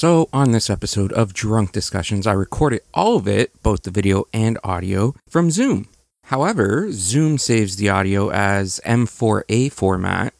So, 0.00 0.30
on 0.32 0.52
this 0.52 0.70
episode 0.70 1.12
of 1.12 1.34
Drunk 1.34 1.72
Discussions, 1.72 2.26
I 2.26 2.32
recorded 2.32 2.80
all 2.94 3.18
of 3.18 3.28
it, 3.28 3.52
both 3.62 3.82
the 3.82 3.90
video 3.90 4.24
and 4.32 4.58
audio, 4.64 5.14
from 5.28 5.50
Zoom. 5.50 5.88
However, 6.24 6.90
Zoom 6.90 7.36
saves 7.36 7.76
the 7.76 7.90
audio 7.90 8.30
as 8.30 8.80
M4A 8.86 9.70
format. 9.70 10.32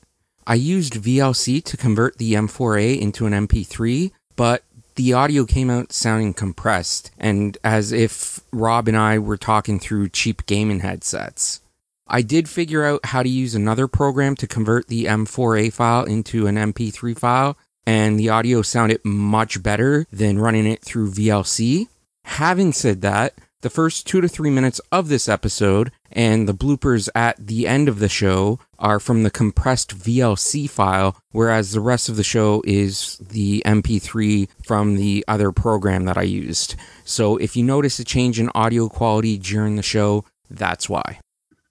I 0.46 0.54
used 0.54 0.94
VLC 0.94 1.62
to 1.62 1.76
convert 1.76 2.16
the 2.16 2.32
M4A 2.32 2.98
into 2.98 3.26
an 3.26 3.34
MP3, 3.34 4.12
but 4.34 4.64
the 4.94 5.12
audio 5.12 5.44
came 5.44 5.68
out 5.68 5.92
sounding 5.92 6.32
compressed 6.32 7.10
and 7.18 7.58
as 7.62 7.92
if 7.92 8.40
Rob 8.52 8.88
and 8.88 8.96
I 8.96 9.18
were 9.18 9.36
talking 9.36 9.78
through 9.78 10.08
cheap 10.08 10.46
gaming 10.46 10.80
headsets. 10.80 11.60
I 12.08 12.22
did 12.22 12.48
figure 12.48 12.86
out 12.86 13.04
how 13.04 13.22
to 13.22 13.28
use 13.28 13.54
another 13.54 13.88
program 13.88 14.36
to 14.36 14.46
convert 14.46 14.88
the 14.88 15.04
M4A 15.04 15.70
file 15.70 16.04
into 16.04 16.46
an 16.46 16.56
MP3 16.56 17.18
file, 17.18 17.58
and 17.86 18.18
the 18.18 18.28
audio 18.28 18.62
sounded 18.62 19.00
much 19.04 19.62
better 19.62 20.06
than 20.12 20.38
running 20.38 20.66
it 20.66 20.82
through 20.82 21.10
VLC. 21.10 21.88
Having 22.24 22.72
said 22.72 23.00
that, 23.00 23.34
the 23.62 23.70
first 23.70 24.06
two 24.06 24.20
to 24.20 24.28
three 24.28 24.50
minutes 24.50 24.80
of 24.90 25.08
this 25.08 25.28
episode 25.28 25.92
and 26.10 26.48
the 26.48 26.54
bloopers 26.54 27.08
at 27.14 27.46
the 27.46 27.66
end 27.66 27.88
of 27.88 27.98
the 27.98 28.08
show 28.08 28.58
are 28.78 28.98
from 28.98 29.22
the 29.22 29.30
compressed 29.30 29.96
VLC 29.96 30.68
file, 30.68 31.16
whereas 31.32 31.72
the 31.72 31.80
rest 31.80 32.08
of 32.08 32.16
the 32.16 32.24
show 32.24 32.62
is 32.64 33.18
the 33.18 33.62
MP3 33.66 34.48
from 34.64 34.96
the 34.96 35.24
other 35.28 35.52
program 35.52 36.06
that 36.06 36.16
I 36.16 36.22
used. 36.22 36.74
So 37.04 37.36
if 37.36 37.54
you 37.54 37.62
notice 37.62 37.98
a 37.98 38.04
change 38.04 38.40
in 38.40 38.50
audio 38.54 38.88
quality 38.88 39.36
during 39.36 39.76
the 39.76 39.82
show, 39.82 40.24
that's 40.48 40.88
why. 40.88 41.20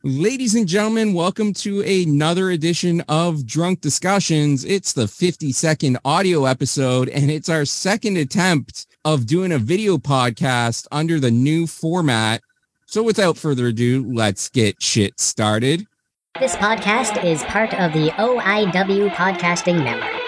Ladies 0.03 0.55
and 0.55 0.65
gentlemen, 0.65 1.13
welcome 1.13 1.51
to 1.55 1.81
another 1.81 2.51
edition 2.51 3.01
of 3.09 3.45
Drunk 3.45 3.81
Discussions. 3.81 4.63
It's 4.63 4.93
the 4.93 5.09
50 5.09 5.51
second 5.51 5.97
audio 6.05 6.45
episode, 6.45 7.09
and 7.09 7.29
it's 7.29 7.49
our 7.49 7.65
second 7.65 8.15
attempt 8.15 8.87
of 9.03 9.25
doing 9.25 9.51
a 9.51 9.57
video 9.57 9.97
podcast 9.97 10.87
under 10.89 11.19
the 11.19 11.31
new 11.31 11.67
format. 11.67 12.39
So 12.85 13.03
without 13.03 13.35
further 13.35 13.67
ado, 13.67 14.09
let's 14.09 14.47
get 14.47 14.81
shit 14.81 15.19
started. 15.19 15.85
This 16.39 16.55
podcast 16.55 17.21
is 17.21 17.43
part 17.43 17.73
of 17.73 17.91
the 17.91 18.11
OIW 18.11 19.09
Podcasting 19.09 19.83
Network. 19.83 20.18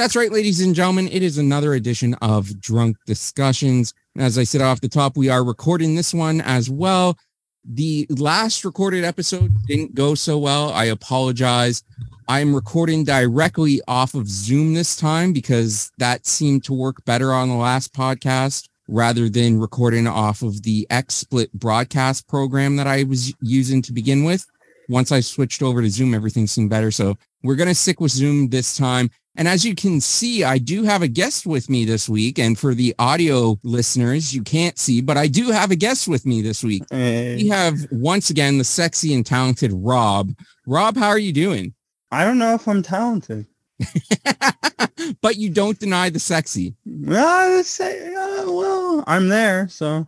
That's 0.00 0.16
right, 0.16 0.32
ladies 0.32 0.62
and 0.62 0.74
gentlemen. 0.74 1.08
It 1.08 1.22
is 1.22 1.36
another 1.36 1.74
edition 1.74 2.14
of 2.22 2.58
Drunk 2.58 2.96
Discussions. 3.04 3.92
As 4.16 4.38
I 4.38 4.44
said 4.44 4.62
off 4.62 4.80
the 4.80 4.88
top, 4.88 5.14
we 5.14 5.28
are 5.28 5.44
recording 5.44 5.94
this 5.94 6.14
one 6.14 6.40
as 6.40 6.70
well. 6.70 7.18
The 7.66 8.06
last 8.08 8.64
recorded 8.64 9.04
episode 9.04 9.52
didn't 9.66 9.94
go 9.94 10.14
so 10.14 10.38
well. 10.38 10.70
I 10.72 10.86
apologize. 10.86 11.82
I'm 12.28 12.54
recording 12.54 13.04
directly 13.04 13.82
off 13.86 14.14
of 14.14 14.26
Zoom 14.26 14.72
this 14.72 14.96
time 14.96 15.34
because 15.34 15.92
that 15.98 16.26
seemed 16.26 16.64
to 16.64 16.72
work 16.72 17.04
better 17.04 17.34
on 17.34 17.50
the 17.50 17.56
last 17.56 17.92
podcast 17.92 18.70
rather 18.88 19.28
than 19.28 19.60
recording 19.60 20.06
off 20.06 20.40
of 20.40 20.62
the 20.62 20.86
XSplit 20.88 21.52
broadcast 21.52 22.26
program 22.26 22.76
that 22.76 22.86
I 22.86 23.02
was 23.02 23.34
using 23.42 23.82
to 23.82 23.92
begin 23.92 24.24
with. 24.24 24.46
Once 24.90 25.12
I 25.12 25.20
switched 25.20 25.62
over 25.62 25.80
to 25.80 25.88
Zoom, 25.88 26.14
everything 26.14 26.48
seemed 26.48 26.68
better. 26.68 26.90
So 26.90 27.16
we're 27.44 27.54
going 27.54 27.68
to 27.68 27.74
stick 27.74 28.00
with 28.00 28.10
Zoom 28.10 28.48
this 28.48 28.76
time. 28.76 29.08
And 29.36 29.46
as 29.46 29.64
you 29.64 29.76
can 29.76 30.00
see, 30.00 30.42
I 30.42 30.58
do 30.58 30.82
have 30.82 31.02
a 31.02 31.08
guest 31.08 31.46
with 31.46 31.70
me 31.70 31.84
this 31.84 32.08
week. 32.08 32.40
And 32.40 32.58
for 32.58 32.74
the 32.74 32.92
audio 32.98 33.58
listeners, 33.62 34.34
you 34.34 34.42
can't 34.42 34.76
see, 34.78 35.00
but 35.00 35.16
I 35.16 35.28
do 35.28 35.50
have 35.52 35.70
a 35.70 35.76
guest 35.76 36.08
with 36.08 36.26
me 36.26 36.42
this 36.42 36.64
week. 36.64 36.82
Hey. 36.90 37.36
We 37.36 37.48
have 37.48 37.86
once 37.92 38.30
again 38.30 38.58
the 38.58 38.64
sexy 38.64 39.14
and 39.14 39.24
talented 39.24 39.70
Rob. 39.72 40.34
Rob, 40.66 40.96
how 40.96 41.08
are 41.08 41.18
you 41.18 41.32
doing? 41.32 41.72
I 42.10 42.24
don't 42.24 42.38
know 42.38 42.54
if 42.54 42.66
I'm 42.66 42.82
talented. 42.82 43.46
but 45.22 45.36
you 45.36 45.50
don't 45.50 45.78
deny 45.78 46.10
the 46.10 46.18
sexy. 46.18 46.74
Well, 46.84 47.62
say, 47.62 48.12
uh, 48.12 48.50
well, 48.50 49.04
I'm 49.06 49.28
there, 49.28 49.68
so 49.68 50.06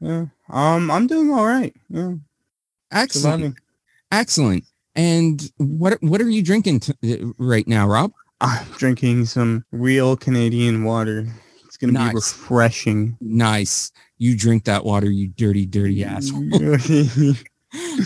yeah. 0.00 0.26
Um, 0.48 0.90
I'm 0.90 1.06
doing 1.06 1.30
all 1.30 1.44
right. 1.44 1.74
Yeah, 1.90 2.14
Excellent. 2.92 3.12
surviving. 3.12 3.56
Excellent. 4.12 4.64
And 4.96 5.50
what 5.56 6.02
what 6.02 6.20
are 6.20 6.28
you 6.28 6.42
drinking 6.42 6.80
t- 6.80 7.32
right 7.38 7.66
now, 7.66 7.86
Rob? 7.86 8.12
I'm 8.40 8.66
drinking 8.76 9.26
some 9.26 9.64
real 9.70 10.16
Canadian 10.16 10.84
water. 10.84 11.26
It's 11.64 11.76
gonna 11.76 11.92
Nice. 11.92 12.10
be 12.10 12.14
refreshing. 12.16 13.16
Nice. 13.20 13.92
You 14.18 14.36
drink 14.36 14.64
that 14.64 14.84
water, 14.84 15.10
you 15.10 15.28
dirty, 15.28 15.64
dirty 15.66 16.04
asshole. 16.04 16.48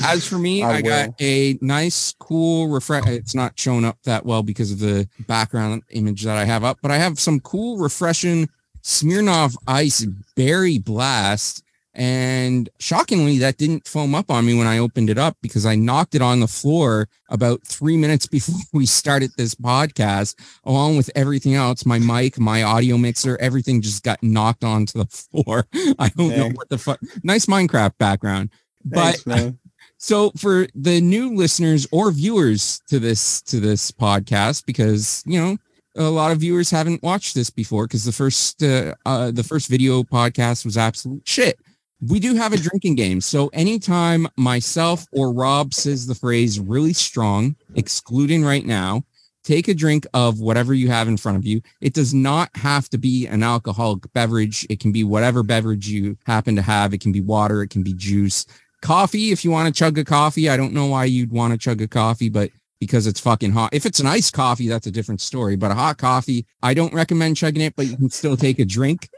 As 0.04 0.26
for 0.26 0.36
me, 0.38 0.62
I, 0.62 0.74
I 0.76 0.82
got 0.82 1.10
a 1.22 1.56
nice, 1.62 2.14
cool, 2.18 2.68
refresh. 2.68 3.06
It's 3.06 3.34
not 3.34 3.58
showing 3.58 3.86
up 3.86 3.96
that 4.04 4.26
well 4.26 4.42
because 4.42 4.70
of 4.70 4.78
the 4.78 5.08
background 5.26 5.82
image 5.90 6.22
that 6.24 6.36
I 6.36 6.44
have 6.44 6.64
up, 6.64 6.78
but 6.82 6.90
I 6.90 6.98
have 6.98 7.18
some 7.18 7.40
cool, 7.40 7.78
refreshing 7.78 8.50
Smirnoff 8.82 9.56
Ice 9.66 10.04
Berry 10.36 10.78
Blast. 10.78 11.63
And 11.94 12.68
shockingly, 12.80 13.38
that 13.38 13.56
didn't 13.56 13.86
foam 13.86 14.16
up 14.16 14.28
on 14.30 14.44
me 14.44 14.58
when 14.58 14.66
I 14.66 14.78
opened 14.78 15.10
it 15.10 15.18
up 15.18 15.36
because 15.40 15.64
I 15.64 15.76
knocked 15.76 16.16
it 16.16 16.22
on 16.22 16.40
the 16.40 16.48
floor 16.48 17.08
about 17.28 17.62
three 17.64 17.96
minutes 18.04 18.26
before 18.26 18.60
we 18.72 18.86
started 18.86 19.30
this 19.36 19.54
podcast, 19.54 20.34
along 20.64 20.96
with 20.96 21.10
everything 21.14 21.54
else. 21.54 21.86
My 21.86 22.00
mic, 22.00 22.38
my 22.38 22.62
audio 22.64 22.98
mixer, 22.98 23.36
everything 23.40 23.80
just 23.80 24.02
got 24.02 24.22
knocked 24.22 24.64
onto 24.64 24.98
the 24.98 25.06
floor. 25.44 25.66
I 25.98 26.10
don't 26.16 26.36
know 26.36 26.50
what 26.50 26.68
the 26.68 26.78
fuck. 26.78 26.98
Nice 27.22 27.46
Minecraft 27.46 27.96
background. 27.98 28.50
But 28.84 29.24
man. 29.26 29.58
so 29.96 30.32
for 30.36 30.66
the 30.74 31.00
new 31.00 31.34
listeners 31.34 31.86
or 31.92 32.10
viewers 32.10 32.80
to 32.88 32.98
this 32.98 33.40
to 33.42 33.60
this 33.60 33.92
podcast, 33.92 34.66
because 34.66 35.22
you 35.26 35.40
know 35.40 35.56
a 35.96 36.10
lot 36.10 36.32
of 36.32 36.38
viewers 36.38 36.70
haven't 36.70 37.02
watched 37.04 37.34
this 37.34 37.50
before, 37.50 37.86
because 37.86 38.04
the 38.04 38.12
first 38.12 38.62
uh, 38.62 38.94
uh, 39.06 39.30
the 39.30 39.44
first 39.44 39.68
video 39.68 40.02
podcast 40.02 40.64
was 40.64 40.76
absolute 40.76 41.26
shit. 41.26 41.58
We 42.08 42.20
do 42.20 42.34
have 42.34 42.52
a 42.52 42.58
drinking 42.58 42.96
game, 42.96 43.20
so 43.20 43.48
anytime 43.48 44.26
myself 44.36 45.06
or 45.12 45.32
Rob 45.32 45.72
says 45.72 46.06
the 46.06 46.14
phrase 46.14 46.60
"really 46.60 46.92
strong," 46.92 47.56
excluding 47.76 48.44
right 48.44 48.66
now, 48.66 49.04
take 49.42 49.68
a 49.68 49.74
drink 49.74 50.06
of 50.12 50.40
whatever 50.40 50.74
you 50.74 50.88
have 50.88 51.08
in 51.08 51.16
front 51.16 51.38
of 51.38 51.46
you. 51.46 51.62
It 51.80 51.94
does 51.94 52.12
not 52.12 52.50
have 52.56 52.88
to 52.90 52.98
be 52.98 53.26
an 53.26 53.42
alcoholic 53.42 54.12
beverage. 54.12 54.66
It 54.68 54.80
can 54.80 54.92
be 54.92 55.04
whatever 55.04 55.42
beverage 55.42 55.88
you 55.88 56.18
happen 56.26 56.56
to 56.56 56.62
have. 56.62 56.92
It 56.92 57.00
can 57.00 57.12
be 57.12 57.20
water. 57.20 57.62
It 57.62 57.68
can 57.68 57.82
be 57.82 57.94
juice 57.94 58.44
coffee 58.82 59.32
if 59.32 59.44
you 59.44 59.50
want 59.50 59.72
to 59.72 59.78
chug 59.78 59.96
a 59.96 60.04
coffee. 60.04 60.48
I 60.50 60.56
don't 60.56 60.74
know 60.74 60.86
why 60.86 61.06
you'd 61.06 61.32
want 61.32 61.52
to 61.52 61.58
chug 61.58 61.80
a 61.80 61.88
coffee, 61.88 62.28
but 62.28 62.50
because 62.80 63.06
it's 63.06 63.20
fucking 63.20 63.52
hot. 63.52 63.72
If 63.72 63.86
it's 63.86 64.00
an 64.00 64.06
iced 64.06 64.34
coffee, 64.34 64.68
that's 64.68 64.86
a 64.86 64.90
different 64.90 65.22
story. 65.22 65.56
But 65.56 65.70
a 65.70 65.74
hot 65.74 65.96
coffee, 65.96 66.44
I 66.62 66.74
don't 66.74 66.92
recommend 66.92 67.38
chugging 67.38 67.62
it, 67.62 67.76
but 67.76 67.86
you 67.86 67.96
can 67.96 68.10
still 68.10 68.36
take 68.36 68.58
a 68.58 68.64
drink. 68.64 69.08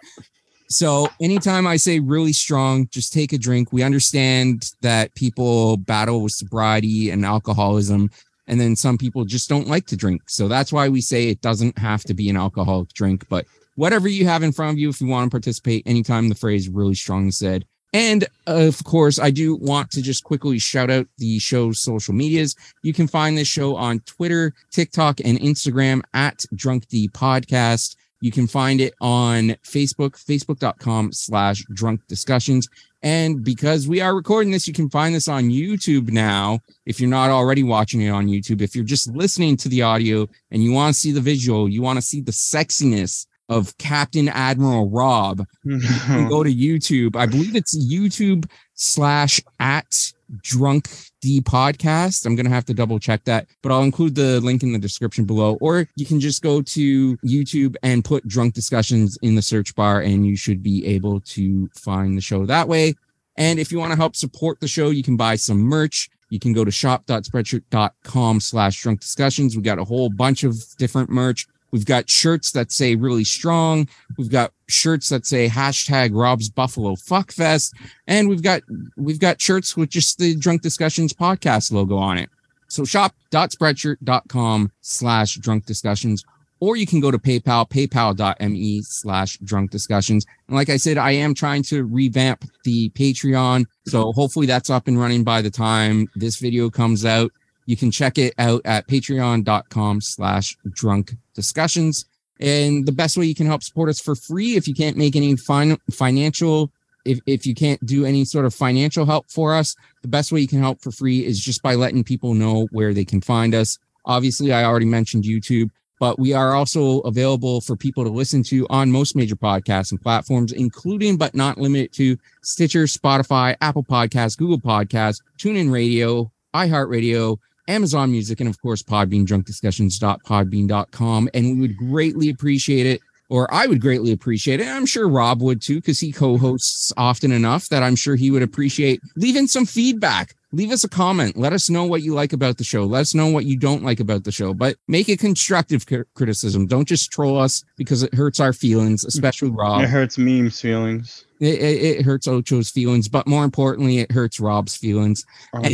So 0.68 1.08
anytime 1.20 1.66
I 1.66 1.76
say 1.76 2.00
really 2.00 2.32
strong, 2.32 2.88
just 2.88 3.12
take 3.12 3.32
a 3.32 3.38
drink. 3.38 3.72
We 3.72 3.82
understand 3.82 4.72
that 4.82 5.14
people 5.14 5.76
battle 5.76 6.22
with 6.22 6.32
sobriety 6.32 7.10
and 7.10 7.24
alcoholism, 7.24 8.10
and 8.48 8.60
then 8.60 8.76
some 8.76 8.98
people 8.98 9.24
just 9.24 9.48
don't 9.48 9.68
like 9.68 9.86
to 9.86 9.96
drink. 9.96 10.22
So 10.28 10.48
that's 10.48 10.72
why 10.72 10.88
we 10.88 11.00
say 11.00 11.28
it 11.28 11.40
doesn't 11.40 11.78
have 11.78 12.02
to 12.04 12.14
be 12.14 12.28
an 12.28 12.36
alcoholic 12.36 12.92
drink, 12.94 13.28
but 13.28 13.46
whatever 13.76 14.08
you 14.08 14.24
have 14.26 14.42
in 14.42 14.52
front 14.52 14.72
of 14.72 14.78
you, 14.78 14.88
if 14.88 15.00
you 15.00 15.06
want 15.06 15.30
to 15.30 15.34
participate, 15.34 15.82
anytime 15.86 16.28
the 16.28 16.34
phrase 16.34 16.68
really 16.68 16.94
strong 16.94 17.28
is 17.28 17.38
said, 17.38 17.64
and 17.92 18.26
of 18.46 18.82
course, 18.84 19.18
I 19.18 19.30
do 19.30 19.56
want 19.56 19.90
to 19.92 20.02
just 20.02 20.24
quickly 20.24 20.58
shout 20.58 20.90
out 20.90 21.06
the 21.18 21.38
show's 21.38 21.80
social 21.80 22.12
medias. 22.12 22.54
You 22.82 22.92
can 22.92 23.06
find 23.06 23.38
this 23.38 23.48
show 23.48 23.76
on 23.76 24.00
Twitter, 24.00 24.52
TikTok, 24.70 25.20
and 25.24 25.38
Instagram 25.38 26.02
at 26.12 26.44
Drunk 26.54 26.88
D 26.88 27.08
Podcast. 27.08 27.96
You 28.20 28.30
can 28.30 28.46
find 28.46 28.80
it 28.80 28.94
on 29.00 29.50
Facebook, 29.62 30.12
facebook.com 30.12 31.12
slash 31.12 31.62
drunk 31.72 32.06
discussions. 32.06 32.68
And 33.02 33.44
because 33.44 33.86
we 33.86 34.00
are 34.00 34.16
recording 34.16 34.50
this, 34.50 34.66
you 34.66 34.72
can 34.72 34.90
find 34.90 35.14
this 35.14 35.28
on 35.28 35.44
YouTube 35.44 36.10
now. 36.10 36.60
If 36.86 36.98
you're 36.98 37.10
not 37.10 37.30
already 37.30 37.62
watching 37.62 38.00
it 38.00 38.08
on 38.08 38.26
YouTube, 38.26 38.62
if 38.62 38.74
you're 38.74 38.84
just 38.84 39.08
listening 39.10 39.56
to 39.58 39.68
the 39.68 39.82
audio 39.82 40.26
and 40.50 40.64
you 40.64 40.72
want 40.72 40.94
to 40.94 41.00
see 41.00 41.12
the 41.12 41.20
visual, 41.20 41.68
you 41.68 41.82
want 41.82 41.98
to 41.98 42.02
see 42.02 42.20
the 42.20 42.32
sexiness 42.32 43.26
of 43.48 43.76
Captain 43.78 44.28
Admiral 44.28 44.90
Rob, 44.90 45.44
you 45.64 45.80
can 45.80 46.28
go 46.28 46.42
to 46.44 46.52
YouTube. 46.52 47.16
I 47.16 47.26
believe 47.26 47.54
it's 47.54 47.76
YouTube 47.76 48.48
slash 48.74 49.40
at 49.60 50.12
drunk 50.42 50.88
D 51.20 51.40
podcast. 51.40 52.26
I'm 52.26 52.34
going 52.34 52.46
to 52.46 52.52
have 52.52 52.64
to 52.66 52.74
double 52.74 52.98
check 52.98 53.24
that, 53.24 53.46
but 53.62 53.72
I'll 53.72 53.82
include 53.82 54.14
the 54.14 54.40
link 54.40 54.62
in 54.62 54.72
the 54.72 54.78
description 54.78 55.24
below. 55.24 55.56
Or 55.60 55.88
you 55.96 56.06
can 56.06 56.20
just 56.20 56.42
go 56.42 56.60
to 56.62 57.16
YouTube 57.18 57.76
and 57.82 58.04
put 58.04 58.26
drunk 58.26 58.54
discussions 58.54 59.18
in 59.22 59.34
the 59.34 59.42
search 59.42 59.74
bar 59.74 60.00
and 60.00 60.26
you 60.26 60.36
should 60.36 60.62
be 60.62 60.84
able 60.86 61.20
to 61.20 61.68
find 61.74 62.16
the 62.16 62.22
show 62.22 62.44
that 62.46 62.68
way. 62.68 62.94
And 63.38 63.58
if 63.58 63.70
you 63.70 63.78
want 63.78 63.92
to 63.92 63.96
help 63.96 64.16
support 64.16 64.60
the 64.60 64.68
show, 64.68 64.90
you 64.90 65.02
can 65.02 65.16
buy 65.16 65.36
some 65.36 65.58
merch. 65.58 66.08
You 66.30 66.40
can 66.40 66.52
go 66.52 66.64
to 66.64 66.70
shop.spreadshirt.com 66.70 68.40
slash 68.40 68.82
drunk 68.82 69.00
discussions. 69.00 69.56
We 69.56 69.62
got 69.62 69.78
a 69.78 69.84
whole 69.84 70.10
bunch 70.10 70.42
of 70.42 70.56
different 70.78 71.10
merch. 71.10 71.46
We've 71.76 71.84
got 71.84 72.08
shirts 72.08 72.52
that 72.52 72.72
say 72.72 72.94
really 72.94 73.24
strong. 73.24 73.86
We've 74.16 74.30
got 74.30 74.50
shirts 74.66 75.10
that 75.10 75.26
say 75.26 75.46
hashtag 75.46 76.12
Rob's 76.14 76.48
Buffalo 76.48 76.94
Fuckfest. 76.94 77.70
And 78.06 78.30
we've 78.30 78.42
got 78.42 78.62
we've 78.96 79.20
got 79.20 79.42
shirts 79.42 79.76
with 79.76 79.90
just 79.90 80.16
the 80.16 80.34
Drunk 80.36 80.62
Discussions 80.62 81.12
podcast 81.12 81.70
logo 81.70 81.98
on 81.98 82.16
it. 82.16 82.30
So 82.68 82.86
shop.spreadshirt.com 82.86 84.72
slash 84.80 85.34
drunk 85.34 85.66
discussions, 85.66 86.24
or 86.60 86.76
you 86.76 86.86
can 86.86 87.00
go 87.00 87.10
to 87.10 87.18
PayPal, 87.18 87.68
paypal.me 87.68 88.80
slash 88.80 89.36
drunk 89.44 89.70
discussions. 89.70 90.24
And 90.48 90.56
like 90.56 90.70
I 90.70 90.78
said, 90.78 90.96
I 90.96 91.10
am 91.10 91.34
trying 91.34 91.62
to 91.64 91.84
revamp 91.84 92.42
the 92.64 92.88
Patreon. 92.88 93.66
So 93.86 94.12
hopefully 94.12 94.46
that's 94.46 94.70
up 94.70 94.88
and 94.88 94.98
running 94.98 95.24
by 95.24 95.42
the 95.42 95.50
time 95.50 96.08
this 96.14 96.38
video 96.38 96.70
comes 96.70 97.04
out. 97.04 97.30
You 97.66 97.76
can 97.76 97.90
check 97.90 98.16
it 98.16 98.34
out 98.38 98.62
at 98.64 98.88
patreon.com 98.88 100.00
slash 100.00 100.56
drunk 100.70 101.14
discussions. 101.34 102.06
And 102.38 102.86
the 102.86 102.92
best 102.92 103.16
way 103.16 103.26
you 103.26 103.34
can 103.34 103.46
help 103.46 103.62
support 103.62 103.88
us 103.88 104.00
for 104.00 104.14
free, 104.14 104.56
if 104.56 104.68
you 104.68 104.74
can't 104.74 104.96
make 104.96 105.16
any 105.16 105.36
fin- 105.36 105.78
financial, 105.90 106.70
if, 107.04 107.18
if 107.26 107.46
you 107.46 107.54
can't 107.54 107.84
do 107.84 108.04
any 108.04 108.24
sort 108.24 108.44
of 108.44 108.54
financial 108.54 109.06
help 109.06 109.30
for 109.30 109.54
us, 109.54 109.74
the 110.02 110.08
best 110.08 110.32
way 110.32 110.40
you 110.40 110.48
can 110.48 110.60
help 110.60 110.82
for 110.82 110.90
free 110.90 111.24
is 111.24 111.40
just 111.40 111.62
by 111.62 111.74
letting 111.74 112.04
people 112.04 112.34
know 112.34 112.68
where 112.72 112.92
they 112.92 113.04
can 113.04 113.20
find 113.20 113.54
us. 113.54 113.78
Obviously, 114.04 114.52
I 114.52 114.64
already 114.64 114.86
mentioned 114.86 115.24
YouTube, 115.24 115.70
but 115.98 116.18
we 116.18 116.32
are 116.32 116.54
also 116.54 117.00
available 117.00 117.60
for 117.60 117.74
people 117.74 118.04
to 118.04 118.10
listen 118.10 118.42
to 118.44 118.66
on 118.68 118.92
most 118.92 119.16
major 119.16 119.36
podcasts 119.36 119.90
and 119.90 120.00
platforms, 120.00 120.52
including 120.52 121.16
but 121.16 121.34
not 121.34 121.58
limited 121.58 121.92
to 121.94 122.18
Stitcher, 122.42 122.84
Spotify, 122.84 123.56
Apple 123.60 123.82
Podcasts, 123.82 124.36
Google 124.36 124.60
Podcasts, 124.60 125.22
TuneIn 125.38 125.72
Radio, 125.72 126.30
iHeartRadio, 126.54 127.38
Amazon 127.68 128.12
Music, 128.12 128.40
and 128.40 128.48
of 128.48 128.60
course, 128.60 128.82
Podbean, 128.82 129.26
drunkdiscussions.podbean.com. 129.26 131.28
And 131.34 131.46
we 131.46 131.60
would 131.60 131.76
greatly 131.76 132.30
appreciate 132.30 132.86
it, 132.86 133.00
or 133.28 133.52
I 133.52 133.66
would 133.66 133.80
greatly 133.80 134.12
appreciate 134.12 134.60
it. 134.60 134.68
I'm 134.68 134.86
sure 134.86 135.08
Rob 135.08 135.42
would 135.42 135.60
too, 135.60 135.76
because 135.76 136.00
he 136.00 136.12
co 136.12 136.38
hosts 136.38 136.92
often 136.96 137.32
enough 137.32 137.68
that 137.68 137.82
I'm 137.82 137.96
sure 137.96 138.16
he 138.16 138.30
would 138.30 138.42
appreciate 138.42 139.00
leaving 139.16 139.46
some 139.46 139.66
feedback. 139.66 140.34
Leave 140.52 140.70
us 140.70 140.84
a 140.84 140.88
comment. 140.88 141.36
Let 141.36 141.52
us 141.52 141.68
know 141.68 141.84
what 141.84 142.02
you 142.02 142.14
like 142.14 142.32
about 142.32 142.56
the 142.56 142.64
show. 142.64 142.84
Let 142.84 143.00
us 143.00 143.14
know 143.14 143.26
what 143.26 143.44
you 143.44 143.58
don't 143.58 143.82
like 143.82 144.00
about 144.00 144.24
the 144.24 144.32
show, 144.32 144.54
but 144.54 144.76
make 144.86 145.08
it 145.08 145.18
constructive 145.18 145.86
cr- 145.86 146.02
criticism. 146.14 146.66
Don't 146.66 146.86
just 146.86 147.10
troll 147.10 147.38
us 147.38 147.64
because 147.76 148.04
it 148.04 148.14
hurts 148.14 148.38
our 148.38 148.52
feelings, 148.52 149.04
especially 149.04 149.50
Rob. 149.50 149.82
It 149.82 149.88
hurts 149.88 150.16
memes 150.16 150.60
feelings. 150.60 151.24
It, 151.40 151.58
it, 151.58 151.98
it 151.98 152.04
hurts 152.04 152.26
Ocho's 152.26 152.70
feelings, 152.70 153.08
but 153.08 153.26
more 153.26 153.44
importantly, 153.44 153.98
it 153.98 154.12
hurts 154.12 154.40
Rob's 154.40 154.76
feelings. 154.76 155.24
Oh, 155.52 155.60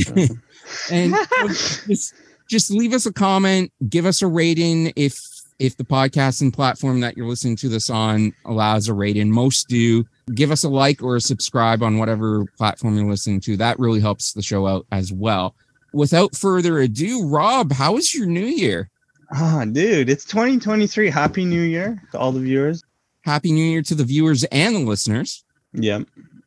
And- 0.91 1.15
just 1.87 2.15
just 2.49 2.71
leave 2.71 2.93
us 2.93 3.07
a 3.07 3.13
comment 3.13 3.73
give 3.89 4.05
us 4.07 4.21
a 4.23 4.27
rating 4.27 4.93
if 4.97 5.19
if 5.59 5.77
the 5.77 5.85
podcasting 5.85 6.53
platform 6.53 7.01
that 7.01 7.17
you're 7.17 7.29
listening 7.29 7.57
to 7.57 7.69
this 7.69 7.89
on 7.89 8.33
allows 8.45 8.89
a 8.89 8.95
rating 8.95 9.31
most 9.31 9.69
do 9.69 10.05
give 10.35 10.51
us 10.51 10.65
a 10.65 10.69
like 10.69 11.03
or 11.03 11.17
a 11.17 11.21
subscribe 11.21 11.83
on 11.83 11.99
whatever 11.99 12.45
platform 12.59 12.97
you're 12.97 13.09
listening 13.09 13.41
to 13.41 13.57
that 13.57 13.79
really 13.79 14.01
helps 14.01 14.33
the 14.33 14.43
show 14.43 14.67
out 14.67 14.85
as 14.93 15.13
well 15.13 15.55
without 15.93 16.35
further 16.35 16.81
ado 16.81 17.27
rob 17.29 17.73
how 17.73 17.95
was 17.95 18.15
your 18.15 18.27
new 18.27 18.45
year 18.47 18.89
Ah, 19.35 19.65
dude, 19.65 20.11
it's 20.11 20.27
2023. 20.27 21.09
Happy 21.09 21.47
New 21.47 21.63
Year 21.63 22.03
to 22.13 22.19
all 22.19 22.33
the 22.33 22.41
viewers. 22.41 22.83
happy 23.23 23.51
new 23.51 23.65
year 23.65 23.81
to 23.81 23.95
the 23.95 24.05
viewers 24.05 24.45
and 24.45 24.75
the 24.77 24.81
listeners 24.81 25.43
Yep. 25.73 26.03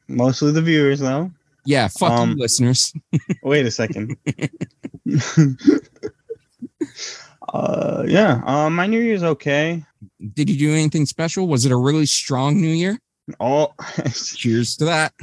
Mostly 0.07 0.51
the 0.51 0.61
viewers, 0.61 0.99
though. 0.99 1.31
Yeah 1.65 1.87
fuck 1.87 2.11
Um, 2.11 2.31
you 2.31 2.35
listeners 2.37 2.93
Wait 3.43 3.65
a 3.65 3.71
second. 3.71 4.17
uh, 7.53 8.03
yeah. 8.07 8.41
Um, 8.45 8.75
my 8.75 8.87
New 8.87 8.99
Year's 8.99 9.23
okay. 9.23 9.83
did 10.33 10.49
you 10.49 10.57
do 10.57 10.73
anything 10.73 11.05
special 11.05 11.47
was 11.47 11.65
it 11.65 11.71
a 11.71 11.77
really 11.77 12.05
strong 12.05 12.59
new 12.59 12.67
year 12.67 12.99
All 13.39 13.75
Cheers 14.13 14.77
to 14.77 14.85
that. 14.85 15.13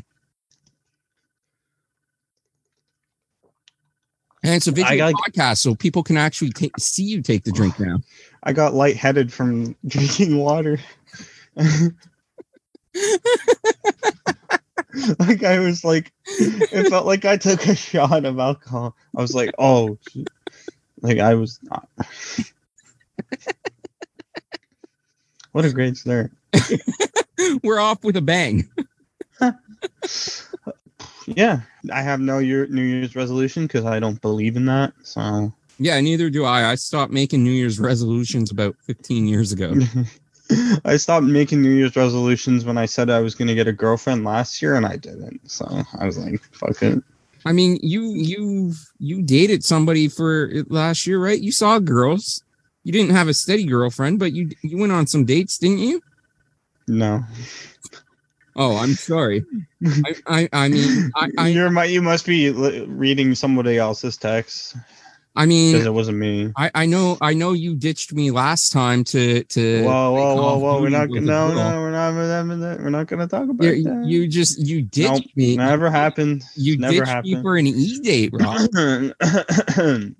And 4.44 4.54
it's 4.54 4.66
a 4.66 4.72
video 4.72 4.96
got- 4.96 5.14
podcast, 5.14 5.58
so 5.58 5.74
people 5.74 6.02
can 6.02 6.16
actually 6.16 6.50
take, 6.50 6.72
see 6.78 7.04
you 7.04 7.22
take 7.22 7.44
the 7.44 7.52
drink 7.52 7.78
now. 7.78 8.00
I 8.42 8.52
got 8.52 8.74
lightheaded 8.74 9.32
from 9.32 9.76
drinking 9.86 10.36
water. 10.36 10.80
like 15.18 15.42
I 15.42 15.58
was 15.58 15.84
like, 15.84 16.12
it 16.26 16.88
felt 16.88 17.06
like 17.06 17.24
I 17.24 17.36
took 17.36 17.66
a 17.66 17.74
shot 17.74 18.24
of 18.24 18.38
alcohol. 18.38 18.96
I 19.16 19.20
was 19.20 19.34
like, 19.34 19.50
oh, 19.58 19.98
shit. 20.10 20.28
like 21.00 21.18
I 21.18 21.34
was 21.34 21.58
not. 21.62 21.88
what 25.52 25.64
a 25.64 25.72
great 25.72 25.96
start. 25.96 26.30
We're 27.62 27.80
off 27.80 28.04
with 28.04 28.16
a 28.16 28.22
bang. 28.22 28.68
Yeah, 31.26 31.60
I 31.92 32.02
have 32.02 32.20
no 32.20 32.38
year 32.38 32.66
New 32.66 32.82
Year's 32.82 33.16
resolution 33.16 33.66
because 33.66 33.84
I 33.84 34.00
don't 34.00 34.20
believe 34.20 34.56
in 34.56 34.66
that. 34.66 34.92
So 35.02 35.52
Yeah, 35.78 36.00
neither 36.00 36.30
do 36.30 36.44
I. 36.44 36.70
I 36.70 36.74
stopped 36.74 37.12
making 37.12 37.42
New 37.42 37.52
Year's 37.52 37.78
resolutions 37.78 38.50
about 38.50 38.76
15 38.82 39.26
years 39.26 39.52
ago. 39.52 39.74
I 40.84 40.96
stopped 40.96 41.26
making 41.26 41.62
New 41.62 41.70
Year's 41.70 41.96
resolutions 41.96 42.64
when 42.64 42.78
I 42.78 42.86
said 42.86 43.10
I 43.10 43.20
was 43.20 43.34
going 43.34 43.48
to 43.48 43.54
get 43.54 43.68
a 43.68 43.72
girlfriend 43.72 44.24
last 44.24 44.62
year, 44.62 44.74
and 44.74 44.86
I 44.86 44.96
didn't. 44.96 45.50
So 45.50 45.82
I 45.98 46.06
was 46.06 46.18
like, 46.18 46.42
"Fuck 46.52 46.82
it." 46.82 47.02
I 47.44 47.52
mean, 47.52 47.78
you 47.82 48.14
you 48.14 48.72
you 48.98 49.22
dated 49.22 49.64
somebody 49.64 50.08
for 50.08 50.48
it 50.48 50.70
last 50.70 51.06
year, 51.06 51.18
right? 51.22 51.40
You 51.40 51.52
saw 51.52 51.78
girls. 51.78 52.42
You 52.84 52.92
didn't 52.92 53.14
have 53.14 53.28
a 53.28 53.34
steady 53.34 53.64
girlfriend, 53.64 54.18
but 54.18 54.32
you 54.32 54.50
you 54.62 54.78
went 54.78 54.92
on 54.92 55.06
some 55.06 55.24
dates, 55.24 55.58
didn't 55.58 55.78
you? 55.78 56.02
No, 56.88 57.24
Oh, 58.54 58.76
I'm 58.76 58.94
sorry. 58.94 59.44
I 60.04 60.14
I, 60.26 60.48
I 60.52 60.68
mean 60.68 61.10
I, 61.16 61.28
I 61.38 61.48
you're 61.48 61.70
my. 61.70 61.84
You 61.84 62.02
must 62.02 62.26
be 62.26 62.50
reading 62.50 63.34
somebody 63.34 63.78
else's 63.78 64.16
text 64.16 64.76
I 65.34 65.46
mean 65.46 65.76
it 65.76 65.94
wasn't 65.94 66.18
me. 66.18 66.52
I, 66.56 66.70
I 66.74 66.86
know 66.86 67.16
I 67.22 67.32
know 67.32 67.52
you 67.52 67.74
ditched 67.74 68.12
me 68.12 68.30
last 68.30 68.70
time 68.70 69.02
to 69.04 69.42
to 69.44 69.82
Whoa, 69.84 70.12
whoa, 70.12 70.34
whoa, 70.34 70.58
whoa! 70.58 70.80
We're 70.82 70.90
not. 70.90 71.08
No, 71.08 71.54
no, 71.54 71.80
we're 71.80 71.90
not. 71.90 72.12
We're 72.14 72.44
not. 72.56 72.80
We're 72.80 72.90
not 72.90 73.06
going 73.06 73.20
to 73.20 73.26
talk 73.26 73.48
about 73.48 73.64
You, 73.64 73.82
that. 73.84 74.04
you 74.06 74.28
just 74.28 74.58
you 74.58 74.82
ditched 74.82 75.10
Nope, 75.10 75.24
me. 75.34 75.56
Never 75.56 75.90
happened. 75.90 76.44
You 76.54 76.76
never 76.76 76.92
ditched 76.92 77.08
happened. 77.08 77.34
me 77.34 77.42
for 77.42 77.56
an 77.56 77.66
e 77.66 77.98
date, 78.00 78.30
Rob. 78.34 78.68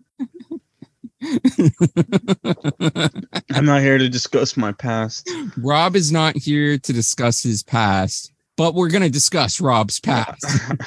I'm 3.50 3.64
not 3.64 3.82
here 3.82 3.98
to 3.98 4.08
discuss 4.08 4.56
my 4.56 4.72
past. 4.72 5.28
Rob 5.58 5.94
is 5.94 6.10
not 6.10 6.36
here 6.36 6.78
to 6.78 6.92
discuss 6.92 7.42
his 7.42 7.62
past, 7.62 8.32
but 8.56 8.74
we're 8.74 8.90
gonna 8.90 9.10
discuss 9.10 9.60
Rob's 9.60 10.00
past. 10.00 10.44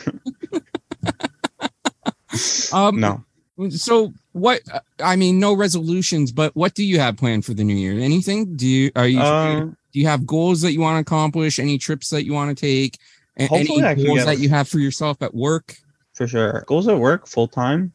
Um, 2.74 3.00
no. 3.00 3.24
So 3.70 4.14
what? 4.34 4.62
I 5.00 5.16
mean, 5.16 5.40
no 5.40 5.54
resolutions, 5.54 6.32
but 6.32 6.56
what 6.56 6.74
do 6.74 6.84
you 6.84 7.00
have 7.00 7.18
planned 7.18 7.46
for 7.46 7.54
the 7.54 7.64
new 7.64 7.76
year? 7.76 7.94
Anything? 8.00 8.56
Do 8.58 8.68
you 8.68 8.92
are 8.96 9.08
you 9.08 9.20
Uh, 9.22 9.60
do 9.62 10.00
you 10.00 10.08
have 10.08 10.26
goals 10.26 10.62
that 10.62 10.74
you 10.74 10.82
want 10.82 10.98
to 10.98 11.02
accomplish? 11.02 11.58
Any 11.58 11.78
trips 11.78 12.10
that 12.10 12.26
you 12.26 12.34
want 12.34 12.56
to 12.56 12.60
take? 12.60 12.98
A- 13.38 13.48
Hopefully 13.48 13.84
I 13.84 13.92
Any 13.92 14.06
goals 14.06 14.26
that 14.26 14.40
you 14.40 14.50
have 14.50 14.68
for 14.68 14.80
yourself 14.80 15.22
at 15.22 15.34
work? 15.34 15.78
for 16.14 16.28
sure. 16.28 16.64
Goals 16.68 16.88
at 16.88 16.98
work 16.98 17.28
full 17.28 17.48
time. 17.48 17.92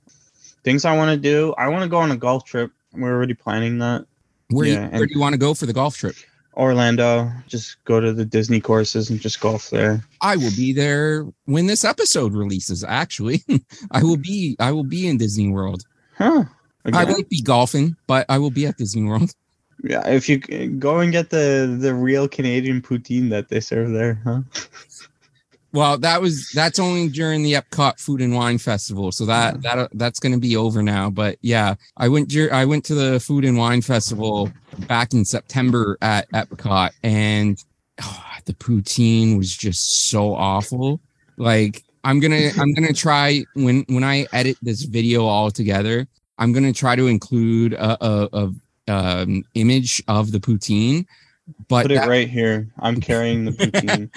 Things 0.65 0.85
I 0.85 0.97
want 0.97 1.11
to 1.11 1.17
do. 1.17 1.55
I 1.57 1.69
want 1.69 1.83
to 1.85 1.89
go 1.89 1.97
on 1.99 2.11
a 2.11 2.17
golf 2.17 2.45
trip. 2.45 2.71
We're 2.93 3.13
already 3.15 3.35
planning 3.35 3.79
that. 3.79 4.05
Where 4.49 4.67
Yeah, 4.67 4.85
you, 4.85 4.99
where 4.99 5.07
do 5.07 5.15
you 5.15 5.21
want 5.21 5.33
to 5.35 5.39
go 5.39 5.55
for 5.55 5.65
the 5.67 5.73
golf 5.73 5.97
trip? 5.97 6.17
Orlando. 6.61 7.33
Just 7.49 7.83
go 7.85 7.99
to 8.01 8.13
the 8.13 8.25
Disney 8.25 8.61
courses 8.61 9.09
and 9.11 9.19
just 9.19 9.41
golf 9.41 9.71
there. 9.71 10.05
I 10.21 10.37
will 10.37 10.51
be 10.55 10.73
there 10.73 11.27
when 11.47 11.67
this 11.67 11.85
episode 11.85 12.35
releases. 12.35 12.85
Actually, 12.85 13.43
I 13.91 14.03
will 14.03 14.19
be 14.19 14.57
I 14.61 14.71
will 14.73 14.85
be 14.85 15.09
in 15.09 15.17
Disney 15.17 15.49
World. 15.49 15.85
Huh. 16.19 16.45
I 16.85 16.89
Again? 17.03 17.09
won't 17.09 17.29
be 17.31 17.43
golfing, 17.43 17.97
but 18.07 18.27
I 18.29 18.39
will 18.39 18.51
be 18.51 18.67
at 18.67 18.77
Disney 18.77 19.05
World. 19.05 19.33
Yeah, 19.83 20.07
if 20.07 20.29
you 20.29 20.37
go 20.37 20.99
and 20.99 21.11
get 21.11 21.31
the 21.31 21.75
the 21.81 21.95
real 21.95 22.29
Canadian 22.29 22.83
poutine 22.83 23.31
that 23.31 23.49
they 23.49 23.61
serve 23.61 23.93
there, 23.93 24.21
huh? 24.25 24.43
Well, 25.73 25.99
that 25.99 26.21
was 26.21 26.51
that's 26.53 26.79
only 26.81 27.09
during 27.09 27.43
the 27.43 27.53
Epcot 27.53 28.01
Food 28.01 28.21
and 28.21 28.35
Wine 28.35 28.59
Festival, 28.59 29.13
so 29.13 29.25
that 29.27 29.63
that 29.63 29.91
that's 29.95 30.19
going 30.19 30.33
to 30.33 30.39
be 30.39 30.57
over 30.57 30.83
now. 30.83 31.11
But 31.11 31.39
yeah, 31.43 31.77
I 31.97 32.09
went 32.09 32.35
I 32.53 32.65
went 32.65 32.85
to 32.87 32.95
the 32.95 33.21
Food 33.21 33.45
and 33.45 33.57
Wine 33.57 33.81
Festival 33.81 34.51
back 34.89 35.13
in 35.13 35.25
September 35.25 35.97
at 36.03 36.31
Epcot, 36.33 36.91
and 37.05 37.63
oh, 38.03 38.25
the 38.47 38.55
poutine 38.55 39.37
was 39.37 39.57
just 39.57 40.09
so 40.11 40.35
awful. 40.35 41.01
Like 41.37 41.85
I'm 42.03 42.19
gonna 42.19 42.51
I'm 42.59 42.73
gonna 42.75 42.93
try 42.93 43.45
when 43.55 43.85
when 43.89 44.03
I 44.03 44.27
edit 44.33 44.57
this 44.63 44.83
video 44.83 45.25
all 45.25 45.53
together, 45.53 46.09
I'm 46.39 46.53
gonna 46.53 46.73
try 46.73 46.97
to 46.97 47.07
include 47.07 47.75
a, 47.75 48.05
a, 48.05 48.29
a 48.33 48.53
um, 48.89 49.45
image 49.55 50.03
of 50.09 50.33
the 50.33 50.41
poutine 50.41 51.07
but 51.69 51.83
Put 51.83 51.93
it 51.93 51.97
that- 51.97 52.09
right 52.09 52.29
here. 52.29 52.69
I'm 52.79 53.01
carrying 53.01 53.45
the 53.45 53.53
poutine 53.53 54.11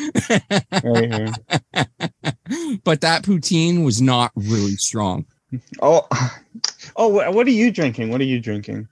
right 0.83 1.13
here. 1.13 2.79
but 2.83 3.01
that 3.01 3.23
poutine 3.23 3.83
was 3.85 4.01
not 4.01 4.31
really 4.35 4.75
strong. 4.75 5.25
Oh, 5.81 6.07
oh, 6.95 7.07
what 7.09 7.45
are 7.47 7.51
you 7.51 7.71
drinking? 7.71 8.09
What 8.09 8.21
are 8.21 8.25
you 8.25 8.39
drinking? 8.39 8.87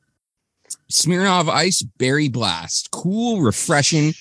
Smirnoff 0.91 1.49
Ice 1.49 1.81
Berry 1.81 2.29
Blast, 2.29 2.91
cool, 2.91 3.41
refreshing. 3.41 4.13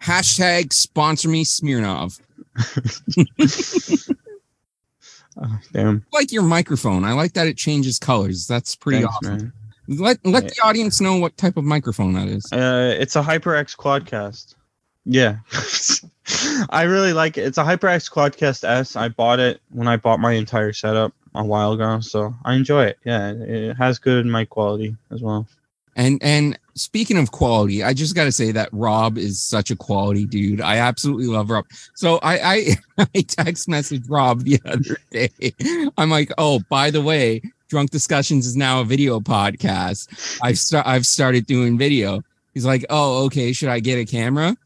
Hashtag 0.00 0.72
sponsor 0.72 1.28
me 1.28 1.44
Smirnoff. 1.44 2.20
Oh, 5.40 5.58
damn. 5.72 6.04
I 6.12 6.18
like 6.18 6.30
your 6.30 6.42
microphone. 6.42 7.04
I 7.04 7.12
like 7.14 7.32
that 7.32 7.46
it 7.46 7.56
changes 7.56 7.98
colors. 7.98 8.46
That's 8.46 8.76
pretty 8.76 8.98
Thanks, 8.98 9.16
awesome. 9.16 9.36
man. 9.38 9.52
Let 9.88 10.24
let 10.24 10.48
the 10.48 10.60
audience 10.64 11.00
know 11.00 11.16
what 11.16 11.36
type 11.36 11.56
of 11.56 11.64
microphone 11.64 12.12
that 12.14 12.28
is. 12.28 12.50
Uh, 12.52 12.94
it's 12.98 13.16
a 13.16 13.22
HyperX 13.22 13.76
Quadcast. 13.76 14.54
Yeah, 15.04 15.38
I 16.70 16.82
really 16.82 17.12
like 17.12 17.36
it. 17.36 17.42
It's 17.42 17.58
a 17.58 17.64
HyperX 17.64 18.10
Quadcast 18.10 18.62
S. 18.62 18.94
I 18.94 19.08
bought 19.08 19.40
it 19.40 19.60
when 19.70 19.88
I 19.88 19.96
bought 19.96 20.20
my 20.20 20.32
entire 20.32 20.72
setup 20.72 21.12
a 21.34 21.44
while 21.44 21.72
ago, 21.72 21.98
so 22.00 22.34
I 22.44 22.54
enjoy 22.54 22.84
it. 22.84 22.98
Yeah, 23.04 23.32
it 23.32 23.74
has 23.74 23.98
good 23.98 24.26
mic 24.26 24.50
quality 24.50 24.96
as 25.10 25.20
well. 25.20 25.48
And 25.96 26.22
and 26.22 26.58
speaking 26.74 27.18
of 27.18 27.32
quality, 27.32 27.82
I 27.82 27.92
just 27.92 28.14
got 28.14 28.24
to 28.24 28.32
say 28.32 28.52
that 28.52 28.68
Rob 28.72 29.18
is 29.18 29.42
such 29.42 29.70
a 29.70 29.76
quality 29.76 30.24
dude. 30.24 30.60
I 30.60 30.76
absolutely 30.76 31.26
love 31.26 31.50
Rob. 31.50 31.66
So 31.94 32.18
I 32.22 32.76
I, 32.98 33.06
I 33.14 33.20
text 33.22 33.68
message 33.68 34.06
Rob 34.08 34.44
the 34.44 34.60
other 34.64 34.96
day. 35.10 35.30
I'm 35.98 36.10
like, 36.10 36.30
oh, 36.38 36.60
by 36.70 36.90
the 36.90 37.02
way, 37.02 37.42
Drunk 37.72 37.88
Discussions 37.88 38.46
is 38.46 38.54
now 38.54 38.82
a 38.82 38.84
video 38.84 39.18
podcast. 39.18 40.38
I've 40.42 40.58
start 40.58 40.86
I've 40.86 41.06
started 41.06 41.46
doing 41.46 41.78
video. 41.78 42.20
He's 42.52 42.66
like, 42.66 42.84
oh, 42.90 43.24
okay. 43.24 43.54
Should 43.54 43.70
I 43.70 43.80
get 43.80 43.98
a 43.98 44.04
camera? 44.04 44.58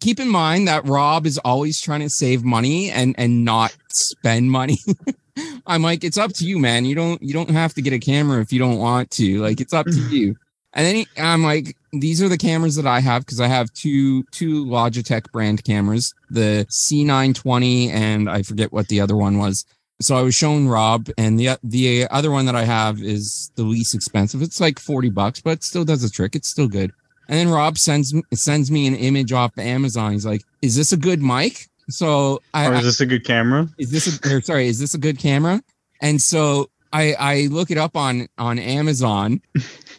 Keep 0.00 0.18
in 0.18 0.28
mind 0.28 0.66
that 0.66 0.84
Rob 0.84 1.26
is 1.26 1.38
always 1.38 1.80
trying 1.80 2.00
to 2.00 2.10
save 2.10 2.42
money 2.42 2.90
and 2.90 3.14
and 3.16 3.44
not 3.44 3.76
spend 3.90 4.50
money. 4.50 4.78
I'm 5.68 5.80
like, 5.80 6.02
it's 6.02 6.18
up 6.18 6.32
to 6.34 6.44
you, 6.44 6.58
man. 6.58 6.86
You 6.86 6.96
don't 6.96 7.22
you 7.22 7.32
don't 7.32 7.50
have 7.50 7.72
to 7.74 7.82
get 7.82 7.92
a 7.92 8.00
camera 8.00 8.40
if 8.40 8.52
you 8.52 8.58
don't 8.58 8.78
want 8.78 9.12
to. 9.12 9.40
Like, 9.40 9.60
it's 9.60 9.72
up 9.72 9.86
to 9.86 9.92
mm-hmm. 9.92 10.12
you. 10.12 10.36
And 10.72 10.84
then 10.84 10.96
he, 10.96 11.06
I'm 11.18 11.44
like, 11.44 11.76
these 11.92 12.20
are 12.20 12.28
the 12.28 12.36
cameras 12.36 12.74
that 12.74 12.86
I 12.86 12.98
have 12.98 13.24
because 13.24 13.40
I 13.40 13.46
have 13.46 13.72
two 13.74 14.24
two 14.32 14.66
Logitech 14.66 15.30
brand 15.30 15.62
cameras, 15.62 16.14
the 16.30 16.66
C920 16.68 17.90
and 17.90 18.28
I 18.28 18.42
forget 18.42 18.72
what 18.72 18.88
the 18.88 19.00
other 19.00 19.16
one 19.16 19.38
was. 19.38 19.64
So 20.00 20.16
I 20.16 20.22
was 20.22 20.34
shown 20.34 20.66
Rob, 20.66 21.08
and 21.18 21.38
the 21.38 21.58
the 21.62 22.06
other 22.10 22.30
one 22.30 22.46
that 22.46 22.56
I 22.56 22.64
have 22.64 23.02
is 23.02 23.50
the 23.56 23.64
least 23.64 23.94
expensive. 23.94 24.40
It's 24.42 24.60
like 24.60 24.78
forty 24.78 25.10
bucks, 25.10 25.40
but 25.40 25.62
still 25.62 25.84
does 25.84 26.02
the 26.02 26.08
trick. 26.10 26.34
It's 26.34 26.48
still 26.48 26.68
good. 26.68 26.92
And 27.28 27.38
then 27.38 27.48
Rob 27.50 27.78
sends 27.78 28.12
me- 28.14 28.22
sends 28.34 28.70
me 28.70 28.86
an 28.86 28.94
image 28.96 29.32
off 29.32 29.56
Amazon. 29.58 30.12
He's 30.12 30.26
like, 30.26 30.42
"Is 30.62 30.74
this 30.74 30.92
a 30.92 30.96
good 30.96 31.20
mic?" 31.22 31.68
So 31.90 32.40
I, 32.54 32.66
Or 32.68 32.74
is 32.74 32.84
this 32.84 33.00
a 33.00 33.06
good 33.06 33.24
camera? 33.24 33.68
is 33.78 33.90
this 33.90 34.06
a 34.24 34.36
or 34.36 34.40
sorry 34.40 34.68
is 34.68 34.78
this 34.78 34.94
a 34.94 34.98
good 34.98 35.18
camera 35.18 35.60
and 36.00 36.22
so 36.22 36.70
i 36.92 37.14
i 37.18 37.46
look 37.50 37.72
it 37.72 37.78
up 37.78 37.96
on 37.96 38.28
on 38.38 38.60
amazon 38.60 39.40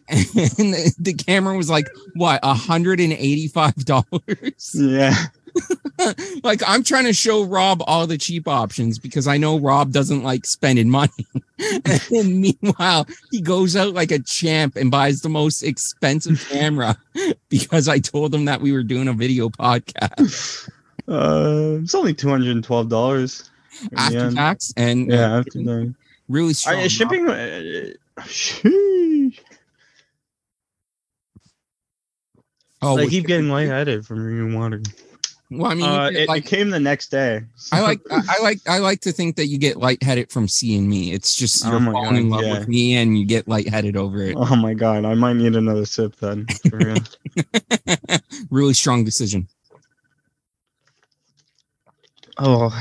and 0.08 0.26
the, 0.26 0.96
the 1.00 1.14
camera 1.14 1.58
was 1.58 1.70
like 1.70 1.88
what 2.16 2.40
a 2.44 2.54
hundred 2.54 3.02
and 3.02 3.12
eighty 3.12 3.50
five 3.50 3.76
dollars 3.84 4.72
Yeah. 4.74 5.14
like 6.44 6.62
i'm 6.68 6.84
trying 6.84 7.06
to 7.06 7.14
show 7.14 7.44
rob 7.44 7.82
all 7.88 8.08
the 8.08 8.18
cheap 8.18 8.48
options 8.48 8.98
because 9.00 9.28
i 9.28 9.38
know 9.38 9.60
rob 9.60 9.92
doesn't 9.92 10.24
like 10.24 10.46
spending 10.46 10.90
money 10.90 11.12
and 12.12 12.42
meanwhile 12.42 13.06
he 13.32 13.42
goes 13.42 13.76
out 13.76 13.94
like 13.94 14.12
a 14.12 14.20
champ 14.20 14.76
and 14.76 14.90
buys 14.92 15.22
the 15.22 15.30
most 15.30 15.62
expensive 15.64 16.44
camera 16.52 16.98
because 17.50 17.88
i 17.88 18.00
told 18.00 18.34
him 18.34 18.46
that 18.46 18.62
we 18.62 18.72
were 18.72 18.84
doing 18.84 19.08
a 19.08 19.14
video 19.14 19.50
podcast 19.50 20.70
Uh, 21.08 21.80
it's 21.82 21.96
only 21.96 22.14
two 22.14 22.30
hundred 22.30 22.52
and 22.56 22.64
twelve 22.64 22.88
dollars. 22.90 23.50
after 23.98 24.32
tax 24.32 24.74
and 24.78 25.10
Yeah, 25.12 25.38
after 25.40 25.60
that. 25.64 25.94
really 26.30 26.54
strong, 26.54 26.76
Uh, 26.76 26.82
Rob. 26.82 26.90
shipping. 26.92 27.28
Uh, 27.30 27.90
oh 32.82 32.98
I 32.98 33.08
keep 33.08 33.26
getting 33.28 33.50
lightheaded 33.50 34.06
from 34.06 34.18
drinking 34.18 34.54
water. 34.58 34.82
Well, 35.54 35.70
I 35.70 35.76
mean, 35.76 35.86
Uh, 35.86 36.10
it, 36.14 36.30
like, 36.30 36.46
it 36.46 36.48
came 36.48 36.70
the 36.70 36.80
next 36.80 37.12
day. 37.12 37.42
I 37.74 37.82
like, 37.82 38.00
I 38.10 38.22
I 38.26 38.42
like, 38.42 38.60
I 38.70 38.78
like 38.78 39.02
to 39.02 39.12
think 39.12 39.36
that 39.36 39.48
you 39.48 39.58
get 39.58 39.76
lightheaded 39.76 40.32
from 40.32 40.48
seeing 40.48 40.90
me. 40.90 41.12
It's 41.12 41.36
just 41.36 41.66
you're 41.66 41.76
Oh 41.76 41.80
my 41.82 41.92
falling 41.92 42.16
in 42.16 42.30
love 42.30 42.44
yeah. 42.44 42.60
with 42.60 42.70
me, 42.70 42.96
and 42.96 43.20
you 43.20 43.26
get 43.26 43.50
lightheaded 43.50 43.98
over 43.98 44.24
it. 44.24 44.36
Oh 44.38 44.56
my 44.56 44.74
god, 44.74 45.04
I 45.04 45.14
might 45.14 45.34
need 45.34 45.56
another 45.58 45.86
sip 45.86 46.16
then. 46.16 46.48
Really 48.50 48.74
strong 48.74 49.04
decision. 49.06 49.48
oh, 52.38 52.72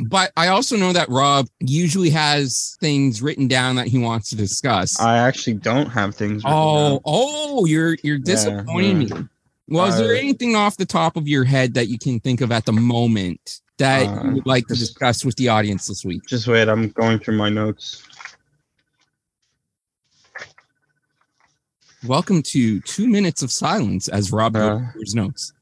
But 0.00 0.32
I 0.36 0.48
also 0.48 0.76
know 0.76 0.92
that 0.92 1.08
Rob 1.08 1.48
usually 1.60 2.10
has 2.10 2.76
things 2.80 3.20
written 3.20 3.48
down 3.48 3.76
that 3.76 3.86
he 3.88 3.98
wants 3.98 4.30
to 4.30 4.36
discuss. 4.36 5.00
I 5.00 5.18
actually 5.18 5.54
don't 5.54 5.86
have 5.88 6.14
things. 6.14 6.44
written 6.44 6.52
oh, 6.58 6.88
down. 6.90 7.00
oh, 7.04 7.64
you're 7.66 7.96
you're 8.02 8.18
disappointing 8.18 9.02
yeah. 9.02 9.14
me. 9.16 9.28
Well, 9.70 9.86
is 9.86 9.98
there 9.98 10.14
Uh, 10.14 10.18
anything 10.18 10.56
off 10.56 10.78
the 10.78 10.86
top 10.86 11.16
of 11.16 11.28
your 11.28 11.44
head 11.44 11.74
that 11.74 11.88
you 11.88 11.98
can 11.98 12.20
think 12.20 12.40
of 12.40 12.50
at 12.50 12.64
the 12.64 12.72
moment 12.72 13.60
that 13.76 14.06
Uh, 14.08 14.24
you 14.24 14.30
would 14.36 14.46
like 14.46 14.66
to 14.68 14.74
discuss 14.74 15.24
with 15.26 15.36
the 15.36 15.48
audience 15.48 15.86
this 15.86 16.04
week? 16.04 16.22
Just 16.26 16.46
wait, 16.48 16.68
I'm 16.68 16.88
going 16.90 17.18
through 17.18 17.36
my 17.36 17.50
notes. 17.50 18.02
Welcome 22.06 22.42
to 22.44 22.80
two 22.80 23.08
minutes 23.08 23.42
of 23.42 23.50
silence 23.50 24.08
as 24.08 24.32
Rob 24.32 24.56
Uh. 24.56 24.58
goes 24.78 24.92
through 24.92 25.00
his 25.02 25.14
notes. 25.14 25.52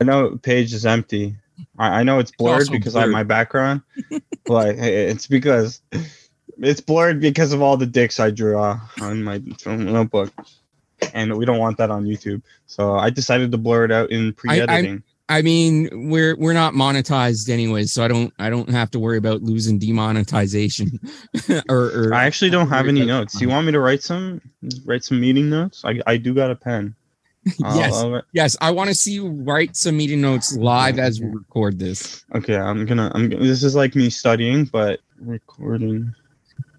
I 0.00 0.04
know 0.04 0.36
page 0.42 0.72
is 0.72 0.84
empty. 0.84 1.36
I, 1.78 2.00
I 2.00 2.02
know 2.02 2.18
it's 2.18 2.32
blurred 2.32 2.62
also 2.62 2.72
because 2.72 2.96
I 2.96 3.02
have 3.02 3.10
my 3.10 3.22
background, 3.22 3.82
but 4.46 4.74
it's 4.76 5.28
because 5.28 5.80
it's 6.58 6.80
blurred 6.80 7.20
because 7.20 7.52
of 7.52 7.62
all 7.62 7.76
the 7.76 7.86
dicks 7.86 8.18
I 8.18 8.30
drew 8.32 8.58
uh, 8.58 8.80
on 9.00 9.22
my 9.22 9.40
notebook, 9.66 10.32
and 11.14 11.36
we 11.36 11.44
don't 11.44 11.58
want 11.58 11.78
that 11.78 11.90
on 11.90 12.04
YouTube. 12.04 12.42
So 12.66 12.94
I 12.94 13.10
decided 13.10 13.50
to 13.52 13.58
blur 13.58 13.84
it 13.84 13.92
out 13.92 14.10
in 14.10 14.32
pre-editing. 14.32 15.02
I 15.28 15.40
mean, 15.40 16.10
we're 16.10 16.36
we're 16.36 16.52
not 16.52 16.74
monetized 16.74 17.48
anyways, 17.48 17.92
so 17.92 18.04
I 18.04 18.08
don't 18.08 18.34
I 18.38 18.50
don't 18.50 18.68
have 18.68 18.90
to 18.90 18.98
worry 18.98 19.16
about 19.16 19.42
losing 19.42 19.78
demonetization. 19.78 21.00
or, 21.70 21.86
or 21.86 22.14
I 22.14 22.24
actually 22.24 22.50
don't 22.50 22.68
have 22.68 22.86
any 22.86 23.06
notes. 23.06 23.38
Do 23.38 23.44
you 23.44 23.48
want 23.48 23.64
me 23.64 23.72
to 23.72 23.80
write 23.80 24.02
some? 24.02 24.42
Write 24.84 25.04
some 25.04 25.20
meeting 25.20 25.48
notes? 25.48 25.84
I, 25.84 26.00
I 26.06 26.16
do 26.18 26.34
got 26.34 26.50
a 26.50 26.56
pen. 26.56 26.94
Yes, 27.58 27.94
I'll 27.94 28.22
yes, 28.32 28.56
I 28.60 28.70
want 28.70 28.88
to 28.88 28.94
see 28.94 29.14
you 29.14 29.28
write 29.28 29.74
some 29.74 29.96
meeting 29.96 30.20
notes 30.20 30.56
live 30.56 31.00
as 31.00 31.20
we 31.20 31.26
record 31.26 31.76
this. 31.76 32.24
okay, 32.36 32.56
I'm 32.56 32.86
gonna. 32.86 33.10
I'm. 33.14 33.28
Gonna, 33.28 33.42
this 33.42 33.64
is 33.64 33.74
like 33.74 33.96
me 33.96 34.10
studying, 34.10 34.66
but 34.66 35.00
recording. 35.18 36.14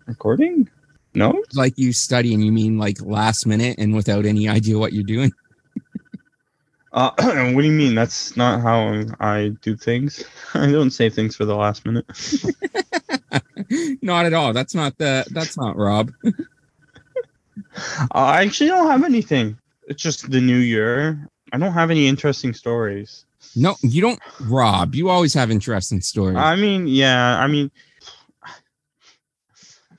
Recording? 0.05 0.69
No. 1.15 1.43
Like 1.53 1.77
you 1.77 1.93
study 1.93 2.33
and 2.33 2.43
you 2.43 2.51
mean 2.51 2.77
like 2.77 2.97
last 3.01 3.45
minute 3.45 3.75
and 3.77 3.95
without 3.95 4.25
any 4.25 4.47
idea 4.47 4.77
what 4.77 4.93
you're 4.93 5.03
doing? 5.03 5.31
Uh, 6.93 7.09
what 7.53 7.61
do 7.61 7.67
you 7.67 7.71
mean? 7.71 7.95
That's 7.95 8.37
not 8.37 8.61
how 8.61 9.03
I 9.19 9.49
do 9.61 9.75
things. 9.75 10.23
I 10.53 10.71
don't 10.71 10.91
save 10.91 11.15
things 11.15 11.35
for 11.35 11.43
the 11.43 11.55
last 11.55 11.85
minute. 11.85 12.05
not 14.03 14.27
at 14.27 14.33
all. 14.33 14.53
That's 14.53 14.75
not 14.75 14.95
the. 14.99 15.25
That's 15.31 15.57
not 15.57 15.75
Rob. 15.75 16.11
I 18.11 18.43
actually 18.43 18.67
don't 18.67 18.91
have 18.91 19.03
anything. 19.03 19.57
It's 19.87 20.03
just 20.03 20.29
the 20.29 20.39
new 20.39 20.57
year. 20.57 21.27
I 21.51 21.57
don't 21.57 21.73
have 21.73 21.89
any 21.89 22.07
interesting 22.07 22.53
stories. 22.53 23.25
No, 23.55 23.75
you 23.81 24.01
don't. 24.01 24.19
Rob, 24.41 24.95
you 24.95 25.09
always 25.09 25.33
have 25.33 25.51
interesting 25.51 26.01
stories. 26.01 26.37
I 26.37 26.55
mean, 26.55 26.87
yeah, 26.87 27.39
I 27.39 27.47
mean, 27.47 27.71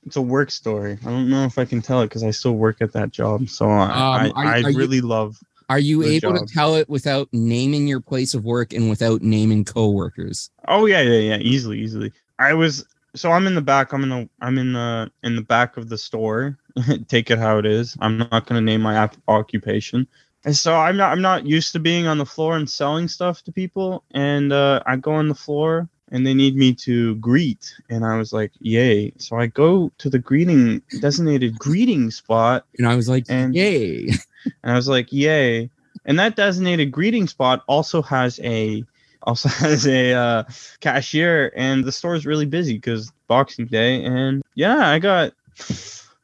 it's 0.06 0.16
a 0.16 0.22
work 0.22 0.50
story. 0.50 0.98
I 1.02 1.08
don't 1.10 1.28
know 1.30 1.44
if 1.44 1.58
I 1.58 1.64
can 1.64 1.80
tell 1.82 2.02
it 2.02 2.06
because 2.06 2.22
I 2.22 2.30
still 2.30 2.52
work 2.56 2.78
at 2.80 2.92
that 2.92 3.10
job. 3.10 3.48
So 3.48 3.68
I, 3.68 3.84
Um, 3.84 4.32
are- 4.34 4.44
I, 4.46 4.58
I 4.58 4.62
are 4.62 4.70
you- 4.70 4.78
really 4.78 5.00
love. 5.00 5.38
Are 5.70 5.78
you 5.78 6.02
able 6.02 6.34
job. 6.36 6.46
to 6.46 6.54
tell 6.54 6.74
it 6.74 6.90
without 6.90 7.28
naming 7.32 7.86
your 7.88 8.00
place 8.00 8.34
of 8.34 8.44
work 8.44 8.74
and 8.74 8.90
without 8.90 9.22
naming 9.22 9.64
coworkers? 9.64 10.50
Oh 10.68 10.84
yeah, 10.84 11.00
yeah, 11.00 11.18
yeah, 11.20 11.38
easily, 11.38 11.80
easily. 11.80 12.12
I 12.38 12.52
was 12.52 12.84
so 13.14 13.30
I'm 13.32 13.46
in 13.46 13.54
the 13.54 13.62
back. 13.62 13.92
I'm 13.94 14.02
in 14.02 14.10
the 14.10 14.28
I'm 14.42 14.58
in 14.58 14.74
the 14.74 15.10
in 15.22 15.36
the 15.36 15.42
back 15.42 15.78
of 15.78 15.88
the 15.88 15.96
store. 15.96 16.58
Take 17.08 17.30
it 17.30 17.38
how 17.38 17.56
it 17.58 17.64
is. 17.64 17.96
I'm 18.00 18.18
not 18.18 18.46
gonna 18.46 18.60
name 18.60 18.82
my 18.82 18.94
ap- 18.96 19.16
occupation. 19.26 20.06
And 20.44 20.54
so 20.54 20.74
I'm 20.76 20.98
not 20.98 21.12
I'm 21.12 21.22
not 21.22 21.46
used 21.46 21.72
to 21.72 21.78
being 21.78 22.06
on 22.06 22.18
the 22.18 22.26
floor 22.26 22.56
and 22.56 22.68
selling 22.68 23.08
stuff 23.08 23.42
to 23.44 23.52
people. 23.52 24.04
And 24.10 24.52
uh, 24.52 24.80
I 24.84 24.96
go 24.96 25.12
on 25.12 25.28
the 25.28 25.34
floor 25.34 25.88
and 26.14 26.24
they 26.24 26.32
need 26.32 26.54
me 26.54 26.72
to 26.72 27.16
greet, 27.16 27.74
and 27.90 28.04
I 28.06 28.16
was 28.16 28.32
like, 28.32 28.52
yay! 28.60 29.12
So 29.18 29.36
I 29.36 29.48
go 29.48 29.90
to 29.98 30.08
the 30.08 30.20
greeting 30.20 30.80
designated 31.00 31.58
greeting 31.58 32.12
spot, 32.12 32.64
And 32.78 32.86
I 32.86 32.94
was 32.94 33.08
like, 33.08 33.24
And- 33.28 33.52
yay. 33.52 34.06
and 34.62 34.72
I 34.72 34.76
was 34.76 34.86
like, 34.86 35.12
"Yay!" 35.12 35.70
And 36.04 36.18
that 36.20 36.36
designated 36.36 36.92
greeting 36.92 37.26
spot 37.26 37.64
also 37.66 38.00
has 38.02 38.38
a 38.44 38.84
also 39.24 39.48
has 39.64 39.86
a 39.88 40.12
uh, 40.12 40.44
cashier, 40.80 41.50
and 41.56 41.82
the 41.84 41.90
store 41.90 42.14
is 42.14 42.26
really 42.26 42.46
busy 42.46 42.74
because 42.74 43.10
Boxing 43.26 43.66
Day. 43.66 44.04
And 44.04 44.42
yeah, 44.54 44.88
I 44.88 45.00
got, 45.00 45.32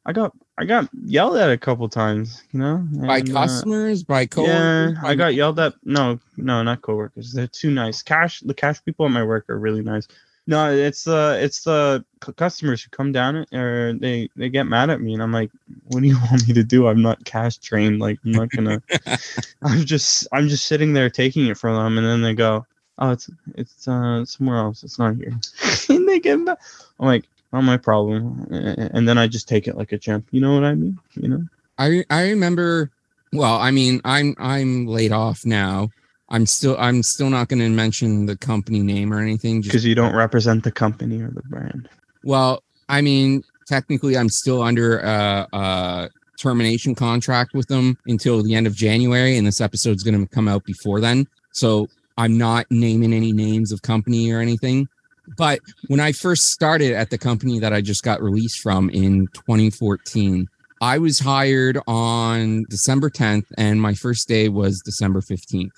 I 0.06 0.12
got, 0.12 0.32
I 0.60 0.64
got 0.66 0.90
yelled 1.06 1.38
at 1.38 1.48
a 1.48 1.56
couple 1.56 1.88
times, 1.88 2.42
you 2.52 2.60
know, 2.60 2.86
by 2.92 3.18
and, 3.18 3.30
uh, 3.30 3.32
customers, 3.32 4.02
by 4.02 4.28
yeah. 4.36 4.92
I 5.02 5.14
got 5.14 5.34
yelled 5.34 5.58
at. 5.58 5.72
No, 5.84 6.20
no, 6.36 6.62
not 6.62 6.82
coworkers. 6.82 7.32
They're 7.32 7.46
too 7.46 7.70
nice. 7.70 8.02
Cash, 8.02 8.40
the 8.40 8.52
cash 8.52 8.84
people 8.84 9.06
at 9.06 9.10
my 9.10 9.24
work 9.24 9.48
are 9.48 9.58
really 9.58 9.80
nice. 9.82 10.06
No, 10.46 10.70
it's 10.70 11.04
the 11.04 11.38
it's 11.40 11.64
the 11.64 12.04
cu- 12.20 12.34
customers 12.34 12.82
who 12.82 12.90
come 12.90 13.10
down 13.10 13.46
or 13.54 13.94
they 13.94 14.28
they 14.36 14.50
get 14.50 14.66
mad 14.66 14.90
at 14.90 15.00
me, 15.00 15.14
and 15.14 15.22
I'm 15.22 15.32
like, 15.32 15.50
what 15.86 16.02
do 16.02 16.08
you 16.08 16.18
want 16.30 16.46
me 16.46 16.52
to 16.52 16.62
do? 16.62 16.88
I'm 16.88 17.00
not 17.00 17.24
cash 17.24 17.56
trained. 17.56 17.98
Like 17.98 18.18
I'm 18.26 18.32
not 18.32 18.50
gonna. 18.50 18.82
I'm 19.62 19.86
just 19.86 20.28
I'm 20.30 20.48
just 20.48 20.66
sitting 20.66 20.92
there 20.92 21.08
taking 21.08 21.46
it 21.46 21.56
from 21.56 21.74
them, 21.74 21.96
and 21.96 22.06
then 22.06 22.20
they 22.20 22.34
go, 22.34 22.66
oh, 22.98 23.12
it's 23.12 23.30
it's 23.54 23.88
uh 23.88 24.26
somewhere 24.26 24.58
else. 24.58 24.84
It's 24.84 24.98
not 24.98 25.16
here, 25.16 25.32
and 25.88 26.06
they 26.06 26.20
get 26.20 26.36
mad. 26.36 26.58
I'm 26.98 27.06
like, 27.06 27.24
not 27.52 27.62
my 27.62 27.76
problem, 27.76 28.46
and 28.50 29.08
then 29.08 29.18
I 29.18 29.26
just 29.26 29.48
take 29.48 29.66
it 29.66 29.76
like 29.76 29.92
a 29.92 29.98
champ. 29.98 30.26
You 30.30 30.40
know 30.40 30.54
what 30.54 30.64
I 30.64 30.74
mean? 30.74 30.98
You 31.14 31.28
know. 31.28 31.42
I 31.78 32.04
I 32.10 32.28
remember. 32.30 32.90
Well, 33.32 33.56
I 33.56 33.70
mean, 33.70 34.00
I'm 34.04 34.34
I'm 34.38 34.86
laid 34.86 35.12
off 35.12 35.44
now. 35.44 35.90
I'm 36.28 36.46
still 36.46 36.76
I'm 36.78 37.02
still 37.02 37.30
not 37.30 37.48
going 37.48 37.58
to 37.60 37.68
mention 37.68 38.26
the 38.26 38.36
company 38.36 38.80
name 38.80 39.12
or 39.12 39.20
anything. 39.20 39.62
Because 39.62 39.84
you 39.84 39.94
don't 39.94 40.14
represent 40.14 40.62
the 40.64 40.70
company 40.72 41.20
or 41.20 41.30
the 41.30 41.42
brand. 41.42 41.88
Well, 42.22 42.62
I 42.88 43.00
mean, 43.00 43.42
technically, 43.66 44.16
I'm 44.16 44.28
still 44.28 44.62
under 44.62 45.00
a, 45.00 45.46
a 45.52 46.10
termination 46.38 46.94
contract 46.94 47.54
with 47.54 47.66
them 47.68 47.98
until 48.06 48.42
the 48.42 48.54
end 48.54 48.66
of 48.66 48.74
January, 48.74 49.36
and 49.36 49.46
this 49.46 49.60
episode's 49.60 50.02
going 50.02 50.20
to 50.20 50.26
come 50.34 50.48
out 50.48 50.64
before 50.64 51.00
then. 51.00 51.26
So 51.52 51.88
I'm 52.16 52.38
not 52.38 52.66
naming 52.70 53.12
any 53.12 53.32
names 53.32 53.72
of 53.72 53.82
company 53.82 54.30
or 54.30 54.40
anything. 54.40 54.88
But 55.36 55.60
when 55.88 56.00
I 56.00 56.12
first 56.12 56.44
started 56.44 56.92
at 56.92 57.10
the 57.10 57.18
company 57.18 57.58
that 57.58 57.72
I 57.72 57.80
just 57.80 58.02
got 58.02 58.22
released 58.22 58.60
from 58.60 58.90
in 58.90 59.28
2014, 59.34 60.48
I 60.80 60.98
was 60.98 61.18
hired 61.18 61.78
on 61.86 62.64
December 62.70 63.10
10th, 63.10 63.44
and 63.58 63.80
my 63.80 63.94
first 63.94 64.28
day 64.28 64.48
was 64.48 64.80
December 64.80 65.20
15th. 65.20 65.70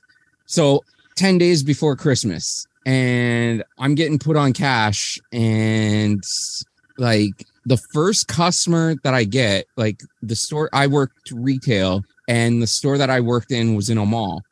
So 0.47 0.85
10 1.17 1.39
days 1.39 1.63
before 1.63 1.97
Christmas 1.97 2.67
and 2.85 3.63
I'm 3.79 3.95
getting 3.95 4.19
put 4.19 4.37
on 4.37 4.53
cash 4.53 5.19
and 5.33 6.23
like 6.99 7.47
the 7.65 7.77
first 7.77 8.29
customer 8.29 8.97
that 9.05 9.15
I 9.15 9.25
get, 9.25 9.67
like 9.77 10.01
the 10.21 10.37
store 10.37 10.69
I 10.73 10.87
worked 10.87 11.31
retail 11.33 12.03
and 12.29 12.63
the 12.63 12.67
store 12.67 12.99
that 12.99 13.11
I 13.11 13.21
worked 13.21 13.53
in 13.53 13.75
was 13.75 13.89
in 13.89 13.99
a 13.99 14.07
mall. 14.07 14.43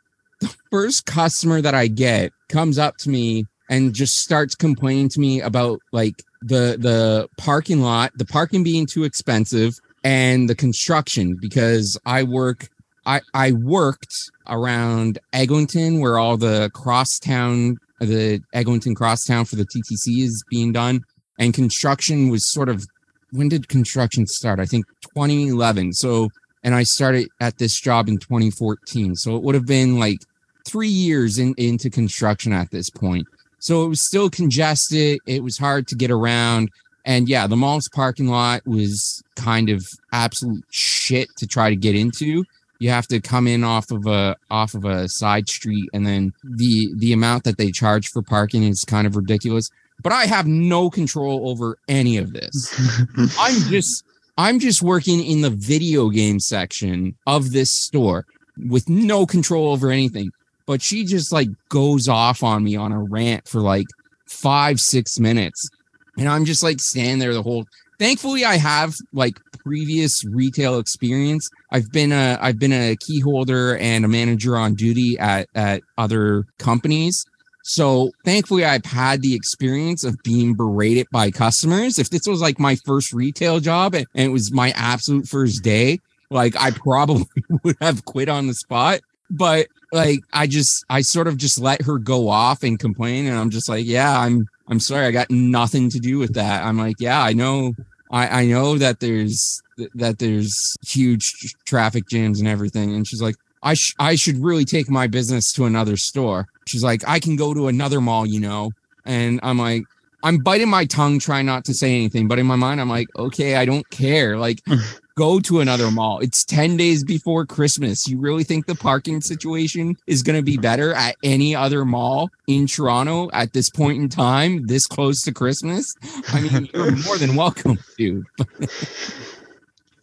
The 0.40 0.54
first 0.70 1.06
customer 1.06 1.60
that 1.60 1.74
I 1.74 1.86
get 1.88 2.32
comes 2.48 2.78
up 2.78 2.96
to 2.98 3.10
me 3.10 3.46
and 3.70 3.94
just 3.94 4.16
starts 4.16 4.54
complaining 4.54 5.08
to 5.08 5.20
me 5.20 5.40
about 5.40 5.78
like 5.92 6.22
the 6.42 6.76
the 6.78 7.28
parking 7.38 7.80
lot, 7.80 8.10
the 8.16 8.26
parking 8.26 8.62
being 8.62 8.84
too 8.84 9.04
expensive 9.04 9.72
and 10.04 10.48
the 10.48 10.54
construction 10.54 11.38
because 11.40 11.98
I 12.04 12.24
work 12.24 12.68
I 13.06 13.20
I 13.32 13.52
worked 13.52 14.14
around 14.48 15.18
Eglinton 15.32 16.00
where 16.00 16.18
all 16.18 16.36
the 16.36 16.70
crosstown 16.74 17.78
the 18.00 18.42
Eglinton 18.52 18.94
crosstown 18.94 19.44
for 19.44 19.56
the 19.56 19.66
TTC 19.66 20.24
is 20.24 20.42
being 20.50 20.72
done 20.72 21.00
and 21.38 21.54
construction 21.54 22.28
was 22.28 22.50
sort 22.50 22.68
of 22.68 22.84
when 23.32 23.48
did 23.48 23.68
construction 23.68 24.26
start? 24.26 24.58
I 24.58 24.66
think 24.66 24.84
2011. 25.14 25.92
So 25.92 26.28
and 26.64 26.74
I 26.74 26.82
started 26.82 27.28
at 27.40 27.58
this 27.58 27.80
job 27.80 28.08
in 28.08 28.18
2014. 28.18 29.14
So 29.14 29.36
it 29.36 29.42
would 29.42 29.54
have 29.54 29.66
been 29.66 29.98
like 29.98 30.18
3 30.66 30.88
years 30.88 31.38
in, 31.38 31.54
into 31.56 31.88
construction 31.88 32.52
at 32.52 32.70
this 32.70 32.90
point. 32.90 33.26
So 33.60 33.84
it 33.84 33.88
was 33.88 34.00
still 34.00 34.30
congested, 34.30 35.20
it 35.26 35.42
was 35.42 35.58
hard 35.58 35.86
to 35.88 35.94
get 35.94 36.10
around. 36.10 36.70
And 37.04 37.28
yeah, 37.28 37.46
the 37.46 37.56
mall's 37.56 37.88
parking 37.88 38.28
lot 38.28 38.66
was 38.66 39.22
kind 39.36 39.70
of 39.70 39.86
absolute 40.12 40.64
shit 40.70 41.28
to 41.36 41.46
try 41.46 41.70
to 41.70 41.76
get 41.76 41.94
into. 41.94 42.44
You 42.78 42.90
have 42.90 43.06
to 43.08 43.20
come 43.20 43.46
in 43.46 43.62
off 43.62 43.90
of 43.90 44.06
a 44.06 44.36
off 44.50 44.74
of 44.74 44.84
a 44.86 45.08
side 45.08 45.48
street 45.48 45.88
and 45.92 46.06
then 46.06 46.32
the 46.42 46.90
the 46.96 47.12
amount 47.12 47.44
that 47.44 47.58
they 47.58 47.70
charge 47.70 48.08
for 48.08 48.22
parking 48.22 48.64
is 48.64 48.84
kind 48.84 49.06
of 49.06 49.16
ridiculous. 49.16 49.70
But 50.02 50.12
i 50.12 50.24
have 50.24 50.46
no 50.46 50.88
control 50.88 51.50
over 51.50 51.76
any 51.88 52.16
of 52.16 52.32
this. 52.32 52.74
I'm 53.38 53.60
just 53.70 54.04
i'm 54.38 54.58
just 54.58 54.80
working 54.80 55.22
in 55.22 55.42
the 55.42 55.50
video 55.50 56.08
game 56.08 56.40
section 56.40 57.14
of 57.26 57.52
this 57.52 57.70
store 57.70 58.24
with 58.68 58.88
no 58.88 59.26
control 59.26 59.70
over 59.70 59.90
anything 59.90 60.30
but 60.70 60.80
she 60.80 61.04
just 61.04 61.32
like 61.32 61.48
goes 61.68 62.08
off 62.08 62.44
on 62.44 62.62
me 62.62 62.76
on 62.76 62.92
a 62.92 63.02
rant 63.02 63.48
for 63.48 63.60
like 63.60 63.88
five 64.28 64.78
six 64.78 65.18
minutes. 65.18 65.68
And 66.16 66.28
i'm 66.28 66.44
just 66.44 66.62
like 66.62 66.78
standing 66.78 67.18
there 67.18 67.34
the 67.34 67.42
whole 67.42 67.64
thankfully 67.98 68.44
i 68.44 68.56
have 68.56 68.94
like 69.12 69.34
previous 69.64 70.24
retail 70.26 70.78
experience. 70.78 71.50
I've 71.72 71.90
been 71.90 72.12
a 72.12 72.38
i've 72.40 72.60
been 72.60 72.72
a 72.72 72.94
key 73.04 73.18
holder 73.18 73.78
and 73.78 74.04
a 74.04 74.08
manager 74.08 74.56
on 74.56 74.74
duty 74.74 75.18
at 75.18 75.48
at 75.56 75.82
other 75.98 76.44
companies. 76.60 77.26
So 77.64 78.12
thankfully 78.24 78.64
i've 78.64 78.84
had 78.84 79.22
the 79.22 79.34
experience 79.34 80.04
of 80.04 80.22
being 80.22 80.54
berated 80.54 81.08
by 81.10 81.32
customers. 81.32 81.98
If 81.98 82.10
this 82.10 82.28
was 82.28 82.40
like 82.40 82.60
my 82.60 82.76
first 82.76 83.12
retail 83.12 83.58
job 83.58 83.96
and 83.96 84.06
it 84.14 84.28
was 84.28 84.52
my 84.52 84.72
absolute 84.76 85.26
first 85.26 85.64
day 85.64 85.98
like 86.30 86.54
i 86.60 86.70
probably 86.70 87.26
would 87.64 87.76
have 87.80 88.04
quit 88.04 88.28
on 88.28 88.46
the 88.46 88.54
spot. 88.54 89.00
But 89.32 89.66
like 89.92 90.20
i 90.32 90.46
just 90.46 90.84
i 90.88 91.00
sort 91.00 91.26
of 91.26 91.36
just 91.36 91.60
let 91.60 91.82
her 91.82 91.98
go 91.98 92.28
off 92.28 92.62
and 92.62 92.78
complain 92.78 93.26
and 93.26 93.36
i'm 93.36 93.50
just 93.50 93.68
like 93.68 93.84
yeah 93.84 94.18
i'm 94.20 94.46
i'm 94.68 94.78
sorry 94.78 95.06
i 95.06 95.10
got 95.10 95.30
nothing 95.30 95.90
to 95.90 95.98
do 95.98 96.18
with 96.18 96.34
that 96.34 96.64
i'm 96.64 96.78
like 96.78 96.96
yeah 97.00 97.22
i 97.22 97.32
know 97.32 97.72
I, 98.10 98.42
I 98.42 98.46
know 98.46 98.76
that 98.78 99.00
there's 99.00 99.62
that 99.94 100.18
there's 100.18 100.76
huge 100.86 101.54
traffic 101.64 102.08
jams 102.08 102.40
and 102.40 102.48
everything. 102.48 102.94
And 102.94 103.06
she's 103.06 103.22
like, 103.22 103.36
I 103.62 103.74
sh- 103.74 103.94
I 103.98 104.14
should 104.16 104.38
really 104.38 104.64
take 104.64 104.90
my 104.90 105.06
business 105.06 105.52
to 105.54 105.64
another 105.66 105.96
store. 105.96 106.46
She's 106.66 106.82
like, 106.82 107.06
I 107.06 107.20
can 107.20 107.36
go 107.36 107.54
to 107.54 107.68
another 107.68 108.00
mall, 108.00 108.26
you 108.26 108.40
know. 108.40 108.72
And 109.04 109.40
I'm 109.42 109.58
like, 109.58 109.84
I'm 110.22 110.38
biting 110.38 110.68
my 110.68 110.84
tongue, 110.86 111.18
trying 111.18 111.46
not 111.46 111.64
to 111.66 111.74
say 111.74 111.94
anything, 111.94 112.28
but 112.28 112.38
in 112.38 112.46
my 112.46 112.56
mind, 112.56 112.80
I'm 112.80 112.90
like, 112.90 113.08
okay, 113.16 113.56
I 113.56 113.64
don't 113.64 113.88
care. 113.90 114.36
Like, 114.36 114.60
go 115.20 115.38
to 115.38 115.60
another 115.60 115.90
mall. 115.90 116.18
It's 116.20 116.44
10 116.44 116.78
days 116.78 117.04
before 117.04 117.44
Christmas. 117.44 118.08
You 118.08 118.18
really 118.18 118.42
think 118.42 118.64
the 118.64 118.74
parking 118.74 119.20
situation 119.20 119.98
is 120.06 120.22
going 120.22 120.36
to 120.38 120.42
be 120.42 120.56
better 120.56 120.94
at 120.94 121.14
any 121.22 121.54
other 121.54 121.84
mall 121.84 122.30
in 122.46 122.66
Toronto 122.66 123.28
at 123.34 123.52
this 123.52 123.68
point 123.68 123.98
in 123.98 124.08
time, 124.08 124.66
this 124.66 124.86
close 124.86 125.20
to 125.24 125.32
Christmas? 125.32 125.94
I 126.28 126.40
mean, 126.40 126.70
you're 126.72 126.96
more 127.04 127.18
than 127.18 127.36
welcome, 127.36 127.78
dude. 127.98 128.24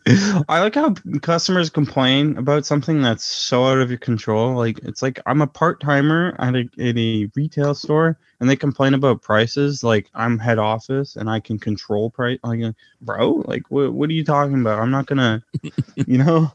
I 0.47 0.61
like 0.61 0.75
how 0.75 0.93
customers 1.21 1.69
complain 1.69 2.37
about 2.37 2.65
something 2.65 3.01
that's 3.01 3.25
so 3.25 3.65
out 3.65 3.79
of 3.79 3.89
your 3.89 3.99
control. 3.99 4.55
Like 4.55 4.79
it's 4.79 5.01
like 5.01 5.19
I'm 5.25 5.41
a 5.41 5.47
part 5.47 5.81
timer 5.81 6.35
at 6.39 6.55
a, 6.55 6.69
at 6.79 6.97
a 6.97 7.29
retail 7.35 7.75
store, 7.75 8.17
and 8.39 8.49
they 8.49 8.55
complain 8.55 8.93
about 8.93 9.21
prices. 9.21 9.83
Like 9.83 10.09
I'm 10.13 10.39
head 10.39 10.59
office 10.59 11.17
and 11.17 11.29
I 11.29 11.39
can 11.41 11.59
control 11.59 12.09
price. 12.09 12.39
Like, 12.43 12.63
uh, 12.63 12.71
bro, 13.01 13.43
like 13.47 13.63
what 13.69 13.93
what 13.93 14.09
are 14.09 14.13
you 14.13 14.23
talking 14.23 14.61
about? 14.61 14.79
I'm 14.79 14.91
not 14.91 15.07
gonna, 15.07 15.43
you 15.95 16.17
know, 16.19 16.51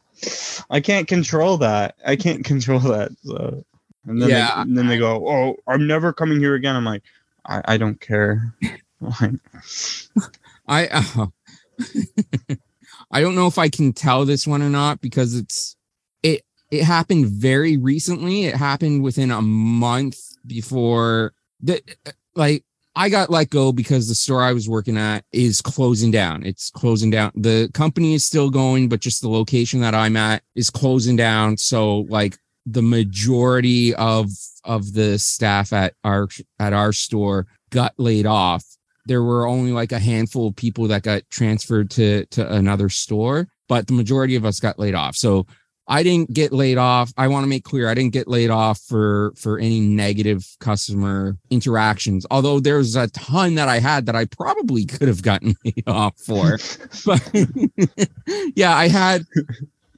I 0.70 0.80
can't 0.80 1.06
control 1.06 1.58
that. 1.58 1.96
I 2.06 2.16
can't 2.16 2.44
control 2.46 2.80
that. 2.80 3.10
So, 3.22 3.64
and 4.06 4.22
then 4.22 4.30
Yeah, 4.30 4.54
they, 4.54 4.62
and 4.62 4.78
then 4.78 4.86
they 4.86 4.98
go, 4.98 5.28
oh, 5.28 5.56
I'm 5.66 5.86
never 5.86 6.12
coming 6.12 6.38
here 6.38 6.54
again. 6.54 6.74
I'm 6.74 6.84
like, 6.84 7.02
I, 7.44 7.62
I 7.64 7.76
don't 7.76 8.00
care. 8.00 8.54
I 10.68 10.86
uh, 10.86 11.26
I 13.12 13.20
don't 13.20 13.34
know 13.34 13.46
if 13.46 13.58
I 13.58 13.68
can 13.68 13.92
tell 13.92 14.24
this 14.24 14.46
one 14.46 14.62
or 14.62 14.70
not 14.70 15.00
because 15.00 15.34
it's 15.34 15.76
it 16.22 16.42
it 16.70 16.84
happened 16.84 17.26
very 17.26 17.76
recently. 17.76 18.46
It 18.46 18.56
happened 18.56 19.02
within 19.02 19.30
a 19.30 19.42
month 19.42 20.18
before 20.46 21.34
the 21.60 21.82
like 22.34 22.64
I 22.94 23.08
got 23.08 23.30
let 23.30 23.50
go 23.50 23.72
because 23.72 24.08
the 24.08 24.14
store 24.14 24.42
I 24.42 24.52
was 24.52 24.68
working 24.68 24.96
at 24.96 25.24
is 25.32 25.60
closing 25.62 26.10
down. 26.10 26.44
It's 26.44 26.70
closing 26.70 27.10
down. 27.10 27.32
The 27.34 27.70
company 27.72 28.14
is 28.14 28.24
still 28.24 28.50
going, 28.50 28.88
but 28.88 29.00
just 29.00 29.22
the 29.22 29.28
location 29.28 29.80
that 29.80 29.94
I'm 29.94 30.16
at 30.16 30.42
is 30.54 30.70
closing 30.70 31.16
down. 31.16 31.56
So 31.56 32.00
like 32.08 32.38
the 32.66 32.82
majority 32.82 33.94
of 33.94 34.28
of 34.64 34.92
the 34.94 35.18
staff 35.18 35.72
at 35.72 35.94
our 36.04 36.28
at 36.58 36.72
our 36.72 36.92
store 36.92 37.46
got 37.70 37.94
laid 37.98 38.26
off 38.26 38.64
there 39.06 39.22
were 39.22 39.46
only 39.46 39.72
like 39.72 39.92
a 39.92 39.98
handful 39.98 40.48
of 40.48 40.56
people 40.56 40.86
that 40.88 41.02
got 41.02 41.22
transferred 41.30 41.90
to 41.90 42.24
to 42.26 42.52
another 42.52 42.88
store 42.88 43.48
but 43.68 43.86
the 43.86 43.94
majority 43.94 44.36
of 44.36 44.44
us 44.44 44.60
got 44.60 44.78
laid 44.78 44.94
off. 44.94 45.16
So 45.16 45.46
i 45.88 46.02
didn't 46.04 46.32
get 46.32 46.52
laid 46.52 46.78
off. 46.78 47.12
I 47.16 47.26
want 47.26 47.42
to 47.42 47.48
make 47.48 47.64
clear 47.64 47.88
i 47.88 47.94
didn't 47.94 48.12
get 48.12 48.28
laid 48.28 48.50
off 48.50 48.78
for 48.80 49.32
for 49.36 49.58
any 49.58 49.80
negative 49.80 50.46
customer 50.60 51.36
interactions 51.50 52.24
although 52.30 52.60
there's 52.60 52.94
a 52.94 53.08
ton 53.08 53.56
that 53.56 53.68
i 53.68 53.80
had 53.80 54.06
that 54.06 54.14
i 54.14 54.24
probably 54.26 54.84
could 54.84 55.08
have 55.08 55.22
gotten 55.22 55.54
laid 55.64 55.82
off 55.88 56.16
for. 56.18 56.58
But 57.04 57.28
yeah 58.54 58.76
i 58.76 58.86
had 58.88 59.24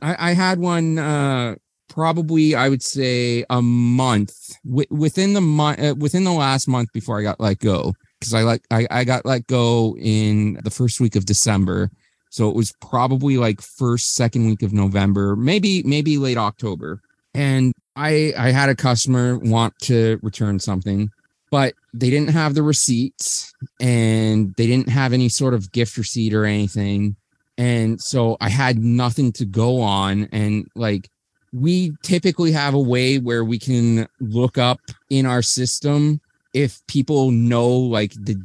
I, 0.00 0.30
I 0.30 0.32
had 0.32 0.58
one 0.58 0.98
uh 0.98 1.56
probably 1.88 2.54
i 2.54 2.68
would 2.68 2.82
say 2.82 3.44
a 3.50 3.60
month 3.60 4.34
w- 4.64 4.86
within 4.90 5.34
the 5.34 5.40
month 5.42 5.80
uh, 5.82 5.94
within 5.98 6.24
the 6.24 6.32
last 6.32 6.66
month 6.66 6.92
before 6.92 7.20
i 7.20 7.22
got 7.22 7.40
let 7.40 7.58
go 7.58 7.92
because 8.24 8.34
I 8.34 8.42
like 8.42 8.62
I, 8.70 8.86
I 8.90 9.04
got 9.04 9.26
let 9.26 9.46
go 9.46 9.96
in 9.98 10.58
the 10.64 10.70
first 10.70 10.98
week 11.00 11.14
of 11.14 11.26
December. 11.26 11.90
So 12.30 12.48
it 12.48 12.56
was 12.56 12.72
probably 12.80 13.36
like 13.36 13.60
first, 13.60 14.14
second 14.14 14.46
week 14.46 14.62
of 14.62 14.72
November, 14.72 15.36
maybe, 15.36 15.82
maybe 15.84 16.18
late 16.18 16.38
October. 16.38 17.00
And 17.34 17.72
I 17.96 18.32
I 18.36 18.50
had 18.50 18.70
a 18.70 18.74
customer 18.74 19.38
want 19.38 19.78
to 19.82 20.18
return 20.22 20.58
something, 20.58 21.10
but 21.50 21.74
they 21.92 22.10
didn't 22.10 22.30
have 22.30 22.54
the 22.54 22.62
receipts 22.62 23.52
and 23.78 24.54
they 24.56 24.66
didn't 24.66 24.88
have 24.88 25.12
any 25.12 25.28
sort 25.28 25.54
of 25.54 25.70
gift 25.70 25.96
receipt 25.96 26.32
or 26.32 26.44
anything. 26.44 27.16
And 27.58 28.00
so 28.00 28.36
I 28.40 28.48
had 28.48 28.78
nothing 28.78 29.32
to 29.32 29.44
go 29.44 29.80
on. 29.80 30.28
And 30.32 30.66
like 30.74 31.08
we 31.52 31.92
typically 32.02 32.52
have 32.52 32.74
a 32.74 32.80
way 32.80 33.18
where 33.18 33.44
we 33.44 33.58
can 33.58 34.08
look 34.18 34.58
up 34.58 34.80
in 35.10 35.24
our 35.26 35.42
system 35.42 36.20
if 36.54 36.80
people 36.86 37.32
know 37.32 37.68
like 37.68 38.12
the 38.14 38.36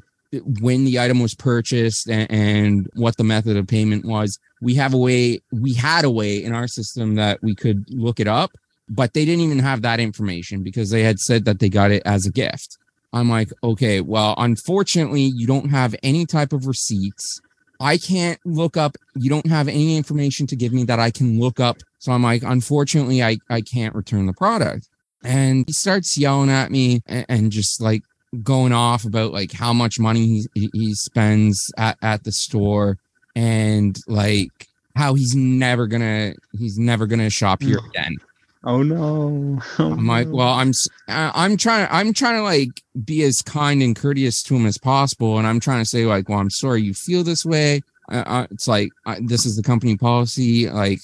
when 0.62 0.86
the 0.86 1.00
item 1.00 1.20
was 1.20 1.34
purchased 1.34 2.08
and, 2.08 2.30
and, 2.30 2.90
what 2.94 3.18
the 3.18 3.24
method 3.24 3.58
of 3.58 3.66
payment 3.66 4.06
was 4.06 4.38
we 4.62 4.76
have 4.76 4.94
a 4.94 4.98
way 4.98 5.40
we 5.52 5.74
had 5.74 6.06
a 6.06 6.10
way 6.10 6.44
in 6.44 6.54
our 6.54 6.68
system 6.68 7.16
that 7.16 7.42
we 7.42 7.56
could 7.56 7.86
look 7.90 8.20
it 8.20 8.28
up 8.28 8.52
but 8.90 9.14
they 9.14 9.24
didn't 9.24 9.42
even 9.42 9.60
have 9.60 9.84
that 9.84 10.00
information 10.00 10.64
because 10.64 10.90
they 10.90 11.04
had 11.04 11.20
said 11.20 11.46
that 11.46 11.60
they 11.60 11.70
got 11.70 11.92
it 11.92 12.02
as 12.06 12.26
a 12.26 12.32
gift. 12.32 12.78
I'm 13.14 13.30
like 13.30 13.52
okay 13.64 14.02
well 14.02 14.36
unfortunately 14.38 15.22
you 15.22 15.48
don't 15.48 15.70
have 15.70 15.96
any 16.04 16.26
type 16.26 16.54
of 16.54 16.68
receipts. 16.68 17.42
I 17.80 17.98
can't 17.98 18.40
look 18.46 18.78
up 18.78 18.98
you 19.16 19.30
don't 19.30 19.48
have 19.48 19.68
any 19.68 19.98
information 19.98 20.46
to 20.48 20.56
give 20.56 20.74
me 20.74 20.84
that 20.86 21.00
i 21.00 21.10
can 21.12 21.40
look 21.40 21.60
up. 21.60 21.78
So 22.00 22.12
i'm 22.12 22.24
like 22.24 22.44
unfortunately 22.44 23.24
i 23.24 23.38
i 23.50 23.62
can't 23.62 23.96
return 23.96 24.26
the 24.26 24.34
product 24.34 24.90
and 25.24 25.66
he 25.68 25.74
starts 25.74 26.18
yelling 26.18 26.50
at 26.50 26.72
me 26.72 27.02
and, 27.08 27.26
and 27.30 27.52
just 27.52 27.82
like 27.82 28.04
going 28.44 28.72
off 28.72 29.06
about 29.06 29.34
like 29.34 29.52
how 29.52 29.74
much 29.74 30.00
money 30.00 30.44
he 30.54 30.70
he 30.74 30.94
spends 30.94 31.72
at, 31.78 31.98
at 32.02 32.24
the 32.24 32.32
store 32.32 32.98
and 33.36 34.00
like 34.08 34.68
how 34.96 35.14
he's 35.14 35.36
never 35.36 35.88
gonna 35.88 36.34
he's 36.58 36.78
never 36.78 37.08
gonna 37.08 37.30
shop 37.30 37.62
here 37.62 37.80
again. 37.90 38.18
Oh 38.66 38.84
no! 38.84 39.62
Oh, 39.80 39.94
I'm 39.94 40.06
like, 40.06 40.28
well, 40.30 40.50
I'm 40.50 40.74
I'm 41.08 41.56
trying 41.56 41.88
I'm 41.90 42.14
trying 42.14 42.36
to 42.36 42.44
like 42.44 42.84
be 43.06 43.24
as 43.24 43.42
kind 43.42 43.82
and 43.82 43.96
courteous 43.96 44.44
to 44.44 44.56
him 44.56 44.66
as 44.66 44.78
possible, 44.78 45.38
and 45.38 45.48
I'm 45.48 45.60
trying 45.60 45.80
to 45.80 45.86
say 45.86 46.06
like, 46.06 46.28
well, 46.28 46.40
I'm 46.40 46.50
sorry 46.50 46.82
you 46.82 46.94
feel 46.94 47.24
this 47.24 47.46
way. 47.46 47.82
Uh, 48.12 48.48
it's 48.52 48.68
like 48.68 48.90
uh, 49.06 49.16
this 49.22 49.46
is 49.46 49.56
the 49.56 49.64
company 49.64 49.96
policy. 49.96 50.70
Like 50.70 51.00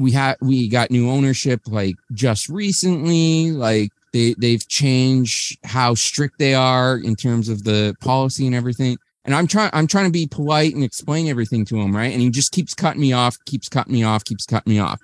we 0.00 0.12
had 0.12 0.36
we 0.40 0.68
got 0.68 0.90
new 0.90 1.10
ownership 1.10 1.60
like 1.66 1.96
just 2.12 2.48
recently. 2.48 3.52
Like 3.52 3.90
they 4.12 4.34
they've 4.38 4.66
changed 4.66 5.58
how 5.64 5.94
strict 5.94 6.38
they 6.38 6.54
are 6.54 6.96
in 6.96 7.14
terms 7.14 7.48
of 7.48 7.64
the 7.64 7.94
policy 8.00 8.46
and 8.46 8.54
everything. 8.54 8.96
And 9.24 9.34
I'm 9.34 9.46
trying 9.46 9.70
I'm 9.72 9.86
trying 9.86 10.06
to 10.06 10.10
be 10.10 10.26
polite 10.26 10.74
and 10.74 10.82
explain 10.82 11.28
everything 11.28 11.64
to 11.66 11.76
him, 11.76 11.94
right? 11.94 12.12
And 12.12 12.22
he 12.22 12.30
just 12.30 12.52
keeps 12.52 12.74
cutting 12.74 13.00
me 13.00 13.12
off, 13.12 13.36
keeps 13.44 13.68
cutting 13.68 13.92
me 13.92 14.02
off, 14.02 14.24
keeps 14.24 14.46
cutting 14.46 14.72
me 14.72 14.78
off. 14.78 15.00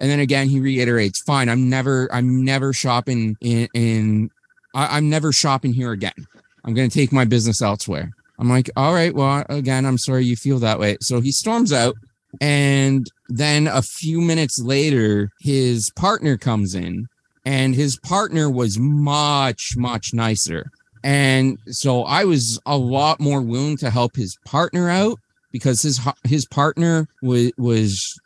And 0.00 0.10
then 0.10 0.20
again, 0.20 0.48
he 0.48 0.58
reiterates, 0.60 1.20
"Fine, 1.20 1.48
I'm 1.48 1.68
never 1.68 2.08
I'm 2.12 2.44
never 2.44 2.72
shopping 2.72 3.36
in 3.40 3.68
in 3.74 4.30
I, 4.74 4.96
I'm 4.96 5.10
never 5.10 5.32
shopping 5.32 5.74
here 5.74 5.92
again. 5.92 6.26
I'm 6.64 6.74
going 6.74 6.88
to 6.88 6.94
take 6.94 7.12
my 7.12 7.24
business 7.24 7.60
elsewhere." 7.60 8.10
I'm 8.38 8.48
like, 8.48 8.70
"All 8.76 8.94
right, 8.94 9.14
well, 9.14 9.44
again, 9.50 9.84
I'm 9.84 9.98
sorry 9.98 10.24
you 10.24 10.36
feel 10.36 10.58
that 10.60 10.80
way." 10.80 10.96
So 11.02 11.20
he 11.20 11.30
storms 11.30 11.72
out 11.72 11.94
and 12.40 13.10
then 13.28 13.66
a 13.66 13.82
few 13.82 14.20
minutes 14.20 14.58
later, 14.60 15.30
his 15.40 15.90
partner 15.90 16.36
comes 16.36 16.74
in 16.74 17.06
and 17.44 17.74
his 17.74 17.98
partner 17.98 18.50
was 18.50 18.78
much 18.78 19.76
much 19.76 20.14
nicer. 20.14 20.70
And 21.04 21.58
so 21.66 22.04
i 22.04 22.24
was 22.24 22.60
a 22.64 22.76
lot 22.76 23.20
more 23.20 23.42
willing 23.42 23.76
to 23.78 23.90
help 23.90 24.14
his 24.14 24.36
partner 24.44 24.88
out 24.88 25.18
because 25.50 25.82
his 25.82 26.00
his 26.24 26.46
partner 26.46 27.06
was 27.22 27.52
was 27.58 28.18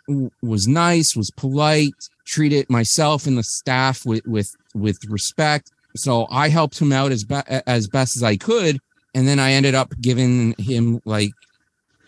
was 0.42 0.68
nice 0.68 1.16
was 1.16 1.30
polite 1.32 1.94
treated 2.26 2.68
myself 2.68 3.26
and 3.26 3.38
the 3.38 3.42
staff 3.42 4.04
with 4.04 4.24
with 4.26 4.54
with 4.74 5.04
respect. 5.06 5.72
So 5.96 6.26
i 6.30 6.48
helped 6.48 6.78
him 6.78 6.92
out 6.92 7.12
as 7.12 7.24
be- 7.24 7.42
as 7.66 7.88
best 7.88 8.16
as 8.16 8.22
i 8.22 8.36
could. 8.36 8.78
And 9.14 9.26
then 9.26 9.38
i 9.38 9.52
ended 9.52 9.74
up 9.74 9.94
giving 10.00 10.54
him 10.58 11.00
like 11.06 11.32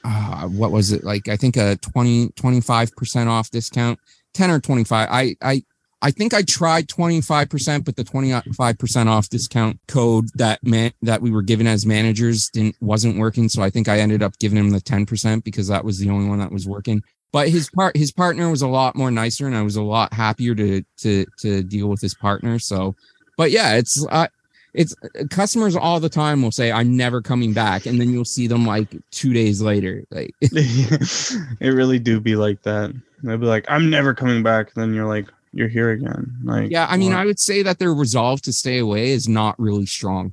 uh, 0.09 0.49
what 0.49 0.73
was 0.73 0.93
it 0.93 1.05
like 1.05 1.29
i 1.29 1.37
think 1.37 1.57
a 1.57 1.77
20 1.77 2.29
25% 2.29 3.27
off 3.27 3.51
discount 3.51 3.99
10 4.35 4.51
or 4.51 4.61
25 4.61 5.09
i 5.11 5.35
i 5.43 5.63
I 6.01 6.13
think 6.13 6.33
I 6.33 6.43
tried 6.43 6.87
25%, 6.87 7.85
but 7.85 7.97
the 7.97 8.05
25% 8.05 9.07
off 9.07 9.29
discount 9.29 9.81
code 9.89 10.29
that 10.35 10.63
meant 10.63 10.95
that 11.03 11.21
we 11.21 11.31
were 11.31 11.43
given 11.43 11.67
as 11.67 11.85
managers 11.85 12.49
didn't 12.51 12.77
wasn't 12.81 13.19
working. 13.19 13.49
So 13.49 13.63
I 13.63 13.71
think 13.71 13.89
I 13.89 13.99
ended 13.99 14.23
up 14.23 14.39
giving 14.39 14.59
him 14.59 14.71
the 14.71 14.81
10% 14.81 15.43
because 15.43 15.67
that 15.69 15.85
was 15.85 15.99
the 15.99 16.11
only 16.11 16.29
one 16.29 16.39
that 16.39 16.53
was 16.53 16.69
working. 16.69 17.03
But 17.33 17.49
his 17.49 17.69
part 17.71 17.97
his 17.97 18.13
partner 18.13 18.49
was 18.49 18.63
a 18.63 18.69
lot 18.69 18.97
more 18.97 19.11
nicer 19.11 19.47
and 19.47 19.57
I 19.57 19.63
was 19.63 19.77
a 19.77 19.83
lot 19.83 20.13
happier 20.13 20.55
to 20.55 20.83
to 20.99 21.27
to 21.41 21.63
deal 21.63 21.89
with 21.89 22.01
his 22.01 22.15
partner. 22.15 22.59
So 22.59 22.95
but 23.37 23.51
yeah, 23.51 23.75
it's 23.75 24.07
uh, 24.09 24.29
it's 24.79 24.95
customers 25.31 25.77
all 25.77 26.01
the 26.01 26.09
time 26.09 26.41
will 26.41 26.53
say 26.53 26.73
I'm 26.73 26.97
never 26.97 27.21
coming 27.21 27.53
back 27.53 27.85
and 27.85 28.01
then 28.01 28.11
you'll 28.11 28.25
see 28.25 28.47
them 28.47 28.65
like 28.65 28.97
2 29.11 29.33
days 29.33 29.61
later 29.61 30.05
like 30.11 30.35
it 30.41 31.75
really 31.75 31.99
do 31.99 32.21
be 32.21 32.37
like 32.37 32.63
that. 32.63 32.95
They'll 33.23 33.39
be 33.39 33.47
like 33.47 33.67
I'm 33.69 33.91
never 33.91 34.15
coming 34.15 34.43
back 34.43 34.73
then 34.75 34.95
you're 34.95 35.07
like 35.09 35.27
you're 35.53 35.69
here 35.69 35.91
again. 35.91 36.37
Like, 36.45 36.71
yeah, 36.71 36.87
I 36.89 36.97
mean, 36.97 37.13
what? 37.13 37.21
I 37.21 37.25
would 37.25 37.41
say 37.41 37.63
that 37.63 37.79
their 37.79 37.95
resolve 37.95 38.43
to 38.43 38.53
stay 38.53 38.79
away 38.79 39.11
is 39.11 39.29
not 39.29 39.59
really 39.59 39.87
strong. 39.87 40.33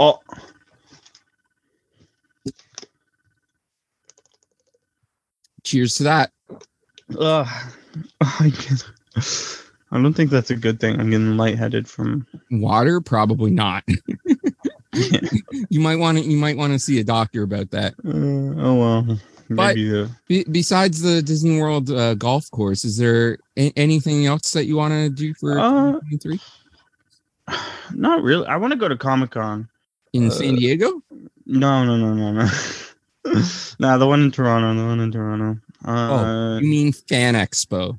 Oh. 0.00 0.20
Cheers 5.62 5.96
to 5.96 6.02
that. 6.04 6.32
Uh, 7.16 7.44
I, 8.20 8.52
I 9.92 10.00
don't 10.00 10.14
think 10.14 10.30
that's 10.30 10.50
a 10.50 10.56
good 10.56 10.80
thing. 10.80 10.98
I'm 10.98 11.10
getting 11.10 11.36
lightheaded 11.36 11.86
from 11.88 12.26
water. 12.50 13.00
Probably 13.00 13.50
not. 13.50 13.84
you 15.70 15.80
might 15.80 15.96
want 15.96 16.18
to. 16.18 16.24
You 16.24 16.36
might 16.36 16.56
want 16.56 16.72
to 16.72 16.78
see 16.78 17.00
a 17.00 17.04
doctor 17.04 17.42
about 17.42 17.70
that. 17.70 17.94
Uh, 18.04 18.60
oh 18.60 18.74
well. 18.74 19.18
But 19.48 19.74
be, 19.74 20.44
besides 20.50 21.02
the 21.02 21.20
Disney 21.22 21.60
World 21.60 21.90
uh, 21.90 22.14
golf 22.14 22.50
course, 22.50 22.84
is 22.84 22.96
there 22.96 23.38
a- 23.58 23.72
anything 23.76 24.26
else 24.26 24.52
that 24.52 24.64
you 24.64 24.76
want 24.76 24.92
to 24.92 25.10
do 25.10 25.34
for 25.34 25.58
uh, 25.58 25.92
2023? 25.92 26.40
Not 27.98 28.22
really. 28.22 28.46
I 28.46 28.56
want 28.56 28.72
to 28.72 28.78
go 28.78 28.88
to 28.88 28.96
Comic 28.96 29.32
Con 29.32 29.68
in 30.12 30.28
uh, 30.28 30.30
San 30.30 30.56
Diego. 30.56 31.02
No, 31.46 31.84
no, 31.84 31.96
no, 31.96 32.14
no, 32.14 32.32
no. 32.32 32.48
nah, 33.78 33.98
the 33.98 34.06
one 34.06 34.22
in 34.22 34.30
Toronto. 34.30 34.74
The 34.80 34.86
one 34.86 35.00
in 35.00 35.12
Toronto. 35.12 35.60
Uh, 35.86 35.90
oh, 35.90 36.58
you 36.58 36.68
mean 36.68 36.92
Fan 36.92 37.34
Expo? 37.34 37.98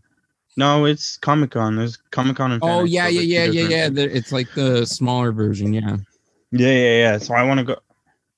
No, 0.56 0.86
it's 0.86 1.18
Comic 1.18 1.52
Con. 1.52 1.76
There's 1.76 1.98
Comic 2.12 2.38
Con 2.38 2.60
Oh 2.62 2.84
yeah, 2.84 3.08
yeah, 3.08 3.22
yeah, 3.22 3.46
yeah, 3.46 3.90
yeah. 3.90 4.04
It's 4.04 4.32
like 4.32 4.54
the 4.54 4.86
smaller 4.86 5.32
version. 5.32 5.74
Yeah. 5.74 5.98
Yeah, 6.52 6.68
yeah, 6.68 6.98
yeah. 7.00 7.18
So 7.18 7.34
I 7.34 7.44
want 7.44 7.60
to 7.60 7.64
go 7.64 7.78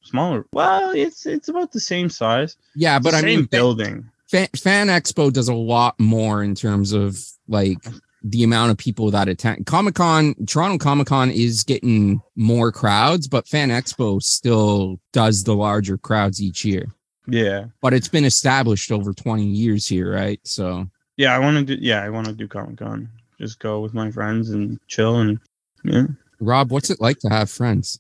smaller. 0.04 0.46
Well, 0.54 0.92
it's 0.92 1.26
it's 1.26 1.50
about 1.50 1.72
the 1.72 1.80
same 1.80 2.10
size. 2.10 2.56
Yeah, 2.76 3.00
but 3.00 3.14
I 3.14 3.22
same 3.22 3.40
mean, 3.40 3.46
building. 3.46 4.10
Fan, 4.30 4.48
Fan 4.56 4.88
Expo 4.88 5.32
does 5.32 5.50
a 5.50 5.54
lot 5.54 6.00
more 6.00 6.42
in 6.42 6.56
terms 6.56 6.94
of 6.94 7.20
like 7.48 7.86
the 8.24 8.44
amount 8.44 8.72
of 8.72 8.78
people 8.78 9.12
that 9.12 9.28
attend. 9.28 9.66
Comic 9.66 9.96
Con, 9.96 10.34
Toronto 10.48 10.78
Comic 10.78 11.08
Con 11.08 11.30
is 11.30 11.64
getting 11.64 12.22
more 12.36 12.72
crowds, 12.72 13.28
but 13.28 13.48
Fan 13.48 13.70
Expo 13.70 14.22
still 14.22 15.00
does 15.12 15.44
the 15.44 15.54
larger 15.54 15.98
crowds 15.98 16.42
each 16.42 16.64
year. 16.66 16.88
Yeah, 17.28 17.66
but 17.82 17.94
it's 17.94 18.08
been 18.08 18.26
established 18.26 18.92
over 18.92 19.14
twenty 19.14 19.46
years 19.46 19.88
here, 19.88 20.14
right? 20.14 20.40
So 20.44 20.88
yeah, 21.18 21.36
I 21.36 21.40
want 21.40 21.58
to 21.58 21.76
do. 21.76 21.82
Yeah, 21.82 22.04
I 22.04 22.10
want 22.10 22.28
to 22.28 22.34
do 22.34 22.48
Comic 22.48 22.78
Con. 22.78 23.10
Just 23.40 23.60
go 23.60 23.82
with 23.82 23.94
my 23.94 24.12
friends 24.12 24.50
and 24.50 24.80
chill 24.88 25.18
and 25.18 25.40
yeah. 25.84 26.06
Rob, 26.40 26.72
what's 26.72 26.90
it 26.90 27.02
like 27.02 27.20
to 27.20 27.30
have 27.30 27.50
friends? 27.50 28.00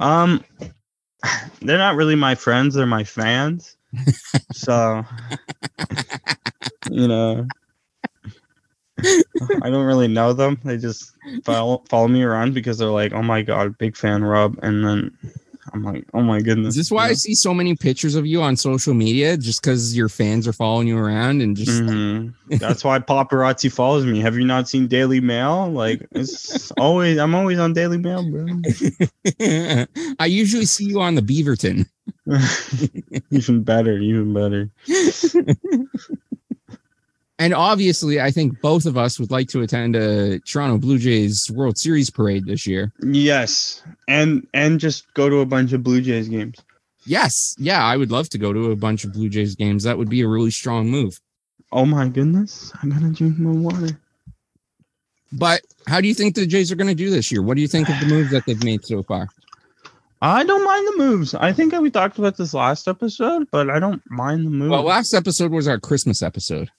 Um, 0.00 0.44
they're 1.60 1.78
not 1.78 1.96
really 1.96 2.14
my 2.14 2.34
friends 2.34 2.74
they're 2.74 2.86
my 2.86 3.04
fans 3.04 3.76
so 4.52 5.04
you 6.90 7.08
know 7.08 7.46
i 9.62 9.70
don't 9.70 9.86
really 9.86 10.08
know 10.08 10.32
them 10.32 10.58
they 10.64 10.76
just 10.76 11.12
follow 11.44 11.82
follow 11.88 12.08
me 12.08 12.22
around 12.22 12.54
because 12.54 12.78
they're 12.78 12.88
like 12.88 13.12
oh 13.12 13.22
my 13.22 13.42
god 13.42 13.76
big 13.78 13.96
fan 13.96 14.24
rob 14.24 14.58
and 14.62 14.84
then 14.84 15.16
i'm 15.72 15.82
like 15.82 16.04
oh 16.14 16.22
my 16.22 16.40
goodness 16.40 16.76
is 16.76 16.76
this 16.76 16.90
why 16.90 17.06
you 17.06 17.10
i 17.10 17.14
see 17.14 17.34
so 17.34 17.52
many 17.52 17.74
pictures 17.74 18.14
of 18.14 18.26
you 18.26 18.42
on 18.42 18.56
social 18.56 18.94
media 18.94 19.36
just 19.36 19.62
because 19.62 19.96
your 19.96 20.08
fans 20.08 20.46
are 20.46 20.52
following 20.52 20.86
you 20.88 20.98
around 20.98 21.40
and 21.42 21.56
just 21.56 21.82
mm-hmm. 21.82 22.56
that's 22.58 22.84
why 22.84 22.98
paparazzi 22.98 23.72
follows 23.72 24.04
me. 24.04 24.20
Have 24.20 24.36
you 24.36 24.44
not 24.44 24.68
seen 24.68 24.86
daily 24.86 25.20
mail? 25.20 25.70
Like 25.70 26.06
it's 26.12 26.70
always 26.78 27.18
i'm 27.18 27.34
always 27.34 27.58
on 27.58 27.72
daily 27.72 27.98
mail 27.98 28.28
bro. 28.30 28.46
I 30.18 30.26
usually 30.26 30.66
see 30.66 30.84
you 30.84 31.00
on 31.00 31.14
the 31.14 31.22
beaverton. 31.22 31.86
Even 33.30 33.62
better 33.62 33.98
even 33.98 34.32
better 34.32 34.70
and 37.38 37.54
obviously 37.54 38.20
i 38.20 38.30
think 38.30 38.60
both 38.60 38.86
of 38.86 38.96
us 38.96 39.18
would 39.18 39.30
like 39.30 39.48
to 39.48 39.62
attend 39.62 39.94
a 39.96 40.38
toronto 40.40 40.78
blue 40.78 40.98
jays 40.98 41.50
world 41.52 41.76
series 41.78 42.10
parade 42.10 42.46
this 42.46 42.66
year 42.66 42.92
yes 43.02 43.82
and 44.08 44.46
and 44.54 44.80
just 44.80 45.12
go 45.14 45.28
to 45.28 45.40
a 45.40 45.46
bunch 45.46 45.72
of 45.72 45.82
blue 45.82 46.00
jays 46.00 46.28
games 46.28 46.56
Yes, 47.06 47.54
yeah, 47.56 47.84
I 47.84 47.96
would 47.96 48.10
love 48.10 48.28
to 48.30 48.38
go 48.38 48.52
to 48.52 48.72
a 48.72 48.76
bunch 48.76 49.04
of 49.04 49.12
Blue 49.12 49.28
Jays 49.28 49.54
games. 49.54 49.84
That 49.84 49.96
would 49.96 50.10
be 50.10 50.22
a 50.22 50.28
really 50.28 50.50
strong 50.50 50.90
move. 50.90 51.20
Oh 51.70 51.86
my 51.86 52.08
goodness. 52.08 52.72
I'm 52.82 52.90
gonna 52.90 53.12
drink 53.12 53.38
my 53.38 53.52
water. 53.52 53.98
But 55.32 55.62
how 55.86 56.00
do 56.00 56.08
you 56.08 56.14
think 56.14 56.34
the 56.34 56.46
Jays 56.46 56.70
are 56.72 56.76
going 56.76 56.88
to 56.88 56.94
do 56.94 57.10
this 57.10 57.30
year? 57.30 57.42
What 57.42 57.56
do 57.56 57.60
you 57.60 57.68
think 57.68 57.88
of 57.88 57.98
the 58.00 58.06
moves 58.06 58.30
that 58.30 58.46
they've 58.46 58.62
made 58.62 58.84
so 58.84 59.02
far? 59.02 59.28
I 60.22 60.44
don't 60.44 60.64
mind 60.64 60.86
the 60.86 61.04
moves. 61.04 61.34
I 61.34 61.52
think 61.52 61.72
we 61.74 61.90
talked 61.90 62.18
about 62.18 62.36
this 62.36 62.54
last 62.54 62.88
episode, 62.88 63.48
but 63.50 63.68
I 63.68 63.78
don't 63.78 64.02
mind 64.08 64.46
the 64.46 64.50
moves. 64.50 64.70
Well, 64.70 64.82
last 64.82 65.12
episode 65.14 65.50
was 65.50 65.68
our 65.68 65.78
Christmas 65.78 66.22
episode. 66.22 66.70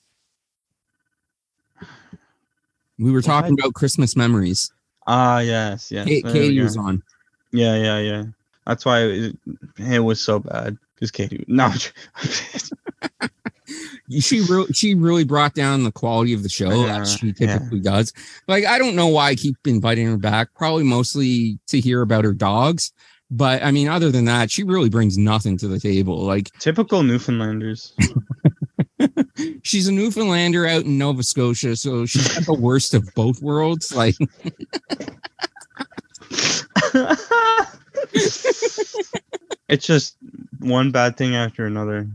We 2.99 3.11
were 3.11 3.21
talking 3.21 3.53
What? 3.53 3.59
about 3.65 3.73
Christmas 3.73 4.15
memories. 4.15 4.71
Ah, 5.05 5.39
yes, 5.39 5.91
yes. 5.91 6.07
Kate, 6.07 6.25
Katie 6.25 6.59
was 6.59 6.77
on. 6.77 7.01
Yeah, 7.51 7.75
yeah, 7.75 7.99
yeah. 7.99 8.23
That's 8.65 8.85
why 8.85 9.03
it, 9.03 9.37
it 9.77 9.99
was 9.99 10.19
so 10.21 10.39
bad 10.39 10.77
because 10.95 11.11
Katie. 11.11 11.45
No, 11.47 11.71
She 14.19 14.41
really, 14.41 14.71
she 14.71 14.95
really 14.95 15.25
brought 15.25 15.53
down 15.53 15.83
the 15.83 15.91
quality 15.91 16.33
of 16.33 16.41
the 16.41 16.49
show 16.49 16.85
Yeah, 16.85 17.01
as 17.01 17.15
she 17.17 17.33
typically 17.33 17.81
does. 17.81 18.13
Like, 18.47 18.65
I 18.65 18.77
don't 18.77 18.95
know 18.95 19.07
why 19.07 19.29
I 19.29 19.35
keep 19.35 19.55
inviting 19.65 20.07
her 20.07 20.17
back. 20.17 20.53
Probably 20.55 20.83
mostly 20.83 21.59
to 21.67 21.79
hear 21.79 22.01
about 22.01 22.23
her 22.23 22.33
dogs. 22.33 22.93
But 23.29 23.61
I 23.63 23.71
mean, 23.71 23.89
other 23.89 24.09
than 24.09 24.23
that, 24.25 24.49
she 24.49 24.63
really 24.63 24.89
brings 24.89 25.17
nothing 25.17 25.57
to 25.57 25.67
the 25.67 25.79
table. 25.79 26.19
Like, 26.19 26.51
typical 26.59 27.03
Newfoundlanders. 27.03 27.91
she's 29.63 29.87
a 29.87 29.91
Newfoundlander 29.91 30.65
out 30.67 30.85
in 30.85 30.97
Nova 30.97 31.23
Scotia, 31.23 31.75
so 31.75 32.05
she's 32.05 32.27
got 32.33 32.45
the 32.45 32.53
worst 32.53 32.93
of 32.93 33.13
both 33.15 33.41
worlds. 33.41 33.95
Like, 33.95 34.15
it's 39.67 39.85
just 39.85 40.17
one 40.59 40.91
bad 40.91 41.17
thing 41.17 41.35
after 41.35 41.65
another. 41.65 42.07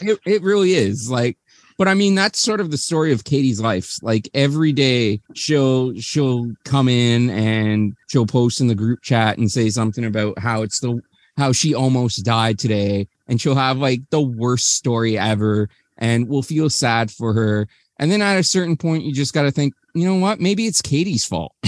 It, 0.00 0.18
it 0.24 0.42
really 0.42 0.74
is 0.74 1.10
like 1.10 1.36
but 1.76 1.88
i 1.88 1.94
mean 1.94 2.14
that's 2.14 2.38
sort 2.38 2.60
of 2.60 2.70
the 2.70 2.76
story 2.78 3.12
of 3.12 3.24
katie's 3.24 3.60
life 3.60 3.98
like 4.02 4.28
every 4.34 4.72
day 4.72 5.20
she'll 5.34 5.94
she'll 6.00 6.50
come 6.64 6.88
in 6.88 7.30
and 7.30 7.94
she'll 8.08 8.26
post 8.26 8.60
in 8.60 8.66
the 8.66 8.74
group 8.74 9.02
chat 9.02 9.36
and 9.38 9.50
say 9.50 9.68
something 9.68 10.04
about 10.04 10.38
how 10.38 10.62
it's 10.62 10.80
the 10.80 11.00
how 11.36 11.52
she 11.52 11.74
almost 11.74 12.24
died 12.24 12.58
today 12.58 13.06
and 13.28 13.40
she'll 13.40 13.54
have 13.54 13.78
like 13.78 14.00
the 14.10 14.20
worst 14.20 14.74
story 14.74 15.18
ever 15.18 15.68
and 15.98 16.28
we'll 16.28 16.42
feel 16.42 16.68
sad 16.70 17.10
for 17.10 17.32
her 17.32 17.68
and 17.98 18.10
then 18.10 18.20
at 18.22 18.38
a 18.38 18.42
certain 18.42 18.76
point 18.76 19.04
you 19.04 19.12
just 19.12 19.34
got 19.34 19.42
to 19.42 19.50
think 19.50 19.74
you 19.94 20.04
know 20.04 20.16
what 20.16 20.40
maybe 20.40 20.66
it's 20.66 20.82
katie's 20.82 21.24
fault 21.24 21.54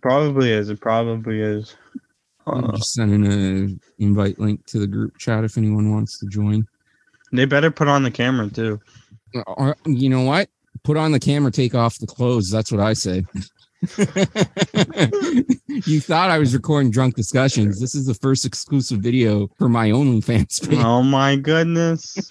probably 0.00 0.50
is. 0.52 0.68
It 0.68 0.80
probably 0.80 1.40
is. 1.40 1.76
i'm 2.46 2.64
Uh, 2.64 2.76
just 2.76 2.92
sending 2.92 3.26
a 3.26 4.02
invite 4.02 4.38
link 4.38 4.64
to 4.66 4.78
the 4.78 4.86
group 4.86 5.18
chat 5.18 5.44
if 5.44 5.58
anyone 5.58 5.90
wants 5.92 6.18
to 6.20 6.26
join 6.26 6.66
they 7.32 7.46
better 7.46 7.70
put 7.70 7.88
on 7.88 8.02
the 8.02 8.10
camera 8.10 8.48
too. 8.50 8.78
Or, 9.46 9.76
you 9.86 10.10
know 10.10 10.20
what? 10.22 10.50
Put 10.84 10.98
on 10.98 11.12
the 11.12 11.18
camera, 11.18 11.50
take 11.50 11.74
off 11.74 11.98
the 11.98 12.06
clothes. 12.06 12.50
That's 12.50 12.70
what 12.70 12.80
I 12.80 12.92
say. 12.92 13.24
you 15.86 16.00
thought 16.00 16.30
I 16.30 16.38
was 16.38 16.54
recording 16.54 16.90
drunk 16.90 17.16
discussions. 17.16 17.80
This 17.80 17.94
is 17.94 18.06
the 18.06 18.14
first 18.14 18.44
exclusive 18.44 19.00
video 19.00 19.48
for 19.58 19.68
my 19.68 19.90
OnlyFans 19.90 20.68
page. 20.68 20.78
Oh 20.78 21.02
my 21.02 21.36
goodness. 21.36 22.30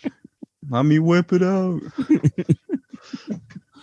Let 0.70 0.86
me 0.86 1.00
whip 1.00 1.34
it 1.34 1.44
out. 1.44 1.82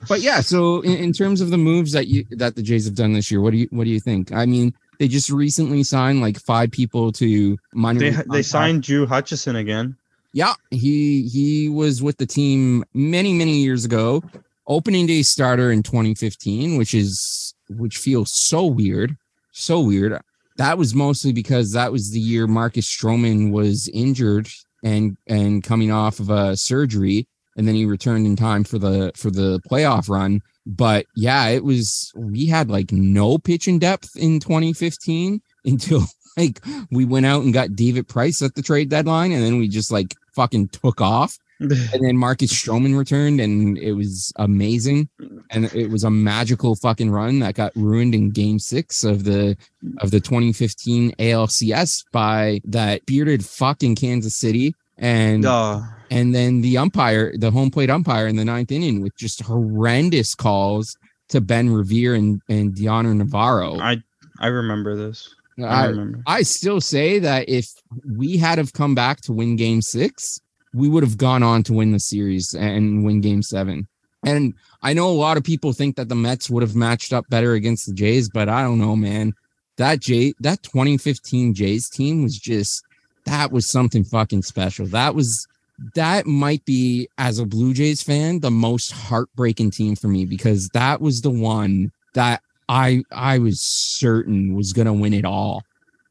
But 0.08 0.20
yeah, 0.20 0.40
so 0.40 0.80
in, 0.80 0.96
in 0.96 1.12
terms 1.12 1.40
of 1.40 1.50
the 1.50 1.58
moves 1.58 1.92
that 1.92 2.06
you 2.06 2.24
that 2.30 2.56
the 2.56 2.62
Jays 2.62 2.86
have 2.86 2.94
done 2.94 3.12
this 3.12 3.30
year, 3.30 3.40
what 3.40 3.50
do 3.50 3.58
you 3.58 3.68
what 3.70 3.84
do 3.84 3.90
you 3.90 4.00
think? 4.00 4.32
I 4.32 4.46
mean, 4.46 4.72
they 4.98 5.08
just 5.08 5.30
recently 5.30 5.82
signed 5.82 6.20
like 6.20 6.38
five 6.38 6.70
people 6.70 7.12
to 7.12 7.58
minor. 7.74 7.98
They 7.98 8.22
they 8.30 8.42
signed 8.42 8.82
Drew 8.84 9.06
Hutchison 9.06 9.56
again. 9.56 9.96
Yeah, 10.32 10.54
he 10.70 11.28
he 11.28 11.68
was 11.68 12.02
with 12.02 12.16
the 12.18 12.26
team 12.26 12.84
many 12.94 13.32
many 13.32 13.58
years 13.58 13.84
ago. 13.84 14.22
Opening 14.66 15.06
day 15.06 15.22
starter 15.22 15.72
in 15.72 15.82
2015, 15.82 16.76
which 16.76 16.92
is 16.92 17.47
which 17.68 17.98
feels 17.98 18.32
so 18.32 18.66
weird, 18.66 19.16
so 19.52 19.80
weird. 19.80 20.20
That 20.56 20.78
was 20.78 20.94
mostly 20.94 21.32
because 21.32 21.72
that 21.72 21.92
was 21.92 22.10
the 22.10 22.20
year 22.20 22.46
Marcus 22.46 22.86
Stroman 22.86 23.52
was 23.52 23.88
injured 23.94 24.48
and 24.82 25.16
and 25.26 25.62
coming 25.62 25.90
off 25.90 26.20
of 26.20 26.30
a 26.30 26.56
surgery, 26.56 27.26
and 27.56 27.66
then 27.66 27.74
he 27.74 27.84
returned 27.84 28.26
in 28.26 28.36
time 28.36 28.64
for 28.64 28.78
the 28.78 29.12
for 29.16 29.30
the 29.30 29.60
playoff 29.70 30.08
run. 30.08 30.40
But 30.66 31.06
yeah, 31.16 31.48
it 31.48 31.64
was 31.64 32.12
we 32.14 32.46
had 32.46 32.70
like 32.70 32.92
no 32.92 33.38
pitching 33.38 33.78
depth 33.78 34.16
in 34.16 34.40
2015 34.40 35.40
until 35.64 36.04
like 36.36 36.60
we 36.90 37.04
went 37.04 37.26
out 37.26 37.42
and 37.42 37.52
got 37.52 37.74
David 37.74 38.08
Price 38.08 38.42
at 38.42 38.54
the 38.54 38.62
trade 38.62 38.88
deadline, 38.88 39.32
and 39.32 39.42
then 39.42 39.58
we 39.58 39.68
just 39.68 39.92
like 39.92 40.14
fucking 40.34 40.68
took 40.68 41.00
off. 41.00 41.38
And 41.60 42.04
then 42.04 42.16
Marcus 42.16 42.52
Stroman 42.52 42.96
returned, 42.96 43.40
and 43.40 43.76
it 43.78 43.92
was 43.92 44.32
amazing. 44.36 45.08
And 45.50 45.72
it 45.74 45.90
was 45.90 46.04
a 46.04 46.10
magical 46.10 46.76
fucking 46.76 47.10
run 47.10 47.40
that 47.40 47.54
got 47.54 47.72
ruined 47.74 48.14
in 48.14 48.30
Game 48.30 48.58
Six 48.58 49.02
of 49.04 49.24
the 49.24 49.56
of 49.98 50.10
the 50.10 50.20
2015 50.20 51.12
ALCS 51.18 52.04
by 52.12 52.60
that 52.64 53.04
bearded 53.06 53.44
fucking 53.44 53.96
Kansas 53.96 54.36
City. 54.36 54.74
And 54.98 55.44
Duh. 55.44 55.80
and 56.10 56.34
then 56.34 56.60
the 56.60 56.78
umpire, 56.78 57.36
the 57.36 57.50
home 57.50 57.70
plate 57.70 57.90
umpire 57.90 58.26
in 58.26 58.36
the 58.36 58.44
ninth 58.44 58.72
inning 58.72 59.00
with 59.00 59.16
just 59.16 59.42
horrendous 59.42 60.34
calls 60.34 60.96
to 61.28 61.40
Ben 61.40 61.70
Revere 61.70 62.14
and 62.14 62.40
and 62.48 62.74
Dioner 62.74 63.14
Navarro. 63.14 63.78
I 63.78 64.02
I 64.40 64.48
remember 64.48 64.96
this. 64.96 65.34
I, 65.58 65.62
I, 65.62 65.86
remember. 65.86 66.22
I 66.26 66.42
still 66.42 66.80
say 66.80 67.18
that 67.18 67.48
if 67.48 67.68
we 68.16 68.36
had 68.36 68.58
have 68.58 68.72
come 68.72 68.94
back 68.94 69.20
to 69.22 69.32
win 69.32 69.56
game 69.56 69.82
six, 69.82 70.40
we 70.74 70.88
would 70.88 71.02
have 71.02 71.18
gone 71.18 71.42
on 71.42 71.62
to 71.64 71.72
win 71.72 71.92
the 71.92 72.00
series 72.00 72.54
and 72.54 73.04
win 73.04 73.20
game 73.20 73.42
seven. 73.42 73.88
And 74.24 74.54
I 74.82 74.92
know 74.92 75.08
a 75.08 75.12
lot 75.12 75.36
of 75.36 75.44
people 75.44 75.72
think 75.72 75.96
that 75.96 76.08
the 76.08 76.14
Mets 76.14 76.50
would 76.50 76.62
have 76.62 76.74
matched 76.74 77.12
up 77.12 77.28
better 77.28 77.54
against 77.54 77.86
the 77.86 77.92
Jays, 77.92 78.28
but 78.28 78.48
I 78.48 78.62
don't 78.62 78.78
know, 78.78 78.96
man. 78.96 79.34
That 79.76 80.00
Jay 80.00 80.34
that 80.40 80.62
2015 80.64 81.54
Jays 81.54 81.88
team 81.88 82.24
was 82.24 82.36
just 82.36 82.82
that 83.24 83.52
was 83.52 83.68
something 83.68 84.04
fucking 84.04 84.42
special. 84.42 84.86
That 84.86 85.14
was 85.14 85.46
that 85.94 86.26
might 86.26 86.64
be 86.64 87.08
as 87.18 87.38
a 87.38 87.46
Blue 87.46 87.72
Jays 87.72 88.02
fan 88.02 88.40
the 88.40 88.50
most 88.50 88.90
heartbreaking 88.90 89.70
team 89.70 89.94
for 89.94 90.08
me 90.08 90.24
because 90.24 90.68
that 90.70 91.00
was 91.00 91.22
the 91.22 91.30
one 91.30 91.92
that 92.14 92.42
I 92.68 93.04
I 93.12 93.38
was 93.38 93.60
certain 93.60 94.54
was 94.54 94.72
gonna 94.72 94.92
win 94.92 95.14
it 95.14 95.24
all. 95.24 95.62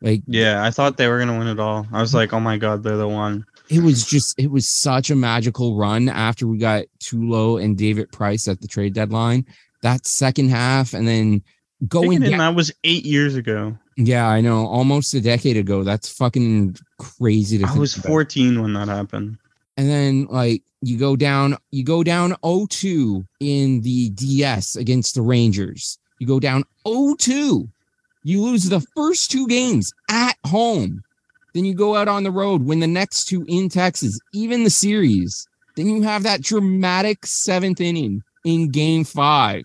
Like 0.02 0.22
Yeah, 0.28 0.64
I 0.64 0.72
thought 0.72 0.96
they 0.96 1.08
were 1.08 1.20
gonna 1.20 1.38
win 1.38 1.48
it 1.48 1.60
all. 1.60 1.86
I 1.92 2.00
was 2.00 2.12
mm-hmm. 2.12 2.18
like, 2.18 2.34
oh 2.34 2.40
my 2.40 2.58
god, 2.58 2.84
they're 2.84 2.98
the 2.98 3.08
one. 3.08 3.46
It 3.70 3.82
was 3.82 4.06
just 4.06 4.40
it 4.40 4.52
was 4.52 4.68
such 4.68 5.10
a 5.10 5.16
magical 5.16 5.78
run 5.78 6.10
after 6.10 6.48
we 6.48 6.58
got 6.58 6.86
Tulo 7.00 7.62
and 7.62 7.78
David 7.78 8.12
Price 8.12 8.48
at 8.48 8.62
the 8.62 8.68
trade 8.68 8.94
deadline. 8.94 9.46
That 9.82 10.06
second 10.06 10.50
half 10.50 10.94
and 10.94 11.08
then 11.08 11.42
going 11.88 12.12
Thinking 12.12 12.32
down, 12.32 12.40
that 12.40 12.56
was 12.56 12.72
eight 12.84 13.06
years 13.06 13.36
ago. 13.36 13.78
yeah, 13.98 14.28
I 14.28 14.42
know, 14.42 14.66
almost 14.68 15.14
a 15.14 15.22
decade 15.22 15.58
ago. 15.58 15.84
That's 15.84 16.10
fucking 16.12 16.76
crazy 16.98 17.60
to 17.60 17.68
I 17.68 17.78
was 17.78 17.96
about. 17.96 18.08
14 18.08 18.62
when 18.62 18.74
that 18.74 18.88
happened. 18.88 19.38
and 19.78 19.90
then 19.90 20.26
like 20.30 20.64
you 20.82 20.98
go 20.98 21.16
down 21.16 21.58
you 21.72 21.84
go 21.84 22.04
down 22.04 22.32
0-2 22.44 23.26
in 23.40 23.82
the 23.82 24.10
DS 24.10 24.76
against 24.76 25.16
the 25.16 25.22
Rangers. 25.22 26.00
You 26.20 26.26
go 26.28 26.40
down 26.40 26.64
0-2. 26.86 27.70
You 28.24 28.42
lose 28.42 28.68
the 28.70 28.82
first 28.96 29.32
two 29.32 29.48
games 29.48 29.94
at 30.10 30.36
home. 30.46 31.02
Then 31.58 31.66
you 31.66 31.74
go 31.74 31.96
out 31.96 32.08
on 32.08 32.22
the 32.22 32.30
road, 32.30 32.66
win 32.66 32.82
the 32.82 32.86
next 32.86 33.26
two 33.26 33.44
in 33.48 33.68
Texas, 33.68 34.20
even 34.32 34.64
the 34.64 34.70
series. 34.70 35.48
Then 35.76 35.88
you 35.88 36.04
have 36.04 36.22
that 36.22 36.44
dramatic 36.44 37.26
seventh 37.26 37.82
inning 37.82 38.22
in 38.46 38.70
game 38.70 39.04
five. 39.04 39.64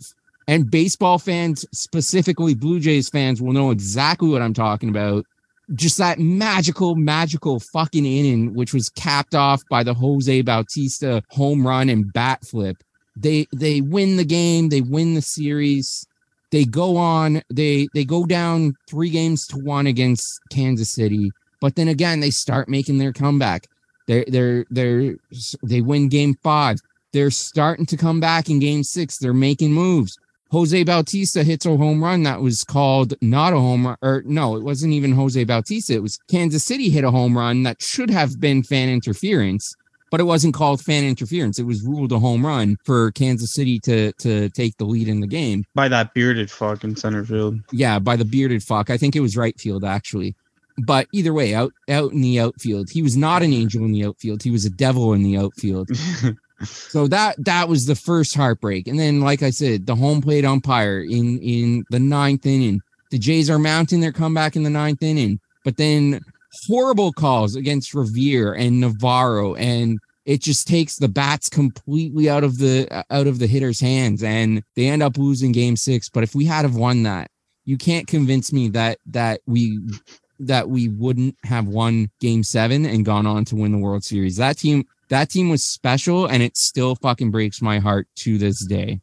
And 0.48 0.70
baseball 0.70 1.18
fans, 1.18 1.66
specifically 1.74 2.54
Blue 2.54 2.80
Jays 2.80 3.10
fans, 3.10 3.42
will 3.42 3.52
know 3.52 3.70
exactly 3.70 4.30
what 4.30 4.40
I'm 4.40 4.54
talking 4.54 4.88
about 4.88 5.26
just 5.74 5.98
that 5.98 6.18
magical, 6.18 6.94
magical 6.94 7.60
fucking 7.60 8.06
inning, 8.06 8.54
which 8.54 8.72
was 8.72 8.88
capped 8.88 9.34
off 9.34 9.62
by 9.68 9.82
the 9.82 9.92
Jose 9.92 10.40
Bautista 10.40 11.22
home 11.28 11.66
run 11.66 11.90
and 11.90 12.10
bat 12.14 12.42
flip. 12.42 12.78
They 13.16 13.46
they 13.54 13.82
win 13.82 14.16
the 14.16 14.24
game, 14.24 14.70
they 14.70 14.80
win 14.80 15.12
the 15.12 15.20
series. 15.20 16.06
They 16.52 16.64
go 16.64 16.96
on, 16.96 17.42
they 17.52 17.88
they 17.92 18.06
go 18.06 18.24
down 18.24 18.76
three 18.88 19.10
games 19.10 19.46
to 19.48 19.58
one 19.58 19.86
against 19.86 20.40
Kansas 20.48 20.90
City, 20.90 21.30
but 21.62 21.76
then 21.76 21.88
again 21.88 22.20
they 22.20 22.30
start 22.30 22.68
making 22.68 22.98
their 22.98 23.12
comeback. 23.12 23.68
They're 24.06 24.26
they're 24.28 24.66
they're 24.68 25.14
they 25.62 25.80
win 25.80 26.10
game 26.10 26.34
five. 26.42 26.78
They're 27.12 27.30
starting 27.30 27.86
to 27.86 27.96
come 27.96 28.20
back 28.20 28.50
in 28.50 28.58
game 28.58 28.82
six. 28.82 29.16
They're 29.16 29.32
making 29.32 29.72
moves. 29.72 30.18
Jose 30.50 30.82
Bautista 30.84 31.44
hits 31.44 31.64
a 31.64 31.76
home 31.76 32.04
run 32.04 32.24
that 32.24 32.42
was 32.42 32.64
called 32.64 33.14
not 33.22 33.54
a 33.54 33.58
home 33.58 33.86
run, 33.86 33.96
or 34.02 34.22
no, 34.26 34.56
it 34.56 34.62
wasn't 34.62 34.92
even 34.92 35.12
Jose 35.12 35.42
Bautista. 35.44 35.94
It 35.94 36.02
was 36.02 36.18
Kansas 36.30 36.64
City 36.64 36.90
hit 36.90 37.04
a 37.04 37.10
home 37.10 37.38
run 37.38 37.62
that 37.62 37.80
should 37.80 38.10
have 38.10 38.38
been 38.38 38.62
fan 38.62 38.90
interference, 38.90 39.74
but 40.10 40.20
it 40.20 40.24
wasn't 40.24 40.52
called 40.52 40.82
fan 40.82 41.04
interference. 41.04 41.58
It 41.58 41.64
was 41.64 41.82
ruled 41.82 42.12
a 42.12 42.18
home 42.18 42.44
run 42.44 42.76
for 42.84 43.12
Kansas 43.12 43.54
City 43.54 43.78
to 43.80 44.12
to 44.14 44.50
take 44.50 44.76
the 44.76 44.84
lead 44.84 45.08
in 45.08 45.20
the 45.20 45.26
game. 45.28 45.64
By 45.74 45.88
that 45.88 46.12
bearded 46.12 46.50
fuck 46.50 46.82
in 46.84 46.96
center 46.96 47.24
field. 47.24 47.60
Yeah, 47.70 47.98
by 47.98 48.16
the 48.16 48.26
bearded 48.26 48.62
fuck. 48.62 48.90
I 48.90 48.98
think 48.98 49.14
it 49.14 49.20
was 49.20 49.36
right 49.36 49.58
field 49.58 49.84
actually. 49.84 50.34
But 50.84 51.06
either 51.12 51.32
way, 51.32 51.54
out 51.54 51.72
out 51.88 52.12
in 52.12 52.20
the 52.20 52.40
outfield, 52.40 52.90
he 52.90 53.02
was 53.02 53.16
not 53.16 53.42
an 53.42 53.52
angel 53.52 53.84
in 53.84 53.92
the 53.92 54.04
outfield. 54.04 54.42
He 54.42 54.50
was 54.50 54.64
a 54.64 54.70
devil 54.70 55.12
in 55.12 55.22
the 55.22 55.36
outfield. 55.36 55.88
so 56.64 57.06
that 57.08 57.36
that 57.44 57.68
was 57.68 57.86
the 57.86 57.94
first 57.94 58.34
heartbreak. 58.34 58.88
And 58.88 58.98
then, 58.98 59.20
like 59.20 59.42
I 59.42 59.50
said, 59.50 59.86
the 59.86 59.96
home 59.96 60.20
plate 60.20 60.44
umpire 60.44 61.00
in 61.00 61.38
in 61.40 61.84
the 61.90 62.00
ninth 62.00 62.46
inning. 62.46 62.80
The 63.10 63.18
Jays 63.18 63.50
are 63.50 63.58
mounting 63.58 64.00
their 64.00 64.12
comeback 64.12 64.56
in 64.56 64.62
the 64.62 64.70
ninth 64.70 65.02
inning, 65.02 65.38
but 65.64 65.76
then 65.76 66.20
horrible 66.66 67.12
calls 67.12 67.56
against 67.56 67.94
Revere 67.94 68.54
and 68.54 68.80
Navarro, 68.80 69.54
and 69.54 69.98
it 70.24 70.40
just 70.40 70.66
takes 70.66 70.96
the 70.96 71.08
bats 71.08 71.48
completely 71.48 72.30
out 72.30 72.44
of 72.44 72.58
the 72.58 73.04
out 73.10 73.26
of 73.26 73.38
the 73.38 73.46
hitter's 73.46 73.80
hands, 73.80 74.22
and 74.22 74.62
they 74.76 74.88
end 74.88 75.02
up 75.02 75.18
losing 75.18 75.52
Game 75.52 75.76
Six. 75.76 76.08
But 76.08 76.22
if 76.22 76.34
we 76.34 76.46
had 76.46 76.64
have 76.64 76.76
won 76.76 77.02
that, 77.02 77.30
you 77.64 77.76
can't 77.76 78.06
convince 78.06 78.52
me 78.52 78.68
that 78.70 78.98
that 79.06 79.40
we 79.46 79.78
that 80.40 80.68
we 80.68 80.88
wouldn't 80.88 81.36
have 81.44 81.66
won 81.66 82.10
game 82.20 82.42
seven 82.42 82.84
and 82.86 83.04
gone 83.04 83.26
on 83.26 83.44
to 83.46 83.56
win 83.56 83.72
the 83.72 83.78
World 83.78 84.04
Series. 84.04 84.36
That 84.36 84.58
team, 84.58 84.84
that 85.08 85.30
team 85.30 85.48
was 85.48 85.64
special 85.64 86.26
and 86.26 86.42
it 86.42 86.56
still 86.56 86.96
fucking 86.96 87.30
breaks 87.30 87.62
my 87.62 87.78
heart 87.78 88.08
to 88.16 88.38
this 88.38 88.64
day. 88.64 89.00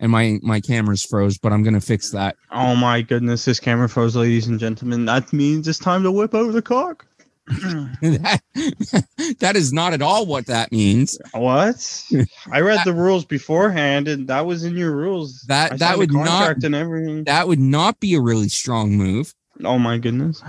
And 0.00 0.12
my 0.12 0.38
my 0.42 0.60
camera's 0.60 1.04
froze, 1.04 1.38
but 1.38 1.52
I'm 1.52 1.64
gonna 1.64 1.80
fix 1.80 2.12
that. 2.12 2.36
Oh 2.52 2.76
my 2.76 3.02
goodness, 3.02 3.44
this 3.44 3.58
camera 3.58 3.88
froze, 3.88 4.14
ladies 4.14 4.46
and 4.46 4.60
gentlemen. 4.60 5.06
That 5.06 5.32
means 5.32 5.66
it's 5.66 5.80
time 5.80 6.04
to 6.04 6.12
whip 6.12 6.34
over 6.36 6.52
the 6.52 6.62
cock. 6.62 7.04
that, 8.02 8.42
that 9.40 9.56
is 9.56 9.72
not 9.72 9.94
at 9.94 10.02
all 10.02 10.26
what 10.26 10.46
that 10.46 10.70
means. 10.70 11.18
What? 11.32 12.04
I 12.52 12.60
read 12.60 12.80
the 12.84 12.92
rules 12.92 13.24
beforehand, 13.24 14.06
and 14.06 14.28
that 14.28 14.44
was 14.44 14.64
in 14.64 14.76
your 14.76 14.94
rules. 14.94 15.44
That 15.48 15.78
that 15.78 15.96
would 15.96 16.12
not 16.12 16.62
and 16.62 16.74
everything. 16.74 17.24
that 17.24 17.48
would 17.48 17.58
not 17.58 18.00
be 18.00 18.14
a 18.14 18.20
really 18.20 18.48
strong 18.48 18.96
move. 18.96 19.34
Oh 19.64 19.78
my 19.78 19.98
goodness. 19.98 20.42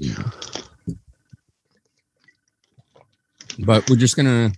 but 3.60 3.88
we're 3.88 3.96
just 3.96 4.16
gonna 4.16 4.52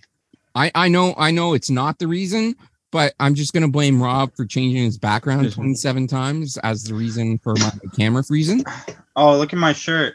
i 0.57 0.73
i 0.75 0.89
know 0.89 1.15
i 1.17 1.31
know 1.31 1.55
it's 1.55 1.71
not 1.71 2.01
the 2.01 2.09
reason 2.09 2.57
but 2.91 3.15
i'm 3.21 3.37
just 3.37 3.53
gonna 3.53 3.69
blame 3.69 4.03
rob 4.03 4.35
for 4.35 4.45
changing 4.45 4.83
his 4.83 4.99
background 4.99 5.53
27 5.53 6.09
times 6.09 6.57
as 6.65 6.83
the 6.83 6.95
reason 6.95 7.39
for 7.39 7.55
my 7.55 7.71
camera 7.97 8.25
freezing 8.25 8.65
Oh, 9.21 9.37
look 9.37 9.53
at 9.53 9.59
my 9.59 9.73
shirt. 9.73 10.15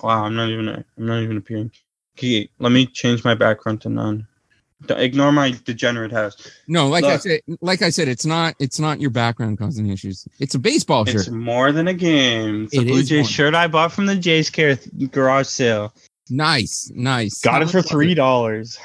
Wow, 0.00 0.24
I'm 0.24 0.36
not 0.36 0.48
even. 0.48 0.68
I'm 0.68 0.84
not 0.96 1.20
even 1.24 1.38
appearing. 1.38 1.72
Okay, 2.16 2.48
let 2.60 2.70
me 2.70 2.86
change 2.86 3.24
my 3.24 3.34
background 3.34 3.80
to 3.82 3.88
none. 3.88 4.28
Don't- 4.86 5.00
Ignore 5.00 5.32
my 5.32 5.52
degenerate 5.64 6.12
house. 6.12 6.36
no 6.68 6.88
like 6.88 7.04
i 7.04 7.16
said 7.16 7.40
like 7.62 7.80
i 7.80 7.88
said 7.90 8.06
it's 8.08 8.26
not 8.26 8.54
it's 8.58 8.78
not 8.78 9.00
your 9.00 9.10
background 9.10 9.56
causing 9.58 9.88
issues 9.88 10.26
it's 10.40 10.54
a 10.54 10.58
baseball 10.58 11.04
shirt. 11.06 11.14
It's 11.22 11.28
more 11.30 11.72
than 11.72 11.88
a 11.88 11.94
game. 11.94 12.64
It's 12.64 12.76
a 12.76 12.80
It 12.80 12.84
Blue 12.88 12.98
is 12.98 13.08
Jays 13.08 13.30
shirt 13.30 13.54
I 13.54 13.66
bought 13.68 13.92
from 13.92 14.06
the 14.06 14.16
Jays 14.16 14.50
Care 14.50 14.78
garage 15.10 15.46
sale. 15.46 15.94
nice 16.28 16.90
nice 16.94 17.40
Got 17.40 17.54
How 17.54 17.60
it 17.62 17.70
for 17.70 17.82
three 17.82 18.14
dollars. 18.14 18.78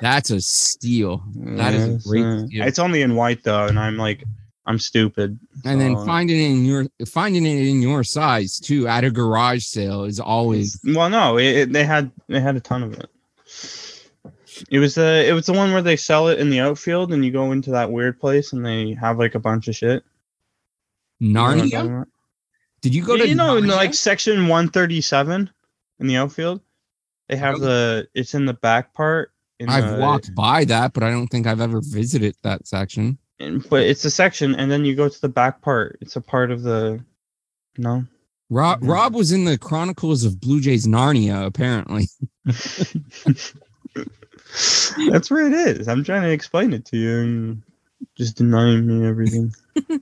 that's 0.00 0.30
a 0.30 0.40
steal 0.40 1.22
That 1.34 1.74
is 1.74 1.84
a 2.06 2.08
great 2.08 2.24
uh, 2.24 2.46
steal. 2.46 2.66
It's 2.66 2.78
only 2.78 3.02
in 3.02 3.14
white 3.14 3.42
though, 3.42 3.66
and 3.66 3.78
I'm 3.78 3.96
like, 3.96 4.24
I'm 4.66 4.78
stupid. 4.78 5.38
and 5.64 5.80
then 5.80 5.96
uh, 5.96 6.04
finding 6.06 6.36
it 6.40 6.50
in 6.50 6.64
your 6.64 6.86
finding 7.06 7.44
it 7.46 7.66
in 7.66 7.82
your 7.82 8.04
size 8.04 8.58
too 8.58 8.88
at 8.88 9.04
a 9.04 9.10
garage 9.10 9.64
sale 9.64 10.04
is 10.04 10.18
always 10.20 10.80
Well, 10.84 11.10
no, 11.10 11.36
it, 11.38 11.44
it- 11.56 11.72
they 11.72 11.84
had 11.84 12.10
they 12.28 12.40
had 12.40 12.56
a 12.56 12.60
ton 12.60 12.82
of 12.82 12.94
it. 12.94 13.10
It 14.70 14.78
was 14.78 14.94
the 14.94 15.24
it 15.28 15.32
was 15.32 15.46
the 15.46 15.52
one 15.52 15.72
where 15.72 15.82
they 15.82 15.96
sell 15.96 16.28
it 16.28 16.38
in 16.38 16.50
the 16.50 16.60
outfield, 16.60 17.12
and 17.12 17.24
you 17.24 17.30
go 17.30 17.52
into 17.52 17.70
that 17.72 17.90
weird 17.90 18.18
place, 18.20 18.52
and 18.52 18.64
they 18.64 18.94
have 18.94 19.18
like 19.18 19.34
a 19.34 19.40
bunch 19.40 19.68
of 19.68 19.76
shit. 19.76 20.04
You 21.18 21.32
know 21.32 21.42
what 21.42 21.52
I'm 21.52 21.70
talking 21.70 21.90
narnia 21.90 22.06
did 22.86 22.94
you 22.94 23.02
go 23.04 23.16
to 23.16 23.26
you 23.26 23.34
know, 23.34 23.56
in 23.56 23.64
Narnia? 23.64 23.76
like 23.76 23.94
section 23.94 24.46
one 24.46 24.68
thirty 24.68 25.00
seven 25.00 25.50
in 25.98 26.06
the 26.06 26.16
outfield, 26.16 26.60
they 27.28 27.34
have 27.36 27.58
the 27.58 28.06
it's 28.14 28.32
in 28.34 28.46
the 28.46 28.54
back 28.54 28.94
part. 28.94 29.32
in 29.58 29.68
I've 29.68 29.96
the- 29.96 29.98
walked 30.00 30.32
by 30.36 30.64
that, 30.66 30.92
but 30.92 31.02
I 31.02 31.10
don't 31.10 31.26
think 31.26 31.48
I've 31.48 31.60
ever 31.60 31.80
visited 31.82 32.36
that 32.42 32.66
section. 32.68 33.18
in- 33.40 33.58
but 33.58 33.82
it's 33.82 34.04
a 34.04 34.10
section, 34.10 34.54
and 34.54 34.70
then 34.70 34.84
you 34.84 34.94
go 34.94 35.08
to 35.08 35.20
the 35.20 35.28
back 35.28 35.62
part. 35.62 35.98
It's 36.00 36.14
a 36.14 36.20
part 36.20 36.52
of 36.52 36.62
the. 36.62 37.04
No. 37.76 38.04
Rob. 38.50 38.78
Rob 38.82 39.14
was 39.14 39.32
in 39.32 39.44
the 39.44 39.58
Chronicles 39.58 40.22
of 40.22 40.40
Blue 40.40 40.60
Jays 40.60 40.86
Narnia, 40.86 41.44
apparently. 41.44 42.06
That's 45.10 45.30
where 45.30 45.46
it 45.46 45.52
is. 45.52 45.88
I'm 45.88 46.04
trying 46.04 46.22
to 46.22 46.30
explain 46.30 46.72
it 46.72 46.84
to 46.86 46.96
you, 46.96 47.18
and 47.20 47.62
just 48.16 48.36
denying 48.36 48.86
me 48.86 49.06
everything. 49.06 49.52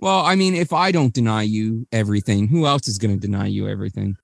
Well, 0.00 0.20
I 0.24 0.36
mean, 0.36 0.54
if 0.54 0.72
I 0.72 0.92
don't 0.92 1.12
deny 1.12 1.42
you 1.42 1.86
everything, 1.92 2.46
who 2.46 2.66
else 2.66 2.86
is 2.86 2.98
going 2.98 3.14
to 3.14 3.20
deny 3.20 3.46
you 3.46 3.68
everything? 3.68 4.16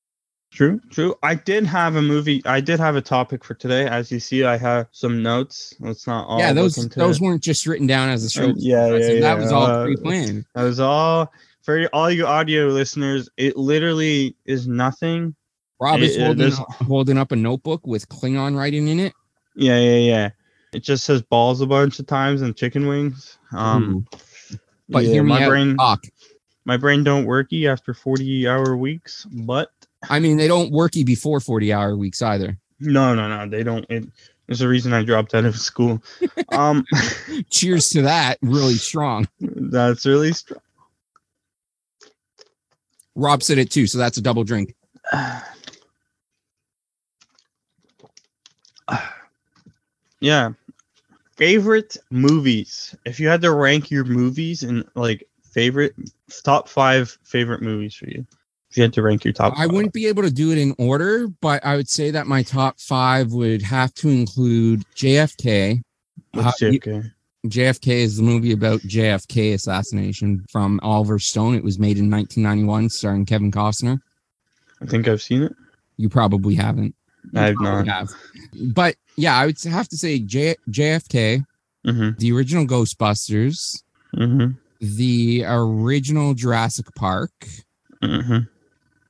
True, 0.53 0.81
true. 0.91 1.17
I 1.25 1.35
did 1.35 1.67
have 1.67 1.97
a 1.97 2.03
movie. 2.03 2.41
I 2.45 2.61
did 2.61 2.79
have 2.79 2.95
a 2.95 3.01
topic 3.01 3.43
for 3.43 3.55
today. 3.55 3.89
As 3.89 4.13
you 4.13 4.21
see, 4.21 4.45
I 4.45 4.57
have 4.57 4.87
some 4.93 5.21
notes. 5.21 5.75
Let's 5.81 6.07
not 6.07 6.29
all 6.29 6.39
yeah, 6.39 6.53
those 6.53 6.77
those 6.91 7.21
weren't 7.21 7.43
just 7.43 7.67
written 7.67 7.89
down 7.89 8.09
as 8.09 8.25
a 8.25 8.31
show. 8.31 8.45
Um, 8.45 8.55
yeah, 8.57 8.87
yeah, 8.95 9.21
that 9.21 9.37
was 9.37 9.51
all 9.51 9.67
Uh, 9.67 9.85
pre-planned. 9.85 10.45
That 10.55 10.63
was 10.63 10.79
all 10.79 11.33
for 11.63 11.89
all 11.93 12.09
you 12.09 12.25
audio 12.25 12.67
listeners. 12.69 13.29
It 13.37 13.57
literally 13.57 14.37
is 14.45 14.69
nothing. 14.69 15.35
Rob 15.85 16.01
is 16.01 16.17
it- 16.17 16.21
it 16.21 16.25
holding 16.27 16.53
holding 16.87 17.19
up 17.19 17.31
a 17.33 17.37
notebook 17.37 17.87
with 17.87 18.09
Klingon 18.09 18.57
writing 18.57 18.89
in 18.89 18.99
it. 19.01 19.13
Yeah, 19.55 19.79
yeah, 19.79 19.97
yeah. 19.99 20.31
It 20.73 20.83
just 20.83 21.05
says 21.05 21.23
balls 21.23 21.61
a 21.61 21.67
bunch 21.67 21.99
of 22.01 22.07
times 22.07 22.43
and 22.43 22.57
chicken 22.57 22.87
wings. 22.89 23.39
Um, 23.53 24.07
Ooh. 24.13 24.19
But 24.89 25.05
yeah, 25.05 25.11
hear 25.13 25.23
me 25.23 25.29
my 25.31 25.45
out. 25.45 25.49
brain, 25.49 25.77
Talk. 25.77 26.05
my 26.65 26.77
brain 26.77 27.05
don't 27.05 27.27
worky 27.27 27.71
after 27.71 27.95
forty 27.95 28.49
hour 28.49 28.77
weeks. 28.77 29.25
But 29.31 29.71
I 30.11 30.19
mean, 30.21 30.37
they 30.37 30.49
don't 30.49 30.73
worky 30.73 31.05
before 31.07 31.39
forty-hour 31.41 31.97
weeks 31.97 32.21
either. 32.23 32.59
no, 32.81 33.15
no, 33.15 33.29
no, 33.29 33.49
they 33.49 33.63
don't. 33.63 33.87
It, 33.89 34.07
there's 34.47 34.61
a 34.61 34.69
reason 34.69 34.93
I 34.93 35.03
dropped 35.05 35.35
out 35.35 35.45
of 35.45 35.57
school. 35.57 36.03
Um, 36.51 36.85
Cheers 37.51 37.89
to 37.91 38.03
that, 38.03 38.39
really 38.43 38.75
strong. 38.75 39.27
that's 39.41 40.05
really 40.07 40.33
strong. 40.33 40.61
Rob 43.17 43.43
said 43.43 43.59
it 43.59 43.71
too, 43.71 43.87
so 43.87 43.99
that's 43.99 44.19
a 44.19 44.21
double 44.21 44.45
drink. 44.45 44.75
yeah. 50.25 50.51
Favorite 51.37 51.97
movies. 52.11 52.95
If 53.05 53.19
you 53.19 53.29
had 53.29 53.43
to 53.43 53.53
rank 53.53 53.91
your 53.91 54.05
movies 54.05 54.63
and 54.63 54.85
like 54.95 55.27
favorite 55.53 55.95
top 56.45 56.69
five 56.69 57.17
favorite 57.25 57.63
movies 57.63 57.95
for 57.95 58.07
you. 58.09 58.27
If 58.71 58.77
you 58.77 58.83
had 58.83 58.93
to 58.95 59.03
rank 59.03 59.25
your 59.25 59.33
top 59.33 59.53
I 59.55 59.63
five. 59.65 59.73
wouldn't 59.73 59.93
be 59.93 60.07
able 60.07 60.23
to 60.25 60.31
do 60.33 60.51
it 60.51 60.59
in 60.59 60.75
order, 60.79 61.29
but 61.41 61.65
I 61.65 61.77
would 61.77 61.89
say 61.89 62.11
that 62.11 62.27
my 62.27 62.43
top 62.43 62.81
five 62.81 63.33
would 63.33 63.63
have 63.63 63.95
to 63.95 64.09
include 64.09 64.85
JFK. 64.97 65.81
What's 66.33 66.61
Uh, 66.63 66.67
JFK? 66.67 67.11
JFK 67.47 67.89
is 67.89 68.17
the 68.17 68.23
movie 68.23 68.53
about 68.53 68.81
JFK 68.81 69.55
assassination 69.55 70.45
from 70.51 70.81
Oliver 70.83 71.19
Stone. 71.19 71.55
It 71.55 71.63
was 71.63 71.79
made 71.79 71.99
in 71.99 72.11
1991, 72.11 72.89
starring 72.89 73.27
Kevin 73.27 73.53
Costner. 73.53 74.01
I 74.81 74.87
think 74.87 75.07
I've 75.09 75.23
seen 75.23 75.43
it. 75.43 75.53
You 75.97 76.09
probably 76.09 76.55
haven't. 76.55 76.95
I 77.35 77.47
have 77.47 77.61
not. 77.61 77.87
have. 77.87 78.11
But 78.73 78.97
yeah, 79.17 79.37
I 79.37 79.47
would 79.47 79.63
have 79.65 79.89
to 79.89 79.97
say 79.97 80.19
J- 80.19 80.57
JFK, 80.71 81.45
Mm-hmm. 81.87 82.19
the 82.19 82.33
original 82.33 82.67
Ghostbusters, 82.67 83.83
Mm-hmm. 84.17 84.53
the 84.81 85.45
original 85.47 86.35
Jurassic 86.35 86.87
Park. 86.95 87.33
Mm-hmm. 88.03 88.39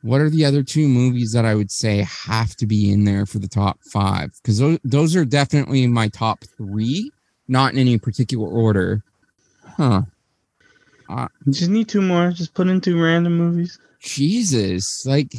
What 0.02 0.20
are 0.20 0.28
the 0.30 0.44
other 0.44 0.62
two 0.62 0.86
movies 0.88 1.32
that 1.32 1.44
I 1.44 1.54
would 1.54 1.70
say 1.70 2.02
have 2.26 2.54
to 2.56 2.66
be 2.66 2.90
in 2.92 3.04
there 3.04 3.24
for 3.26 3.38
the 3.38 3.48
top 3.48 3.78
five? 3.90 4.32
Because 4.42 4.58
those, 4.58 4.78
those 4.84 5.16
are 5.16 5.24
definitely 5.24 5.86
my 5.86 6.08
top 6.08 6.44
three, 6.58 7.10
not 7.48 7.72
in 7.72 7.78
any 7.78 7.96
particular 7.98 8.46
order. 8.48 9.02
Huh. 9.76 10.02
You 11.08 11.52
just 11.52 11.70
need 11.70 11.88
two 11.88 12.02
more. 12.02 12.30
Just 12.32 12.54
put 12.54 12.66
in 12.68 12.80
two 12.80 13.00
random 13.00 13.36
movies. 13.36 13.78
Jesus. 14.04 15.04
Like, 15.06 15.34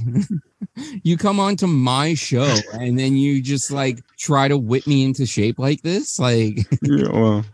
you 1.03 1.17
come 1.17 1.39
onto 1.39 1.67
my 1.67 2.13
show 2.13 2.53
and 2.73 2.99
then 2.99 3.15
you 3.15 3.41
just 3.41 3.71
like 3.71 3.99
try 4.17 4.47
to 4.47 4.57
whip 4.57 4.85
me 4.87 5.03
into 5.03 5.25
shape 5.25 5.59
like 5.59 5.81
this. 5.81 6.19
Like, 6.19 6.59
yeah, 6.81 7.09
well, 7.11 7.45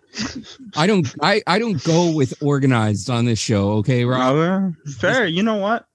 I 0.76 0.88
don't, 0.88 1.13
I, 1.22 1.41
I 1.45 1.59
don't 1.59 1.84
go 1.84 2.16
with 2.16 2.34
organized 2.41 3.09
on 3.09 3.26
this 3.26 3.39
show. 3.39 3.74
Okay, 3.74 4.05
Rob. 4.05 4.74
Fair. 4.97 5.28
You 5.28 5.43
know 5.43 5.55
what? 5.55 5.86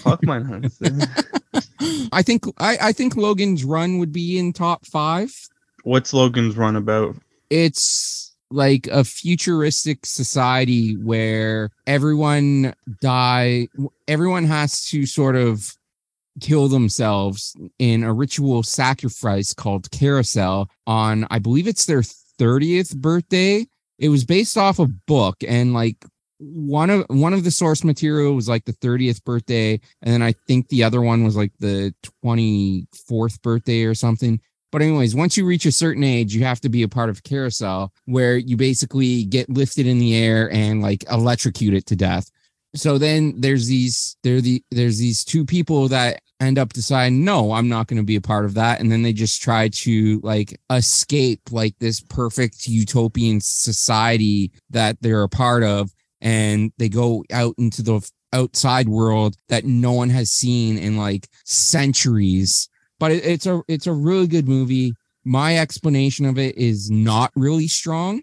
Fuck 0.00 0.24
my 0.24 0.38
nuts. 0.38 0.80
I 2.12 2.22
think, 2.22 2.44
I, 2.58 2.78
I 2.80 2.92
think 2.92 3.16
Logan's 3.16 3.64
run 3.64 3.98
would 3.98 4.12
be 4.12 4.38
in 4.38 4.52
top 4.52 4.86
five. 4.86 5.32
What's 5.82 6.14
Logan's 6.14 6.56
run 6.56 6.76
about? 6.76 7.16
it's 7.50 8.33
like 8.54 8.86
a 8.86 9.04
futuristic 9.04 10.06
society 10.06 10.94
where 10.96 11.70
everyone 11.86 12.74
die 13.00 13.66
everyone 14.06 14.44
has 14.44 14.86
to 14.88 15.06
sort 15.06 15.36
of 15.36 15.76
kill 16.40 16.68
themselves 16.68 17.56
in 17.78 18.02
a 18.04 18.12
ritual 18.12 18.62
sacrifice 18.62 19.52
called 19.52 19.90
carousel 19.90 20.68
on 20.86 21.26
i 21.30 21.38
believe 21.38 21.66
it's 21.66 21.86
their 21.86 22.02
30th 22.40 22.96
birthday 22.96 23.66
it 23.98 24.08
was 24.08 24.24
based 24.24 24.56
off 24.56 24.78
a 24.78 24.86
book 25.06 25.36
and 25.46 25.74
like 25.74 26.04
one 26.38 26.90
of 26.90 27.06
one 27.08 27.32
of 27.32 27.44
the 27.44 27.50
source 27.50 27.84
material 27.84 28.34
was 28.34 28.48
like 28.48 28.64
the 28.64 28.72
30th 28.72 29.22
birthday, 29.24 29.80
and 30.02 30.12
then 30.12 30.22
I 30.22 30.32
think 30.32 30.68
the 30.68 30.82
other 30.82 31.00
one 31.00 31.24
was 31.24 31.36
like 31.36 31.52
the 31.58 31.94
24th 32.24 33.40
birthday 33.42 33.84
or 33.84 33.94
something. 33.94 34.40
But 34.74 34.82
anyways, 34.82 35.14
once 35.14 35.36
you 35.36 35.46
reach 35.46 35.66
a 35.66 35.70
certain 35.70 36.02
age, 36.02 36.34
you 36.34 36.42
have 36.42 36.60
to 36.62 36.68
be 36.68 36.82
a 36.82 36.88
part 36.88 37.08
of 37.08 37.22
carousel 37.22 37.92
where 38.06 38.36
you 38.36 38.56
basically 38.56 39.22
get 39.22 39.48
lifted 39.48 39.86
in 39.86 40.00
the 40.00 40.16
air 40.16 40.50
and 40.50 40.82
like 40.82 41.04
electrocute 41.08 41.74
it 41.74 41.86
to 41.86 41.94
death. 41.94 42.28
So 42.74 42.98
then 42.98 43.40
there's 43.40 43.68
these 43.68 44.16
there 44.24 44.40
the 44.40 44.64
there's 44.72 44.98
these 44.98 45.22
two 45.22 45.46
people 45.46 45.86
that 45.90 46.18
end 46.40 46.58
up 46.58 46.72
deciding 46.72 47.24
no 47.24 47.52
i'm 47.52 47.68
not 47.68 47.86
going 47.86 47.98
to 47.98 48.04
be 48.04 48.16
a 48.16 48.20
part 48.20 48.44
of 48.44 48.54
that. 48.54 48.80
And 48.80 48.90
then 48.90 49.02
they 49.02 49.12
just 49.12 49.40
try 49.40 49.68
to 49.68 50.18
like 50.24 50.58
escape 50.68 51.40
like 51.52 51.78
this 51.78 52.00
perfect 52.00 52.66
utopian 52.66 53.40
society 53.40 54.50
that 54.70 54.96
they're 55.00 55.22
a 55.22 55.28
part 55.28 55.62
of. 55.62 55.92
And 56.20 56.72
they 56.78 56.88
go 56.88 57.22
out 57.32 57.54
into 57.58 57.80
the 57.82 58.00
outside 58.32 58.88
world 58.88 59.36
that 59.48 59.64
no 59.64 59.92
one 59.92 60.10
has 60.10 60.32
seen 60.32 60.78
in 60.78 60.96
like 60.96 61.28
centuries 61.44 62.68
but 62.98 63.12
it, 63.12 63.24
it's 63.24 63.46
a 63.46 63.62
it's 63.68 63.86
a 63.86 63.92
really 63.92 64.26
good 64.26 64.48
movie 64.48 64.94
my 65.24 65.56
explanation 65.58 66.26
of 66.26 66.38
it 66.38 66.56
is 66.56 66.90
not 66.90 67.32
really 67.34 67.66
strong 67.66 68.22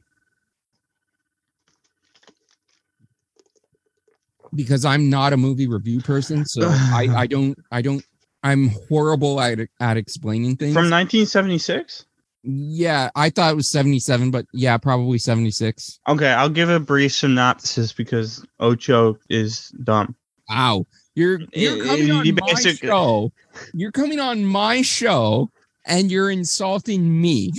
because 4.53 4.86
I'm 4.86 5.09
not 5.09 5.34
a 5.34 5.38
movie 5.38 5.67
review 5.67 6.01
person, 6.01 6.45
so 6.45 6.67
I, 6.69 7.07
I 7.15 7.28
don't 7.28 7.57
I 7.72 7.82
don't 7.82 8.03
I'm 8.43 8.69
horrible 8.89 9.41
at 9.41 9.59
at 9.80 9.97
explaining 9.97 10.57
things. 10.57 10.74
From 10.74 10.89
1976? 10.89 12.05
Yeah, 12.43 13.11
I 13.15 13.30
thought 13.30 13.51
it 13.51 13.55
was 13.55 13.69
77, 13.69 14.32
but 14.32 14.45
yeah, 14.51 14.76
probably 14.78 15.19
76. 15.19 15.99
Okay, 16.07 16.30
I'll 16.30 16.49
give 16.49 16.72
a 16.72 16.80
brief 16.80 17.13
synopsis 17.13 17.93
because 17.93 18.43
Ocho 18.59 19.19
is 19.30 19.69
dumb. 19.84 20.15
Wow. 20.49 20.88
You're 21.22 21.41
you're 21.53 21.86
coming 21.86 22.11
on 22.11 22.26
you 22.26 22.34
my 22.34 22.53
show. 22.55 23.32
You're 23.74 23.91
coming 23.91 24.19
on 24.19 24.43
my 24.43 24.82
show 24.82 25.51
and 25.86 26.09
you're 26.11 26.32
insulting 26.32 27.22
me. 27.22 27.51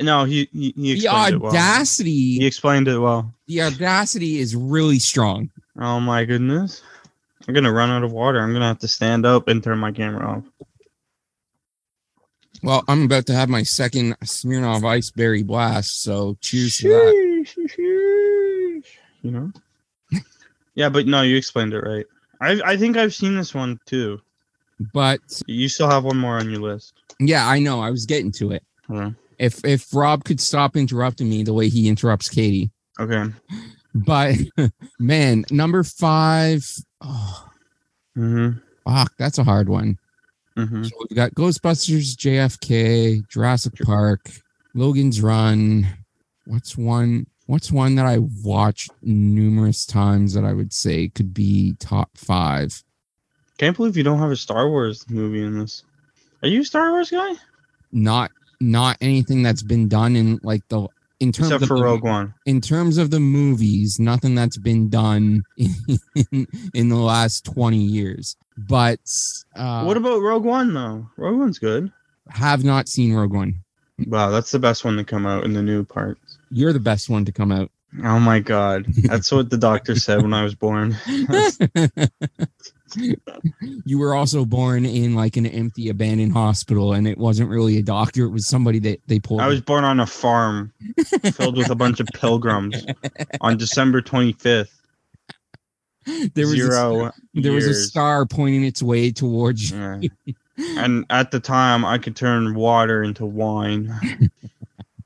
No, 0.00 0.24
he 0.24 0.48
he, 0.52 0.72
he 0.76 0.82
The 0.82 0.92
explained 0.94 1.34
it 1.34 1.38
well. 1.40 1.50
audacity, 1.50 2.38
He 2.38 2.46
explained 2.46 2.88
it 2.88 2.98
well. 2.98 3.34
the 3.46 3.62
audacity 3.62 4.38
is 4.38 4.56
really 4.56 4.98
strong. 4.98 5.50
Oh 5.78 6.00
my 6.00 6.24
goodness. 6.24 6.82
I'm 7.46 7.52
gonna 7.54 7.72
run 7.72 7.90
out 7.90 8.02
of 8.02 8.12
water. 8.12 8.40
I'm 8.40 8.52
gonna 8.54 8.66
have 8.68 8.78
to 8.78 8.88
stand 8.88 9.26
up 9.26 9.48
and 9.48 9.62
turn 9.62 9.78
my 9.78 9.92
camera 9.92 10.26
off. 10.38 10.44
Well, 12.62 12.82
I'm 12.88 13.04
about 13.04 13.26
to 13.26 13.34
have 13.34 13.48
my 13.48 13.64
second 13.64 14.16
Smirnoff 14.20 14.84
Ice 14.88 15.10
Berry 15.10 15.42
Blast, 15.42 16.02
so 16.02 16.36
cheers 16.40 16.78
to 16.78 16.88
that. 16.88 17.44
Sheesh, 17.44 17.76
sheesh. 17.76 18.86
You 19.22 19.30
know? 19.32 19.52
yeah, 20.76 20.88
but 20.88 21.06
no, 21.06 21.22
you 21.22 21.36
explained 21.36 21.74
it 21.74 21.80
right. 21.80 22.06
I 22.42 22.60
I 22.72 22.76
think 22.76 22.96
I've 22.96 23.14
seen 23.14 23.36
this 23.36 23.54
one 23.54 23.78
too. 23.86 24.20
But 24.92 25.20
You 25.46 25.68
still 25.68 25.88
have 25.88 26.04
one 26.04 26.18
more 26.18 26.38
on 26.38 26.50
your 26.50 26.60
list. 26.60 26.92
yeah, 27.20 27.46
I 27.48 27.60
know. 27.60 27.80
I 27.80 27.90
was 27.90 28.04
getting 28.04 28.32
to 28.32 28.50
it. 28.52 28.64
Okay. 28.90 29.14
If 29.38 29.64
if 29.64 29.94
Rob 29.94 30.24
could 30.24 30.40
stop 30.40 30.76
interrupting 30.76 31.28
me 31.30 31.42
the 31.44 31.54
way 31.54 31.68
he 31.68 31.88
interrupts 31.88 32.28
Katie. 32.28 32.70
Okay. 33.00 33.24
But 33.94 34.36
man, 34.98 35.44
number 35.50 35.82
five, 35.84 36.68
oh, 37.00 37.48
Mm-hmm. 38.18 38.58
fuck, 38.86 39.12
that's 39.18 39.38
a 39.38 39.44
hard 39.44 39.68
one. 39.70 39.98
Mm-hmm. 40.58 40.84
So 40.84 40.90
we've 41.00 41.16
got 41.16 41.32
Ghostbusters, 41.34 42.14
JFK, 42.16 43.26
Jurassic 43.28 43.72
Park, 43.84 44.20
Logan's 44.74 45.22
Run. 45.22 45.86
What's 46.46 46.76
one? 46.76 47.26
What's 47.52 47.70
one 47.70 47.96
that 47.96 48.06
I 48.06 48.16
watched 48.42 48.92
numerous 49.02 49.84
times 49.84 50.32
that 50.32 50.42
I 50.42 50.54
would 50.54 50.72
say 50.72 51.10
could 51.10 51.34
be 51.34 51.74
top 51.78 52.08
five? 52.16 52.82
Can't 53.58 53.76
believe 53.76 53.94
you 53.94 54.02
don't 54.02 54.20
have 54.20 54.30
a 54.30 54.36
Star 54.36 54.70
Wars 54.70 55.04
movie 55.10 55.44
in 55.44 55.58
this. 55.58 55.84
Are 56.42 56.48
you 56.48 56.62
a 56.62 56.64
Star 56.64 56.92
Wars 56.92 57.10
guy? 57.10 57.34
Not 57.92 58.30
not 58.58 58.96
anything 59.02 59.42
that's 59.42 59.62
been 59.62 59.86
done 59.86 60.16
in 60.16 60.40
like 60.42 60.66
the 60.70 60.88
in 61.20 61.30
terms 61.30 61.48
Except 61.48 61.64
of 61.64 61.68
for 61.68 61.76
the, 61.76 61.84
Rogue 61.84 62.04
One. 62.04 62.32
in 62.46 62.62
terms 62.62 62.96
of 62.96 63.10
the 63.10 63.20
movies, 63.20 64.00
nothing 64.00 64.34
that's 64.34 64.56
been 64.56 64.88
done 64.88 65.42
in, 65.58 66.46
in 66.72 66.88
the 66.88 66.96
last 66.96 67.44
20 67.44 67.76
years. 67.76 68.34
But 68.56 69.00
uh, 69.54 69.84
what 69.84 69.98
about 69.98 70.22
Rogue 70.22 70.46
One 70.46 70.72
though? 70.72 71.06
Rogue 71.18 71.38
One's 71.38 71.58
good. 71.58 71.92
have 72.30 72.64
not 72.64 72.88
seen 72.88 73.12
Rogue 73.12 73.34
One. 73.34 73.56
Wow, 74.06 74.30
that's 74.30 74.52
the 74.52 74.58
best 74.58 74.86
one 74.86 74.96
to 74.96 75.04
come 75.04 75.26
out 75.26 75.44
in 75.44 75.52
the 75.52 75.62
new 75.62 75.84
parts. 75.84 76.21
You're 76.52 76.72
the 76.72 76.80
best 76.80 77.08
one 77.08 77.24
to 77.24 77.32
come 77.32 77.50
out. 77.50 77.70
Oh 78.04 78.18
my 78.18 78.40
god. 78.40 78.86
That's 79.04 79.30
what 79.30 79.50
the 79.50 79.58
doctor 79.58 79.96
said 79.96 80.22
when 80.22 80.32
I 80.32 80.42
was 80.42 80.54
born. 80.54 80.96
you 83.84 83.98
were 83.98 84.14
also 84.14 84.44
born 84.44 84.84
in 84.84 85.14
like 85.14 85.36
an 85.36 85.46
empty 85.46 85.88
abandoned 85.88 86.32
hospital 86.32 86.92
and 86.92 87.08
it 87.08 87.16
wasn't 87.16 87.48
really 87.48 87.78
a 87.78 87.82
doctor 87.82 88.24
it 88.24 88.30
was 88.30 88.46
somebody 88.46 88.78
that 88.78 89.00
they 89.06 89.18
pulled 89.18 89.40
I 89.40 89.46
was 89.46 89.62
born 89.62 89.84
on 89.84 89.98
a 89.98 90.06
farm 90.06 90.74
filled 91.32 91.56
with 91.56 91.70
a 91.70 91.74
bunch 91.74 92.00
of 92.00 92.08
pilgrims 92.14 92.84
on 93.40 93.56
December 93.56 94.02
25th. 94.02 94.68
there 96.34 96.46
was 96.46 96.52
a, 96.52 96.56
Zero 96.56 97.12
there 97.32 97.52
was 97.52 97.66
a 97.66 97.74
star 97.74 98.26
pointing 98.26 98.64
its 98.64 98.82
way 98.82 99.10
towards 99.10 99.70
you. 99.70 100.10
Yeah. 100.26 100.34
and 100.76 101.06
at 101.08 101.30
the 101.30 101.40
time, 101.40 101.84
I 101.84 101.96
could 101.96 102.14
turn 102.14 102.54
water 102.54 103.02
into 103.02 103.24
wine. 103.24 104.30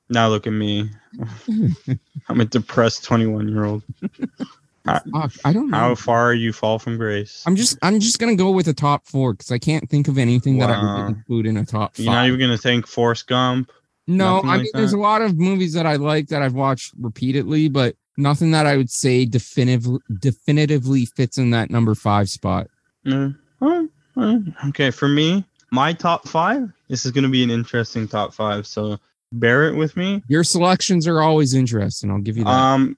now 0.08 0.28
look 0.28 0.46
at 0.46 0.52
me. 0.52 0.90
I'm 2.28 2.40
a 2.40 2.44
depressed 2.44 3.04
21 3.04 3.48
year 3.48 3.64
old. 3.64 3.82
Fuck, 4.86 5.32
i 5.44 5.52
don't 5.52 5.68
know 5.70 5.76
How 5.76 5.94
far 5.96 6.32
you 6.32 6.52
fall 6.52 6.78
from 6.78 6.96
grace? 6.96 7.42
i'm 7.44 7.56
just 7.56 7.76
i'm 7.82 7.98
just 7.98 8.20
gonna 8.20 8.36
go 8.36 8.52
with 8.52 8.68
a 8.68 8.72
top 8.72 9.04
four 9.04 9.32
because 9.32 9.50
i 9.50 9.58
can't 9.58 9.90
think 9.90 10.06
of 10.06 10.16
anything 10.16 10.58
that 10.58 10.70
i 10.70 10.74
Wow. 10.80 11.06
would 11.06 11.16
include 11.16 11.46
in 11.46 11.56
a 11.56 11.64
top 11.64 11.96
5 11.96 12.04
You're 12.04 12.14
not 12.14 12.28
even 12.28 12.38
gonna 12.38 12.56
thank 12.56 12.86
Forrest 12.86 13.26
Gump. 13.26 13.72
no 14.06 14.36
nothing 14.36 14.48
i 14.48 14.52
like 14.54 14.62
mean 14.62 14.70
there's 14.74 14.92
that? 14.92 14.98
a 14.98 15.00
lot 15.00 15.22
of 15.22 15.36
movies 15.36 15.72
that 15.72 15.86
i 15.86 15.96
like 15.96 16.28
that 16.28 16.40
i've 16.40 16.54
watched 16.54 16.94
repeatedly 17.00 17.68
but 17.68 17.96
nothing 18.16 18.52
that 18.52 18.64
i 18.64 18.76
would 18.76 18.88
say 18.88 19.24
definitively 19.24 19.98
definitively 20.20 21.04
fits 21.04 21.36
in 21.36 21.50
that 21.50 21.68
number 21.68 21.96
five 21.96 22.28
spot 22.28 22.68
mm, 23.04 23.36
No. 23.60 23.88
Oh. 24.16 24.44
Okay, 24.68 24.92
for 24.92 25.08
me, 25.08 25.44
my 25.72 25.92
top 25.92 26.28
five. 26.28 26.70
This 26.88 27.04
is 27.04 27.10
gonna 27.10 27.28
be 27.28 27.42
an 27.42 27.50
interesting 27.50 28.06
top 28.06 28.32
five. 28.32 28.68
So 28.68 28.98
bear 29.32 29.68
it 29.68 29.74
with 29.76 29.96
me. 29.96 30.22
your 30.28 30.44
selections 30.44 31.06
are 31.06 31.20
always 31.20 31.52
interesting 31.54 32.10
i'll 32.10 32.20
give 32.20 32.36
you 32.36 32.44
that 32.44 32.50
Um, 32.50 32.96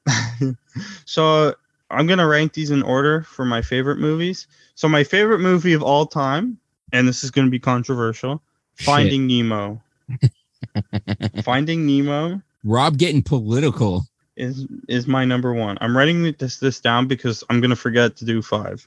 so 1.05 1.55
I'm 1.91 2.07
gonna 2.07 2.27
rank 2.27 2.53
these 2.53 2.71
in 2.71 2.83
order 2.83 3.23
for 3.23 3.45
my 3.47 3.63
favorite 3.63 3.99
movies. 3.99 4.47
So 4.75 4.89
my 4.89 5.05
favorite 5.05 5.39
movie 5.39 5.73
of 5.73 5.83
all 5.83 6.05
time, 6.05 6.59
and 6.93 7.09
this 7.09 7.25
is 7.25 7.31
gonna 7.31 7.49
be 7.51 7.59
controversial, 7.59 8.43
Shit. 8.77 8.87
Finding 8.87 9.27
Nemo. 9.27 9.81
Finding 11.43 11.87
Nemo 11.87 12.43
rob 12.65 12.99
getting 12.99 13.23
political 13.23 14.05
is 14.37 14.67
is 14.89 15.07
my 15.07 15.25
number 15.25 15.55
one. 15.55 15.79
I'm 15.81 15.97
writing 15.97 16.35
this 16.39 16.59
this 16.59 16.79
down 16.81 17.07
because 17.07 17.43
I'm 17.49 17.61
gonna 17.61 17.77
forget 17.77 18.17
to 18.17 18.25
do 18.27 18.43
five. 18.43 18.87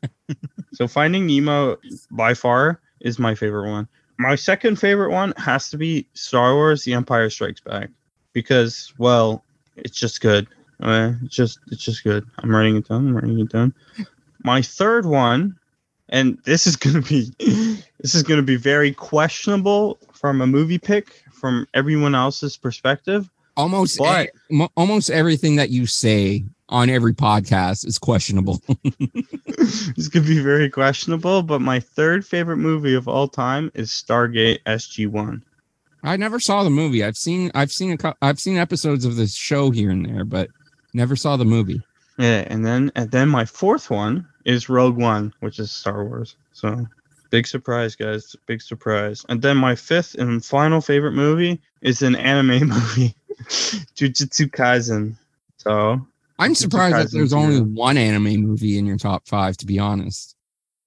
so 0.72 0.86
Finding 0.86 1.26
Nemo 1.26 1.78
by 2.12 2.34
far 2.34 2.80
is 3.00 3.18
my 3.18 3.34
favorite 3.34 3.68
one. 3.70 3.88
My 4.20 4.34
second 4.34 4.76
favorite 4.78 5.12
one 5.12 5.32
has 5.38 5.70
to 5.70 5.78
be 5.78 6.06
Star 6.12 6.54
Wars: 6.54 6.84
The 6.84 6.92
Empire 6.92 7.30
Strikes 7.30 7.60
Back 7.60 7.88
because 8.34 8.92
well, 8.98 9.42
it's 9.76 9.98
just 9.98 10.20
good. 10.20 10.46
Uh, 10.78 11.12
it's 11.24 11.34
just 11.34 11.58
it's 11.70 11.82
just 11.82 12.04
good. 12.04 12.26
I'm 12.38 12.54
writing 12.54 12.76
it 12.76 12.86
down. 12.86 13.08
I'm 13.08 13.14
writing 13.16 13.40
it 13.40 13.48
down. 13.50 13.72
My 14.44 14.60
third 14.60 15.06
one, 15.06 15.56
and 16.10 16.36
this 16.44 16.66
is 16.66 16.76
gonna 16.84 17.00
be 17.00 17.30
this 17.38 18.14
is 18.14 18.22
gonna 18.22 18.42
be 18.42 18.56
very 18.56 18.92
questionable 18.92 19.98
from 20.12 20.42
a 20.42 20.46
movie 20.46 20.78
pick 20.78 21.24
from 21.32 21.66
everyone 21.72 22.14
else's 22.14 22.58
perspective. 22.58 23.30
almost 23.56 23.96
But- 23.96 24.28
e- 24.50 24.66
almost 24.76 25.08
everything 25.08 25.56
that 25.56 25.70
you 25.70 25.86
say 25.86 26.44
on 26.70 26.88
every 26.88 27.12
podcast 27.12 27.84
is 27.86 27.98
questionable 27.98 28.62
this 29.58 30.08
could 30.08 30.24
be 30.24 30.40
very 30.40 30.70
questionable, 30.70 31.42
but 31.42 31.60
my 31.60 31.80
third 31.80 32.24
favorite 32.24 32.56
movie 32.56 32.94
of 32.94 33.08
all 33.08 33.28
time 33.28 33.70
is 33.74 33.90
Stargate 33.90 34.60
SG 34.66 35.06
One. 35.08 35.42
i 36.02 36.16
never 36.16 36.40
saw 36.40 36.62
the 36.64 36.70
movie 36.70 37.04
i've 37.04 37.16
seen 37.16 37.50
i've 37.54 37.70
seen 37.72 37.98
a 38.02 38.14
i've 38.22 38.40
seen 38.40 38.56
episodes 38.56 39.04
of 39.04 39.16
this 39.16 39.34
show 39.34 39.70
here 39.70 39.90
and 39.90 40.06
there 40.06 40.24
but 40.24 40.48
never 40.94 41.14
saw 41.16 41.36
the 41.36 41.44
movie 41.44 41.82
Yeah, 42.18 42.44
and 42.48 42.64
then 42.64 42.90
and 42.96 43.10
then 43.10 43.28
my 43.28 43.44
fourth 43.44 43.90
one 43.90 44.26
is 44.44 44.68
Rogue 44.70 44.96
One, 44.96 45.32
which 45.40 45.58
is 45.58 45.70
Star 45.70 46.04
Wars. 46.04 46.36
So 46.52 46.86
big 47.30 47.46
surprise, 47.46 47.94
guys! 47.96 48.34
Big 48.46 48.62
surprise. 48.62 49.24
And 49.28 49.42
then 49.42 49.56
my 49.56 49.74
fifth 49.74 50.14
and 50.14 50.44
final 50.44 50.80
favorite 50.80 51.12
movie 51.12 51.60
is 51.82 52.02
an 52.02 52.16
anime 52.16 52.68
movie, 52.76 53.14
Jujutsu 53.96 54.50
Kaisen. 54.50 55.16
So 55.58 56.06
i'm 56.40 56.54
surprised 56.54 56.96
that 56.96 57.12
there's 57.12 57.32
only 57.32 57.56
Zero. 57.56 57.66
one 57.66 57.96
anime 57.96 58.36
movie 58.36 58.78
in 58.78 58.86
your 58.86 58.96
top 58.96 59.26
five 59.28 59.56
to 59.58 59.66
be 59.66 59.78
honest 59.78 60.34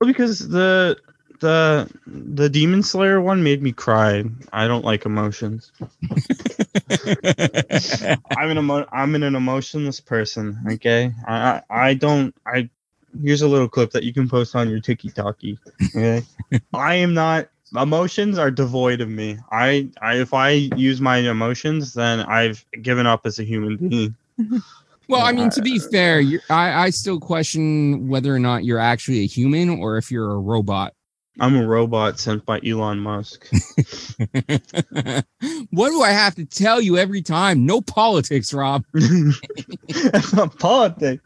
Well, 0.02 0.08
because 0.08 0.48
the 0.50 0.98
the 1.44 1.90
the 2.08 2.50
Demon 2.50 2.82
Slayer 2.84 3.20
one 3.22 3.44
made 3.44 3.62
me 3.62 3.74
cry. 3.74 4.24
I 4.54 4.66
don't 4.66 4.86
like 4.86 5.06
emotions. 5.06 5.72
I'm 8.38 8.50
an 8.50 8.58
emo- 8.58 8.88
I'm 8.92 9.14
an 9.16 9.24
emotionless 9.24 10.00
person. 10.00 10.58
Okay, 10.72 11.12
I 11.28 11.36
I, 11.36 11.62
I 11.70 11.94
don't 11.94 12.34
I. 12.48 12.70
Here's 13.22 13.42
a 13.42 13.48
little 13.48 13.68
clip 13.68 13.92
that 13.92 14.04
you 14.04 14.14
can 14.14 14.28
post 14.30 14.56
on 14.56 14.70
your 14.70 14.80
TikTok. 14.80 15.40
Okay, 15.96 16.24
I 16.74 16.96
am 16.96 17.14
not. 17.14 17.50
Emotions 17.76 18.38
are 18.38 18.52
devoid 18.52 19.02
of 19.02 19.10
me. 19.10 19.38
I, 19.52 19.90
I 20.02 20.18
if 20.18 20.34
I 20.34 20.50
use 20.52 21.02
my 21.02 21.18
emotions, 21.18 21.94
then 21.94 22.22
I've 22.22 22.64
given 22.82 23.06
up 23.06 23.26
as 23.26 23.40
a 23.40 23.44
human 23.44 23.78
being. 23.78 24.16
Well, 25.10 25.22
I 25.22 25.32
mean, 25.32 25.50
to 25.52 25.62
be 25.62 25.80
fair, 25.80 26.22
I, 26.50 26.86
I 26.86 26.90
still 26.90 27.20
question 27.20 28.08
whether 28.08 28.34
or 28.34 28.40
not 28.40 28.64
you're 28.64 28.80
actually 28.80 29.20
a 29.20 29.28
human 29.28 29.70
or 29.70 29.98
if 29.98 30.10
you're 30.12 30.32
a 30.32 30.40
robot. 30.40 30.94
I'm 31.40 31.56
a 31.56 31.66
robot 31.66 32.20
sent 32.20 32.46
by 32.46 32.62
Elon 32.66 33.00
Musk. 33.00 33.50
what 35.72 35.90
do 35.90 36.02
I 36.04 36.12
have 36.12 36.36
to 36.36 36.46
tell 36.46 36.80
you 36.80 36.98
every 36.98 37.24
time? 37.24 37.66
No 37.66 37.82
politics, 37.82 38.54
Rob. 38.54 38.86
That's 38.94 40.34
not 40.34 40.58
politics. 40.60 41.24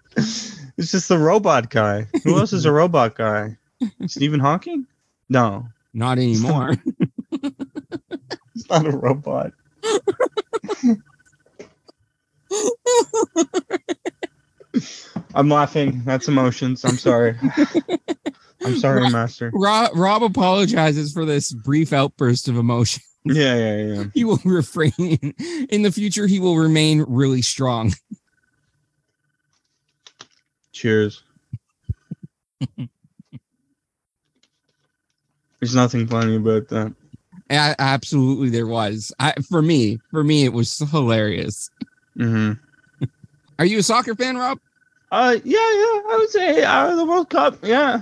It's 0.78 0.92
just 0.92 1.10
the 1.10 1.18
robot 1.18 1.70
guy. 1.70 2.08
Who 2.24 2.38
else 2.38 2.54
is 2.54 2.66
a 2.66 2.72
robot 2.72 3.16
guy? 3.16 3.58
Stephen 4.08 4.40
Hawking? 4.40 4.88
No, 5.30 5.68
Not 5.94 6.20
anymore. 6.20 6.76
he's 8.54 8.70
not 8.70 8.86
a 8.88 8.92
robot. 8.92 9.52
I'm 15.34 15.50
laughing. 15.50 16.02
That's 16.06 16.28
emotions. 16.28 16.84
I'm 16.86 16.98
sorry. 16.98 17.38
I'm 18.64 18.78
sorry, 18.78 19.10
Master. 19.10 19.52
Rob, 19.54 19.92
Rob 19.96 20.24
apologizes 20.24 21.14
for 21.14 21.26
this 21.26 21.52
brief 21.52 21.94
outburst 21.94 22.48
of 22.48 22.58
emotion. 22.58 23.04
Yeah, 23.24 23.56
yeah, 23.56 23.78
yeah. 23.78 24.04
He 24.14 24.24
will 24.24 24.40
refrain. 24.46 24.94
In 25.70 25.82
the 25.82 25.92
future, 25.92 26.28
he 26.28 26.40
will 26.40 26.56
remain 26.58 27.04
really 27.08 27.42
strong. 27.42 27.94
Cheers. 30.72 31.24
There's 35.60 35.76
nothing 35.76 36.08
funny 36.08 36.36
about 36.36 36.68
that. 36.70 36.94
Absolutely, 37.50 38.50
there 38.50 38.68
was. 38.68 39.14
I, 39.20 39.34
for 39.50 39.62
me, 39.62 40.00
for 40.12 40.24
me, 40.24 40.46
it 40.46 40.54
was 40.54 40.78
hilarious. 40.78 41.70
Hmm 42.18 42.52
Are 43.60 43.66
you 43.66 43.80
a 43.80 43.84
soccer 43.84 44.16
fan, 44.16 44.38
Rob? 44.38 44.60
Uh, 45.12 45.38
yeah, 45.44 45.58
yeah. 45.58 46.02
I 46.10 46.16
would 46.20 46.30
say 46.30 46.64
uh, 46.64 46.96
the 46.96 47.06
World 47.06 47.30
Cup. 47.30 47.58
Yeah. 47.64 48.02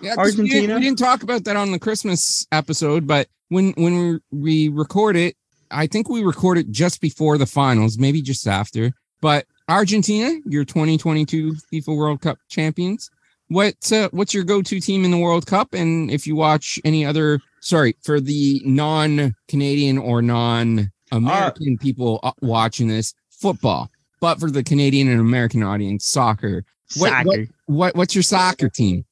Yeah, 0.00 0.14
'cause 0.16 0.36
We 0.36 0.48
didn't, 0.48 0.70
Argentina? 0.70 0.74
we 0.76 0.80
didn't 0.82 0.98
talk 0.98 1.22
about 1.22 1.44
that 1.44 1.56
on 1.56 1.72
the 1.72 1.78
Christmas 1.78 2.46
episode, 2.52 3.06
but 3.06 3.28
when 3.48 3.72
when 3.76 4.20
we, 4.32 4.68
we 4.68 4.68
record 4.68 5.16
it, 5.16 5.36
I 5.70 5.86
think 5.86 6.08
we 6.08 6.22
record 6.22 6.58
it 6.58 6.70
just 6.70 7.00
before 7.00 7.38
the 7.38 7.46
finals, 7.46 7.98
maybe 7.98 8.22
just 8.22 8.46
after. 8.46 8.92
But 9.20 9.46
Argentina, 9.68 10.40
your 10.46 10.64
2022 10.64 11.54
FIFA 11.72 11.96
World 11.96 12.20
Cup 12.20 12.38
champions. 12.48 13.10
What 13.48 13.92
uh, 13.92 14.08
what's 14.12 14.32
your 14.34 14.44
go-to 14.44 14.80
team 14.80 15.04
in 15.04 15.10
the 15.10 15.18
World 15.18 15.46
Cup? 15.46 15.74
And 15.74 16.10
if 16.10 16.26
you 16.26 16.34
watch 16.34 16.78
any 16.84 17.04
other, 17.04 17.40
sorry, 17.60 17.94
for 18.02 18.20
the 18.20 18.62
non-Canadian 18.64 19.98
or 19.98 20.22
non-American 20.22 21.78
people 21.78 22.20
uh, 22.22 22.32
watching 22.40 22.88
this, 22.88 23.14
football. 23.38 23.90
But 24.20 24.40
for 24.40 24.50
the 24.50 24.62
Canadian 24.64 25.08
and 25.08 25.20
American 25.20 25.62
audience, 25.62 26.06
soccer. 26.06 26.64
What- 26.96 27.10
Soccer. 27.10 27.46
What 27.66 27.96
what's 27.96 28.14
your 28.14 28.22
soccer 28.22 28.68
team? 28.68 29.04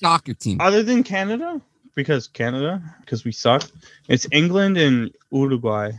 Soccer 0.00 0.34
team. 0.34 0.60
Other 0.60 0.82
than 0.82 1.02
Canada, 1.04 1.60
because 1.94 2.26
Canada, 2.28 2.82
because 3.00 3.24
we 3.24 3.32
suck. 3.32 3.62
It's 4.08 4.26
England 4.32 4.76
and 4.76 5.10
Uruguay. 5.30 5.92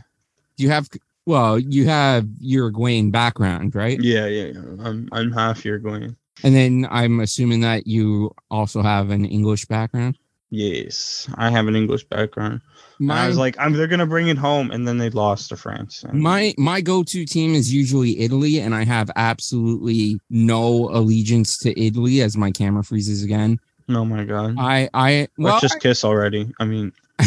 you 0.56 0.68
have 0.70 0.88
well 1.26 1.58
you 1.58 1.86
have 1.86 2.26
uruguayan 2.40 3.10
background 3.10 3.74
right 3.74 3.98
Yeah, 4.00 4.26
yeah, 4.26 4.52
yeah. 4.52 4.60
I'm 4.86 5.08
I'm 5.10 5.32
half 5.32 5.64
Uruguayan. 5.64 6.16
and 6.44 6.54
then 6.54 6.86
i'm 6.90 7.18
assuming 7.20 7.60
that 7.62 7.86
you 7.88 8.30
also 8.50 8.82
have 8.82 9.10
an 9.10 9.24
english 9.24 9.64
background 9.66 10.16
Yes, 10.54 11.28
I 11.34 11.50
have 11.50 11.66
an 11.66 11.74
English 11.74 12.04
background. 12.04 12.60
And 13.00 13.10
I 13.10 13.26
was 13.26 13.36
like, 13.36 13.56
I'm 13.58 13.72
they're 13.72 13.88
gonna 13.88 14.06
bring 14.06 14.28
it 14.28 14.38
home, 14.38 14.70
and 14.70 14.86
then 14.86 14.98
they 14.98 15.10
lost 15.10 15.48
to 15.48 15.56
France. 15.56 16.04
And- 16.04 16.20
my 16.22 16.54
my 16.56 16.80
go-to 16.80 17.24
team 17.24 17.54
is 17.54 17.74
usually 17.74 18.20
italy 18.20 18.60
and 18.60 18.74
i 18.74 18.84
have 18.84 19.10
absolutely 19.16 20.20
no 20.30 20.88
allegiance 20.90 21.58
to 21.58 21.78
italy 21.80 22.20
as 22.22 22.36
my 22.36 22.50
camera 22.52 22.84
freezes 22.84 23.22
again 23.24 23.58
oh 23.88 24.04
my 24.04 24.24
god. 24.24 24.54
i 24.58 24.88
i 24.94 25.26
well 25.38 25.54
Let's 25.54 25.62
just 25.62 25.80
kiss 25.80 26.04
already. 26.04 26.52
I 26.60 26.64
mean, 26.64 26.92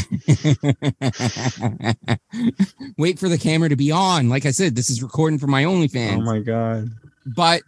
wait 2.97 3.19
for 3.19 3.29
the 3.29 3.37
camera 3.37 3.69
to 3.69 3.75
be 3.75 3.91
on 3.91 4.29
like 4.29 4.45
i 4.45 4.51
said 4.51 4.75
this 4.75 4.89
is 4.89 5.01
recording 5.03 5.39
for 5.39 5.47
my 5.47 5.63
onlyfans 5.63 6.17
oh 6.17 6.21
my 6.21 6.39
god. 6.39 6.89
but 7.25 7.61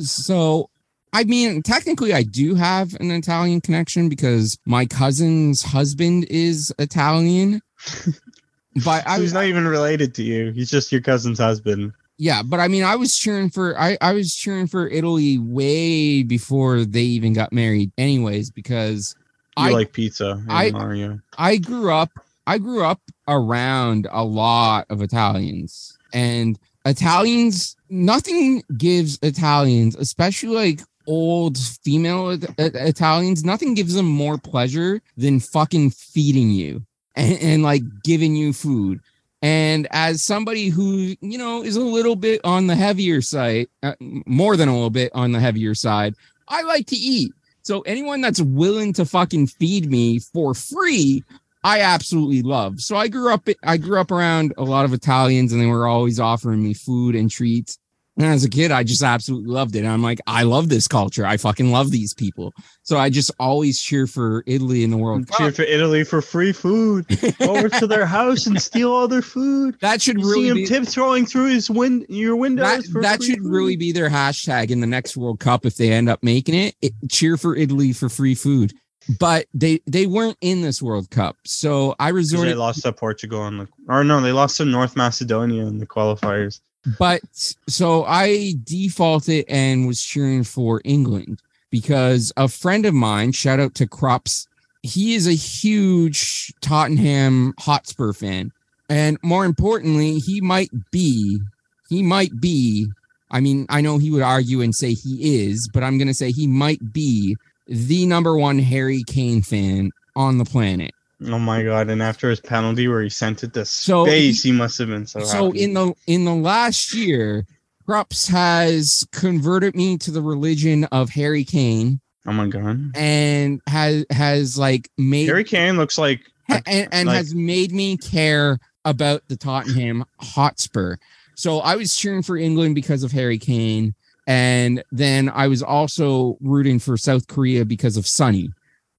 so 0.00 0.68
I 1.14 1.22
mean, 1.22 1.62
technically, 1.62 2.12
I 2.12 2.24
do 2.24 2.56
have 2.56 2.94
an 2.98 3.12
Italian 3.12 3.60
connection 3.60 4.08
because 4.08 4.58
my 4.66 4.84
cousin's 4.84 5.62
husband 5.62 6.26
is 6.28 6.74
Italian. 6.80 7.62
but 8.84 9.06
I 9.06 9.20
was, 9.20 9.32
not 9.32 9.44
even 9.44 9.64
related 9.66 10.12
to 10.16 10.24
you. 10.24 10.50
He's 10.50 10.68
just 10.68 10.90
your 10.90 11.00
cousin's 11.00 11.38
husband. 11.38 11.92
yeah, 12.18 12.42
but 12.42 12.58
I 12.58 12.66
mean, 12.66 12.82
I 12.82 12.96
was 12.96 13.16
cheering 13.16 13.48
for 13.48 13.78
I 13.78 13.96
I 14.00 14.12
was 14.12 14.34
cheering 14.34 14.66
for 14.66 14.88
Italy 14.88 15.38
way 15.38 16.24
before 16.24 16.84
they 16.84 17.02
even 17.02 17.32
got 17.32 17.52
married, 17.52 17.92
anyways, 17.96 18.50
because 18.50 19.14
You 19.56 19.66
I 19.66 19.70
like 19.70 19.92
pizza, 19.92 20.42
I- 20.48 20.72
Mario. 20.72 21.20
I 21.38 21.58
grew 21.58 21.92
up 21.92 22.10
I 22.48 22.58
grew 22.58 22.84
up 22.84 23.00
around 23.28 24.08
a 24.10 24.24
lot 24.24 24.86
of 24.90 25.00
Italians 25.00 25.96
and 26.12 26.58
Italians 26.84 27.76
nothing 27.88 28.62
gives 28.76 29.18
Italians 29.22 29.96
especially 29.96 30.54
like 30.54 30.80
old 31.06 31.58
female 31.58 32.30
It- 32.30 32.44
It- 32.58 32.74
Italians 32.74 33.44
nothing 33.44 33.74
gives 33.74 33.94
them 33.94 34.06
more 34.06 34.38
pleasure 34.38 35.00
than 35.16 35.40
fucking 35.40 35.90
feeding 35.90 36.50
you 36.50 36.82
and, 37.16 37.38
and 37.38 37.62
like 37.62 37.82
giving 38.02 38.36
you 38.36 38.52
food 38.52 39.00
and 39.42 39.86
as 39.90 40.22
somebody 40.22 40.68
who 40.68 41.14
you 41.20 41.38
know 41.38 41.62
is 41.62 41.76
a 41.76 41.80
little 41.80 42.16
bit 42.16 42.40
on 42.44 42.66
the 42.66 42.76
heavier 42.76 43.20
side 43.20 43.66
uh, 43.82 43.94
more 44.00 44.56
than 44.56 44.68
a 44.68 44.74
little 44.74 44.90
bit 44.90 45.10
on 45.14 45.32
the 45.32 45.40
heavier 45.40 45.74
side 45.74 46.14
I 46.48 46.62
like 46.62 46.86
to 46.88 46.96
eat 46.96 47.32
so 47.62 47.80
anyone 47.82 48.20
that's 48.20 48.40
willing 48.40 48.92
to 48.94 49.04
fucking 49.04 49.46
feed 49.48 49.90
me 49.90 50.18
for 50.18 50.54
free 50.54 51.22
I 51.66 51.80
absolutely 51.80 52.42
love. 52.42 52.82
So 52.82 52.94
I 52.94 53.08
grew 53.08 53.32
up 53.32 53.48
I 53.62 53.78
grew 53.78 53.98
up 53.98 54.10
around 54.10 54.52
a 54.58 54.62
lot 54.64 54.84
of 54.84 54.92
Italians 54.92 55.50
and 55.50 55.62
they 55.62 55.66
were 55.66 55.86
always 55.86 56.20
offering 56.20 56.62
me 56.62 56.74
food 56.74 57.14
and 57.14 57.30
treats. 57.30 57.78
And 58.16 58.26
as 58.26 58.44
a 58.44 58.48
kid, 58.48 58.70
I 58.70 58.84
just 58.84 59.02
absolutely 59.02 59.50
loved 59.50 59.74
it. 59.74 59.80
And 59.80 59.88
I'm 59.88 60.02
like, 60.02 60.20
I 60.28 60.44
love 60.44 60.68
this 60.68 60.86
culture. 60.86 61.26
I 61.26 61.36
fucking 61.36 61.72
love 61.72 61.90
these 61.90 62.14
people. 62.14 62.52
So 62.84 62.96
I 62.96 63.10
just 63.10 63.32
always 63.40 63.80
cheer 63.80 64.06
for 64.06 64.44
Italy 64.46 64.84
in 64.84 64.90
the 64.90 64.96
World 64.96 65.28
Cheer 65.36 65.48
Cup. 65.48 65.56
for 65.56 65.62
Italy 65.62 66.04
for 66.04 66.22
free 66.22 66.52
food. 66.52 67.06
Go 67.40 67.56
over 67.56 67.68
to 67.68 67.86
their 67.88 68.06
house 68.06 68.46
and 68.46 68.62
steal 68.62 68.92
all 68.92 69.08
their 69.08 69.20
food. 69.22 69.76
That 69.80 70.00
should 70.00 70.18
You 70.18 70.24
see 70.24 70.30
really 70.30 70.48
him 70.50 70.54
be 70.56 70.66
tiptoeing 70.66 71.26
through 71.26 71.46
his 71.50 71.68
win 71.68 72.06
your 72.08 72.36
windows. 72.36 72.84
that, 72.92 73.00
that 73.02 73.22
should 73.22 73.38
food. 73.38 73.50
really 73.50 73.76
be 73.76 73.90
their 73.90 74.08
hashtag 74.10 74.70
in 74.70 74.78
the 74.80 74.86
next 74.86 75.16
World 75.16 75.40
Cup 75.40 75.66
if 75.66 75.74
they 75.76 75.90
end 75.90 76.08
up 76.08 76.22
making 76.22 76.54
it. 76.54 76.76
it 76.82 76.92
cheer 77.10 77.36
for 77.36 77.56
Italy 77.56 77.92
for 77.92 78.08
free 78.08 78.36
food. 78.36 78.72
But 79.18 79.46
they 79.52 79.80
they 79.86 80.06
weren't 80.06 80.38
in 80.40 80.62
this 80.62 80.80
World 80.80 81.10
Cup. 81.10 81.36
So 81.44 81.94
I 81.98 82.10
'Cause 82.12 82.30
They 82.30 82.54
lost 82.54 82.82
to 82.84 82.92
Portugal 82.92 83.46
in 83.48 83.58
the 83.58 83.68
or 83.88 84.02
no, 84.04 84.20
they 84.22 84.32
lost 84.32 84.56
to 84.58 84.64
North 84.64 84.96
Macedonia 84.96 85.66
in 85.66 85.78
the 85.78 85.86
qualifiers. 85.86 86.60
But 86.98 87.22
so 87.68 88.04
I 88.04 88.54
defaulted 88.64 89.46
and 89.48 89.86
was 89.86 90.02
cheering 90.02 90.44
for 90.44 90.80
England 90.84 91.40
because 91.70 92.32
a 92.36 92.48
friend 92.48 92.86
of 92.86 92.94
mine, 92.94 93.32
shout 93.32 93.58
out 93.58 93.74
to 93.76 93.86
Crops, 93.86 94.46
he 94.82 95.14
is 95.14 95.26
a 95.26 95.32
huge 95.32 96.52
Tottenham 96.60 97.54
Hotspur 97.58 98.12
fan. 98.12 98.52
And 98.88 99.18
more 99.22 99.44
importantly, 99.44 100.18
he 100.18 100.40
might 100.40 100.70
be, 100.90 101.40
he 101.88 102.02
might 102.02 102.38
be, 102.40 102.86
I 103.30 103.40
mean, 103.40 103.66
I 103.70 103.80
know 103.80 103.98
he 103.98 104.10
would 104.10 104.22
argue 104.22 104.60
and 104.60 104.74
say 104.74 104.92
he 104.92 105.46
is, 105.46 105.68
but 105.72 105.82
I'm 105.82 105.96
going 105.98 106.08
to 106.08 106.14
say 106.14 106.30
he 106.30 106.46
might 106.46 106.92
be 106.92 107.36
the 107.66 108.06
number 108.06 108.36
one 108.36 108.58
Harry 108.58 109.02
Kane 109.04 109.42
fan 109.42 109.90
on 110.14 110.38
the 110.38 110.44
planet. 110.44 110.93
Oh 111.26 111.38
my 111.38 111.62
god! 111.62 111.88
And 111.90 112.02
after 112.02 112.28
his 112.30 112.40
penalty, 112.40 112.88
where 112.88 113.02
he 113.02 113.08
sent 113.08 113.42
it 113.44 113.54
to 113.54 113.64
So 113.64 114.04
space, 114.04 114.42
he, 114.42 114.52
must 114.52 114.78
have 114.78 114.88
been 114.88 115.06
so. 115.06 115.20
so 115.20 115.46
happy. 115.46 115.62
in 115.62 115.74
the 115.74 115.94
in 116.06 116.24
the 116.24 116.34
last 116.34 116.92
year 116.94 117.46
Krups 117.86 118.26
has 118.28 119.06
converted 119.12 119.74
me 119.76 119.98
to 119.98 120.10
the 120.10 120.22
religion 120.22 120.84
of 120.84 121.10
Harry 121.10 121.44
Kane 121.44 122.00
oh 122.26 122.32
my 122.32 122.46
god, 122.48 122.92
and 122.94 123.60
has 123.66 124.04
has 124.10 124.58
like 124.58 124.90
made 124.98 125.26
Harry 125.26 125.44
Kane 125.44 125.76
looks 125.76 125.98
like 125.98 126.20
ha- 126.48 126.62
and, 126.66 126.88
and 126.92 127.06
like- 127.08 127.16
has 127.16 127.34
made 127.34 127.72
me 127.72 127.96
care 127.96 128.58
about 128.84 129.22
the 129.28 129.36
Tottenham 129.36 130.04
Hotspur. 130.20 130.96
So 131.36 131.58
I 131.60 131.76
was 131.76 131.96
cheering 131.96 132.22
for 132.22 132.36
England 132.36 132.74
because 132.74 133.02
of 133.02 133.12
Harry 133.12 133.38
Kane 133.38 133.94
and 134.26 134.82
then 134.92 135.28
I 135.28 135.48
was 135.48 135.62
also 135.62 136.38
rooting 136.40 136.78
for 136.78 136.96
South 136.96 137.26
Korea 137.28 137.64
because 137.64 137.96
of 137.96 138.06
Sonny. 138.06 138.50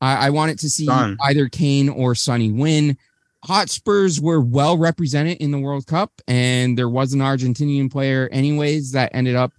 I, 0.01 0.27
I 0.27 0.29
wanted 0.29 0.59
to 0.59 0.69
see 0.69 0.85
Son. 0.85 1.17
either 1.21 1.47
Kane 1.49 1.89
or 1.89 2.15
Sonny 2.15 2.51
win. 2.51 2.97
Hotspurs 3.43 4.19
were 4.19 4.41
well 4.41 4.77
represented 4.77 5.37
in 5.37 5.51
the 5.51 5.59
World 5.59 5.85
Cup, 5.85 6.11
and 6.27 6.77
there 6.77 6.89
was 6.89 7.13
an 7.13 7.19
Argentinian 7.19 7.91
player, 7.91 8.27
anyways, 8.31 8.91
that 8.93 9.11
ended 9.13 9.35
up 9.35 9.53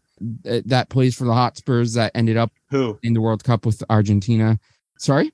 uh, 0.48 0.60
that 0.64 0.88
plays 0.88 1.14
for 1.14 1.24
the 1.24 1.34
Hotspurs 1.34 1.94
that 1.94 2.10
ended 2.14 2.36
up 2.36 2.50
Who? 2.70 2.98
in 3.02 3.12
the 3.12 3.20
World 3.20 3.44
Cup 3.44 3.66
with 3.66 3.82
Argentina. 3.90 4.58
Sorry. 4.98 5.32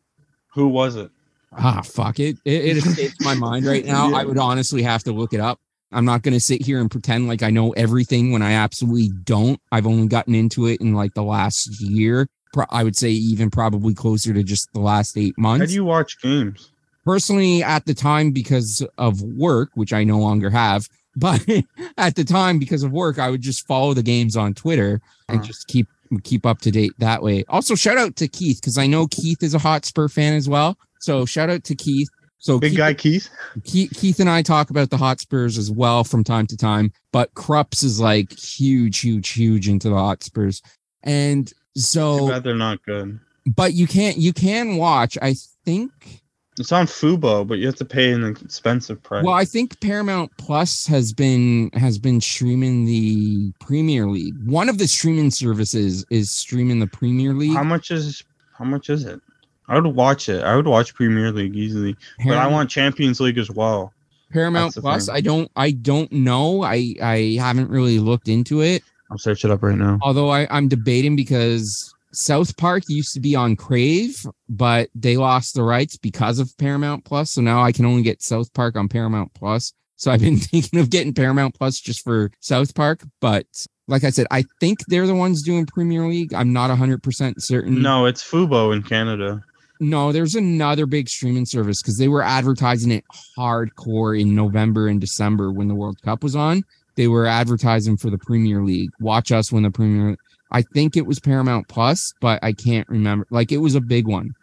Who 0.54 0.68
was 0.68 0.96
it? 0.96 1.10
Ah, 1.56 1.82
fuck 1.82 2.18
it. 2.18 2.36
It, 2.44 2.64
it 2.64 2.76
escapes 2.78 3.20
my 3.20 3.34
mind 3.34 3.64
right 3.64 3.84
now. 3.84 4.08
Yeah. 4.10 4.16
I 4.16 4.24
would 4.24 4.38
honestly 4.38 4.82
have 4.82 5.02
to 5.04 5.12
look 5.12 5.32
it 5.32 5.40
up. 5.40 5.60
I'm 5.92 6.04
not 6.04 6.22
going 6.22 6.34
to 6.34 6.40
sit 6.40 6.62
here 6.62 6.80
and 6.80 6.90
pretend 6.90 7.28
like 7.28 7.42
I 7.42 7.50
know 7.50 7.70
everything 7.72 8.32
when 8.32 8.42
I 8.42 8.52
absolutely 8.52 9.10
don't. 9.24 9.60
I've 9.70 9.86
only 9.86 10.08
gotten 10.08 10.34
into 10.34 10.66
it 10.66 10.80
in 10.80 10.94
like 10.94 11.14
the 11.14 11.22
last 11.22 11.80
year. 11.80 12.26
Pro- 12.52 12.66
I 12.70 12.84
would 12.84 12.96
say 12.96 13.10
even 13.10 13.50
probably 13.50 13.94
closer 13.94 14.32
to 14.34 14.42
just 14.42 14.72
the 14.72 14.80
last 14.80 15.16
eight 15.16 15.36
months. 15.38 15.62
How 15.62 15.66
do 15.66 15.74
you 15.74 15.84
watch 15.84 16.20
games? 16.20 16.70
Personally, 17.04 17.62
at 17.62 17.84
the 17.86 17.94
time, 17.94 18.30
because 18.30 18.86
of 18.98 19.20
work, 19.22 19.70
which 19.74 19.92
I 19.92 20.04
no 20.04 20.18
longer 20.18 20.50
have, 20.50 20.88
but 21.16 21.44
at 21.98 22.14
the 22.14 22.24
time, 22.24 22.58
because 22.58 22.82
of 22.84 22.92
work, 22.92 23.18
I 23.18 23.28
would 23.30 23.40
just 23.42 23.66
follow 23.66 23.92
the 23.94 24.02
games 24.02 24.36
on 24.36 24.54
Twitter 24.54 25.00
and 25.28 25.38
Huh. 25.40 25.44
just 25.46 25.66
keep 25.66 25.88
keep 26.24 26.44
up 26.44 26.58
to 26.60 26.70
date 26.70 26.92
that 26.98 27.22
way. 27.22 27.42
Also, 27.48 27.74
shout 27.74 27.96
out 27.96 28.16
to 28.16 28.28
Keith 28.28 28.60
because 28.60 28.76
I 28.76 28.86
know 28.86 29.06
Keith 29.06 29.42
is 29.42 29.54
a 29.54 29.58
Hotspur 29.58 30.08
fan 30.08 30.34
as 30.34 30.46
well. 30.48 30.76
So 31.00 31.24
shout 31.24 31.48
out 31.48 31.64
to 31.64 31.74
Keith. 31.74 32.08
So 32.38 32.58
Big 32.58 32.72
Keith, 32.72 32.78
guy 32.78 32.92
Keith. 32.94 33.28
Keith, 33.64 33.92
Keith 33.96 34.20
and 34.20 34.28
I 34.28 34.42
talk 34.42 34.68
about 34.70 34.90
the 34.90 34.96
Hotspurs 34.98 35.56
as 35.56 35.70
well 35.70 36.04
from 36.04 36.22
time 36.22 36.46
to 36.48 36.56
time, 36.56 36.92
but 37.12 37.32
Krups 37.34 37.82
is 37.82 37.98
like 37.98 38.38
huge, 38.38 38.98
huge, 38.98 39.30
huge 39.30 39.68
into 39.68 39.88
the 39.88 39.94
Hotspurs. 39.96 40.60
And 41.02 41.50
so, 41.76 42.28
bad 42.28 42.44
they're 42.44 42.54
not 42.54 42.82
good. 42.84 43.18
but 43.56 43.74
you 43.74 43.86
can't, 43.86 44.16
you 44.16 44.32
can 44.32 44.76
watch, 44.76 45.16
I 45.22 45.34
think, 45.64 46.22
It's 46.58 46.72
on 46.72 46.86
Fubo, 46.86 47.46
but 47.46 47.58
you 47.58 47.66
have 47.66 47.76
to 47.76 47.84
pay 47.84 48.12
an 48.12 48.24
expensive 48.24 49.02
price. 49.02 49.24
well, 49.24 49.34
I 49.34 49.44
think 49.44 49.80
Paramount 49.80 50.30
Plus 50.36 50.86
has 50.86 51.12
been, 51.12 51.70
has 51.74 51.98
been 51.98 52.20
streaming 52.20 52.84
the 52.84 53.52
Premier 53.60 54.06
League. 54.06 54.34
One 54.44 54.68
of 54.68 54.78
the 54.78 54.86
streaming 54.86 55.30
services 55.30 56.04
is 56.10 56.30
streaming 56.30 56.78
the 56.78 56.86
Premier 56.86 57.32
League. 57.32 57.54
how 57.54 57.64
much 57.64 57.90
is 57.90 58.22
how 58.58 58.64
much 58.66 58.90
is 58.90 59.04
it? 59.04 59.20
I 59.68 59.78
would 59.78 59.86
watch 59.96 60.28
it. 60.28 60.44
I 60.44 60.54
would 60.56 60.66
watch 60.66 60.94
Premier 60.94 61.32
League 61.32 61.56
easily, 61.56 61.96
but 62.26 62.36
I 62.36 62.46
want 62.46 62.68
Champions 62.68 63.18
League 63.20 63.38
as 63.38 63.50
well. 63.50 63.94
Paramount 64.30 64.74
Plus. 64.74 65.06
thing. 65.06 65.14
I 65.14 65.20
don't, 65.20 65.50
I 65.56 65.70
don't 65.70 66.10
know. 66.12 66.62
I, 66.62 66.94
I 67.02 67.36
haven't 67.38 67.70
really 67.70 67.98
looked 67.98 68.28
into 68.28 68.60
it. 68.62 68.82
I'll 69.12 69.18
search 69.18 69.44
it 69.44 69.50
up 69.50 69.62
right 69.62 69.76
now. 69.76 69.98
although 70.02 70.30
I, 70.30 70.46
I'm 70.50 70.68
debating 70.68 71.14
because 71.16 71.94
South 72.12 72.56
Park 72.56 72.84
used 72.88 73.14
to 73.14 73.20
be 73.20 73.34
on 73.34 73.56
Crave, 73.56 74.26
but 74.48 74.90
they 74.94 75.16
lost 75.16 75.54
the 75.54 75.62
rights 75.62 75.96
because 75.96 76.38
of 76.38 76.56
Paramount 76.58 77.04
Plus. 77.04 77.30
So 77.32 77.40
now 77.40 77.62
I 77.62 77.72
can 77.72 77.86
only 77.86 78.02
get 78.02 78.22
South 78.22 78.52
Park 78.52 78.76
on 78.76 78.88
Paramount 78.88 79.32
Plus. 79.34 79.72
So 79.96 80.10
I've 80.10 80.20
been 80.20 80.36
thinking 80.38 80.80
of 80.80 80.90
getting 80.90 81.14
Paramount 81.14 81.54
Plus 81.54 81.80
just 81.80 82.02
for 82.02 82.30
South 82.40 82.74
Park. 82.74 83.02
But 83.20 83.46
like 83.88 84.04
I 84.04 84.10
said, 84.10 84.26
I 84.30 84.44
think 84.60 84.80
they're 84.88 85.06
the 85.06 85.14
ones 85.14 85.42
doing 85.42 85.66
Premier 85.66 86.06
League. 86.06 86.34
I'm 86.34 86.52
not 86.52 86.70
100% 86.70 87.40
certain. 87.40 87.82
No, 87.82 88.06
it's 88.06 88.22
Fubo 88.22 88.74
in 88.74 88.82
Canada. 88.82 89.42
No, 89.80 90.12
there's 90.12 90.36
another 90.36 90.86
big 90.86 91.08
streaming 91.08 91.44
service 91.44 91.82
because 91.82 91.98
they 91.98 92.06
were 92.08 92.22
advertising 92.22 92.92
it 92.92 93.04
hardcore 93.36 94.20
in 94.20 94.34
November 94.34 94.86
and 94.86 95.00
December 95.00 95.50
when 95.50 95.66
the 95.66 95.74
World 95.74 96.00
Cup 96.02 96.22
was 96.22 96.36
on. 96.36 96.62
They 96.94 97.08
were 97.08 97.26
advertising 97.26 97.96
for 97.96 98.10
the 98.10 98.18
Premier 98.18 98.62
League. 98.62 98.90
Watch 99.00 99.32
us 99.32 99.50
win 99.52 99.62
the 99.62 99.70
Premier. 99.70 100.16
I 100.50 100.62
think 100.62 100.96
it 100.96 101.06
was 101.06 101.18
Paramount 101.18 101.68
Plus, 101.68 102.12
but 102.20 102.38
I 102.42 102.52
can't 102.52 102.88
remember. 102.88 103.26
Like 103.30 103.52
it 103.52 103.58
was 103.58 103.74
a 103.74 103.80
big 103.80 104.06
one. 104.06 104.34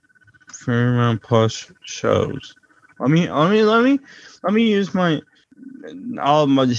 Paramount 0.65 1.21
Plus 1.21 1.71
shows. 1.83 2.55
Let 2.99 3.11
me 3.11 3.31
let 3.31 3.51
me 3.51 3.63
let 3.63 3.83
me 3.83 3.99
let 4.43 4.53
me 4.53 4.63
use 4.63 4.93
my 4.93 5.21
all 6.21 6.47
my 6.47 6.73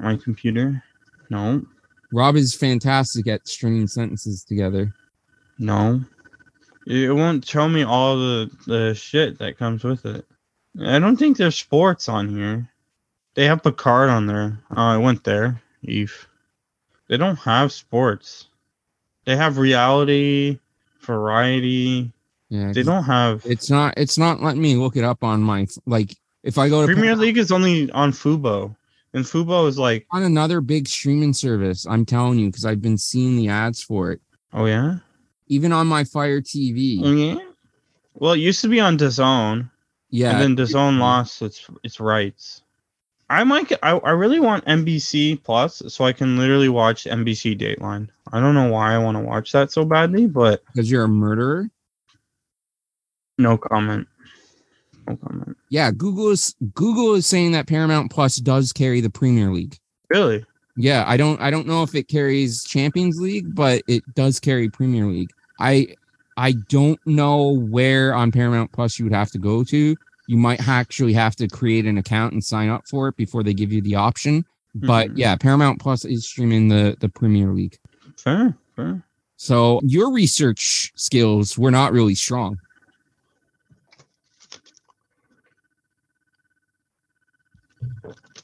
my 0.00 0.16
computer. 0.16 0.82
No, 1.30 1.62
Rob 2.12 2.36
is 2.36 2.54
fantastic 2.54 3.26
at 3.26 3.46
stringing 3.46 3.86
sentences 3.86 4.44
together. 4.44 4.94
no. 5.58 6.00
It 6.86 7.14
won't 7.14 7.46
show 7.46 7.66
me 7.66 7.82
all 7.82 8.16
the 8.16 8.50
the 8.66 8.94
shit 8.94 9.38
that 9.38 9.56
comes 9.56 9.84
with 9.84 10.04
it. 10.04 10.26
I 10.84 10.98
don't 10.98 11.16
think 11.16 11.38
there's 11.38 11.56
sports 11.56 12.10
on 12.10 12.28
here. 12.28 12.68
They 13.34 13.46
have 13.46 13.62
Picard 13.62 14.10
on 14.10 14.26
there. 14.26 14.58
Oh, 14.70 14.76
I 14.76 14.96
went 14.96 15.24
there. 15.24 15.60
Eve. 15.82 16.28
They 17.08 17.16
don't 17.16 17.36
have 17.36 17.72
sports. 17.72 18.46
They 19.26 19.36
have 19.36 19.58
reality, 19.58 20.58
variety. 21.00 22.12
Yeah, 22.48 22.72
They 22.72 22.82
don't 22.82 23.04
have 23.04 23.42
It's 23.46 23.70
not. 23.70 23.94
It's 23.96 24.18
not 24.18 24.42
letting 24.42 24.62
me 24.62 24.76
look 24.76 24.96
it 24.96 25.04
up 25.04 25.24
on 25.24 25.42
my 25.42 25.66
like. 25.86 26.14
If 26.42 26.58
I 26.58 26.68
go 26.68 26.86
to 26.86 26.92
Premier 26.92 27.16
League 27.16 27.38
is 27.38 27.50
only 27.50 27.90
on 27.92 28.12
Fubo, 28.12 28.76
and 29.14 29.24
Fubo 29.24 29.66
is 29.66 29.78
like, 29.78 30.06
on 30.10 30.22
another 30.22 30.60
big 30.60 30.86
streaming 30.86 31.32
service, 31.32 31.86
I'm 31.86 32.04
telling 32.04 32.38
you 32.38 32.48
because 32.48 32.66
I've 32.66 32.82
been 32.82 32.98
seeing 32.98 33.36
the 33.36 33.48
ads 33.48 33.82
for 33.82 34.12
it. 34.12 34.20
oh 34.52 34.66
yeah, 34.66 34.96
Even 35.48 35.72
on 35.72 35.86
my 35.86 36.04
Fire 36.04 36.42
TV. 36.42 37.00
oh 37.02 37.12
yeah. 37.12 37.38
Well, 38.12 38.34
it 38.34 38.40
used 38.40 38.60
to 38.60 38.68
be 38.68 38.78
on 38.78 38.98
DAZN, 38.98 39.70
Yeah. 40.10 40.38
and 40.38 40.56
then 40.56 40.66
DAZN 40.66 40.98
lost 40.98 41.40
its 41.42 41.66
its 41.82 41.98
rights. 41.98 42.62
I 43.30 43.42
might. 43.44 43.72
I 43.82 43.92
I 43.98 44.10
really 44.10 44.40
want 44.40 44.64
NBC 44.66 45.42
Plus, 45.42 45.82
so 45.88 46.04
I 46.04 46.12
can 46.12 46.36
literally 46.36 46.68
watch 46.68 47.04
NBC 47.04 47.58
Dateline. 47.58 48.08
I 48.32 48.40
don't 48.40 48.54
know 48.54 48.70
why 48.70 48.94
I 48.94 48.98
want 48.98 49.16
to 49.16 49.22
watch 49.22 49.52
that 49.52 49.72
so 49.72 49.84
badly, 49.84 50.26
but 50.26 50.62
because 50.72 50.90
you're 50.90 51.04
a 51.04 51.08
murderer. 51.08 51.70
no 53.38 53.56
comment. 53.56 54.06
No 55.06 55.16
comment. 55.16 55.56
Yeah, 55.70 55.90
Google 55.90 56.30
is 56.30 56.54
Google 56.74 57.14
is 57.14 57.26
saying 57.26 57.52
that 57.52 57.66
Paramount 57.66 58.10
Plus 58.10 58.36
does 58.36 58.72
carry 58.72 59.00
the 59.00 59.10
Premier 59.10 59.50
League. 59.52 59.78
Really? 60.10 60.44
Yeah, 60.76 61.04
I 61.06 61.16
don't 61.16 61.40
I 61.40 61.50
don't 61.50 61.66
know 61.66 61.82
if 61.82 61.94
it 61.94 62.08
carries 62.08 62.64
Champions 62.64 63.20
League, 63.20 63.54
but 63.54 63.82
it 63.86 64.02
does 64.14 64.40
carry 64.40 64.68
Premier 64.68 65.06
League. 65.06 65.30
I 65.60 65.94
I 66.36 66.52
don't 66.68 66.98
know 67.06 67.48
where 67.48 68.14
on 68.14 68.32
Paramount 68.32 68.72
Plus 68.72 68.98
you 68.98 69.04
would 69.04 69.14
have 69.14 69.30
to 69.32 69.38
go 69.38 69.64
to. 69.64 69.96
You 70.26 70.36
might 70.36 70.66
actually 70.68 71.12
have 71.12 71.36
to 71.36 71.48
create 71.48 71.84
an 71.86 71.98
account 71.98 72.32
and 72.32 72.42
sign 72.42 72.68
up 72.68 72.86
for 72.88 73.08
it 73.08 73.16
before 73.16 73.42
they 73.42 73.54
give 73.54 73.72
you 73.72 73.82
the 73.82 73.94
option. 73.96 74.44
But 74.74 75.10
Mhm. 75.10 75.18
yeah, 75.18 75.36
Paramount 75.36 75.80
Plus 75.80 76.04
is 76.04 76.26
streaming 76.26 76.68
the 76.68 76.96
the 76.98 77.08
Premier 77.08 77.52
League. 77.52 77.78
Fair. 78.16 78.56
Fair. 78.74 79.04
So 79.36 79.80
your 79.84 80.12
research 80.12 80.92
skills 80.96 81.58
were 81.58 81.70
not 81.70 81.92
really 81.92 82.14
strong. 82.14 82.58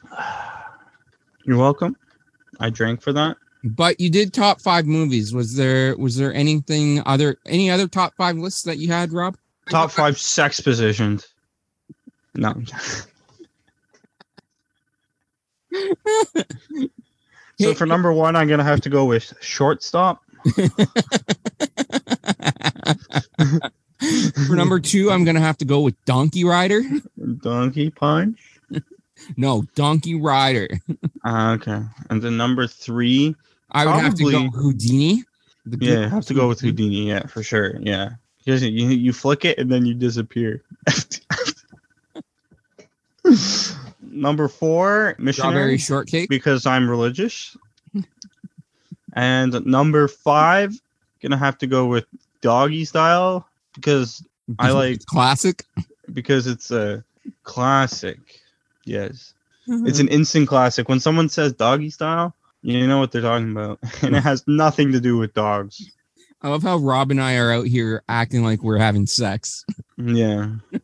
You're 1.47 1.57
welcome. 1.59 1.97
I 2.59 2.71
drank 2.71 3.03
for 3.03 3.13
that. 3.13 3.37
But 3.65 4.01
you 4.01 4.11
did 4.11 4.33
top 4.33 4.61
five 4.61 4.87
movies. 4.87 5.35
Was 5.35 5.55
there 5.55 5.97
was 5.97 6.17
there 6.17 6.33
anything 6.33 7.03
other 7.05 7.37
any 7.47 7.71
other 7.71 7.89
top 7.89 8.15
five 8.17 8.37
lists 8.37 8.63
that 8.63 8.79
you 8.79 8.89
had, 8.89 9.13
Rob? 9.13 9.37
Top 9.69 9.91
five 9.91 10.19
sex 10.19 10.61
positions. 10.61 11.27
No. 12.35 12.55
so 17.61 17.75
for 17.75 17.87
number 17.87 18.13
one, 18.13 18.37
I'm 18.37 18.49
gonna 18.49 18.65
have 18.65 18.81
to 18.83 18.91
go 18.91 19.05
with 19.05 19.33
shortstop. 19.41 20.23
For 24.47 24.57
number 24.57 24.81
two, 24.81 25.11
I'm 25.11 25.25
gonna 25.25 25.41
have 25.41 25.59
to 25.59 25.67
go 25.67 25.81
with 25.81 25.95
Donkey 26.07 26.45
Rider. 26.45 26.83
Donkey 27.41 27.91
punch. 27.91 28.41
No, 29.37 29.65
Donkey 29.75 30.15
Rider. 30.15 30.67
Uh, 31.27 31.55
okay, 31.61 31.83
and 32.09 32.23
then 32.23 32.39
number 32.39 32.67
three, 32.67 33.37
I 33.71 33.85
would 33.85 34.03
have 34.03 34.15
to 34.15 34.31
go 34.31 34.49
Houdini. 34.49 35.25
Yeah, 35.67 36.09
have 36.09 36.25
to 36.25 36.35
go 36.35 36.49
with 36.49 36.61
Houdini. 36.61 37.07
Yeah, 37.09 37.27
for 37.27 37.43
sure. 37.43 37.77
Yeah, 37.81 38.13
because 38.39 38.63
you 38.65 38.89
you 38.89 39.13
flick 39.13 39.45
it 39.45 39.59
and 39.59 39.71
then 39.71 39.85
you 39.85 39.93
disappear. 39.93 40.63
number 44.03 44.49
four, 44.49 45.17
Strawberry 45.31 45.79
shortcake. 45.79 46.29
because 46.29 46.67
I'm 46.67 46.89
religious. 46.89 47.57
and 49.15 49.65
number 49.67 50.09
five, 50.09 50.75
gonna 51.23 51.37
have 51.37 51.59
to 51.59 51.67
go 51.67 51.87
with 51.87 52.05
doggy 52.41 52.85
style 52.85 53.47
because 53.75 54.25
I 54.59 54.71
like- 54.73 55.05
classic. 55.07 55.65
because 56.13 56.47
it's 56.47 56.71
a 56.71 57.05
classic. 57.45 58.19
Yes. 58.85 59.35
Mm-hmm. 59.69 59.87
It's 59.87 60.01
an 60.01 60.09
instant 60.09 60.49
classic. 60.49 60.89
When 60.89 61.01
someone 61.01 61.29
says 61.29 61.53
doggy 61.53 61.91
style, 61.91 62.35
you 62.63 62.87
know 62.87 62.99
what 62.99 63.13
they're 63.13 63.23
talking 63.23 63.53
about. 63.53 63.79
And 64.03 64.17
it 64.17 64.23
has 64.23 64.43
nothing 64.47 64.91
to 64.93 65.01
do 65.01 65.17
with 65.19 65.35
dogs. 65.35 65.91
I 66.43 66.49
love 66.49 66.63
how 66.63 66.79
Rob 66.79 67.11
and 67.11 67.21
I 67.21 67.37
are 67.37 67.53
out 67.53 67.67
here 67.67 68.03
acting 68.09 68.43
like 68.43 68.63
we're 68.63 68.79
having 68.79 69.07
sex. 69.07 69.65
Yeah. 69.99 70.53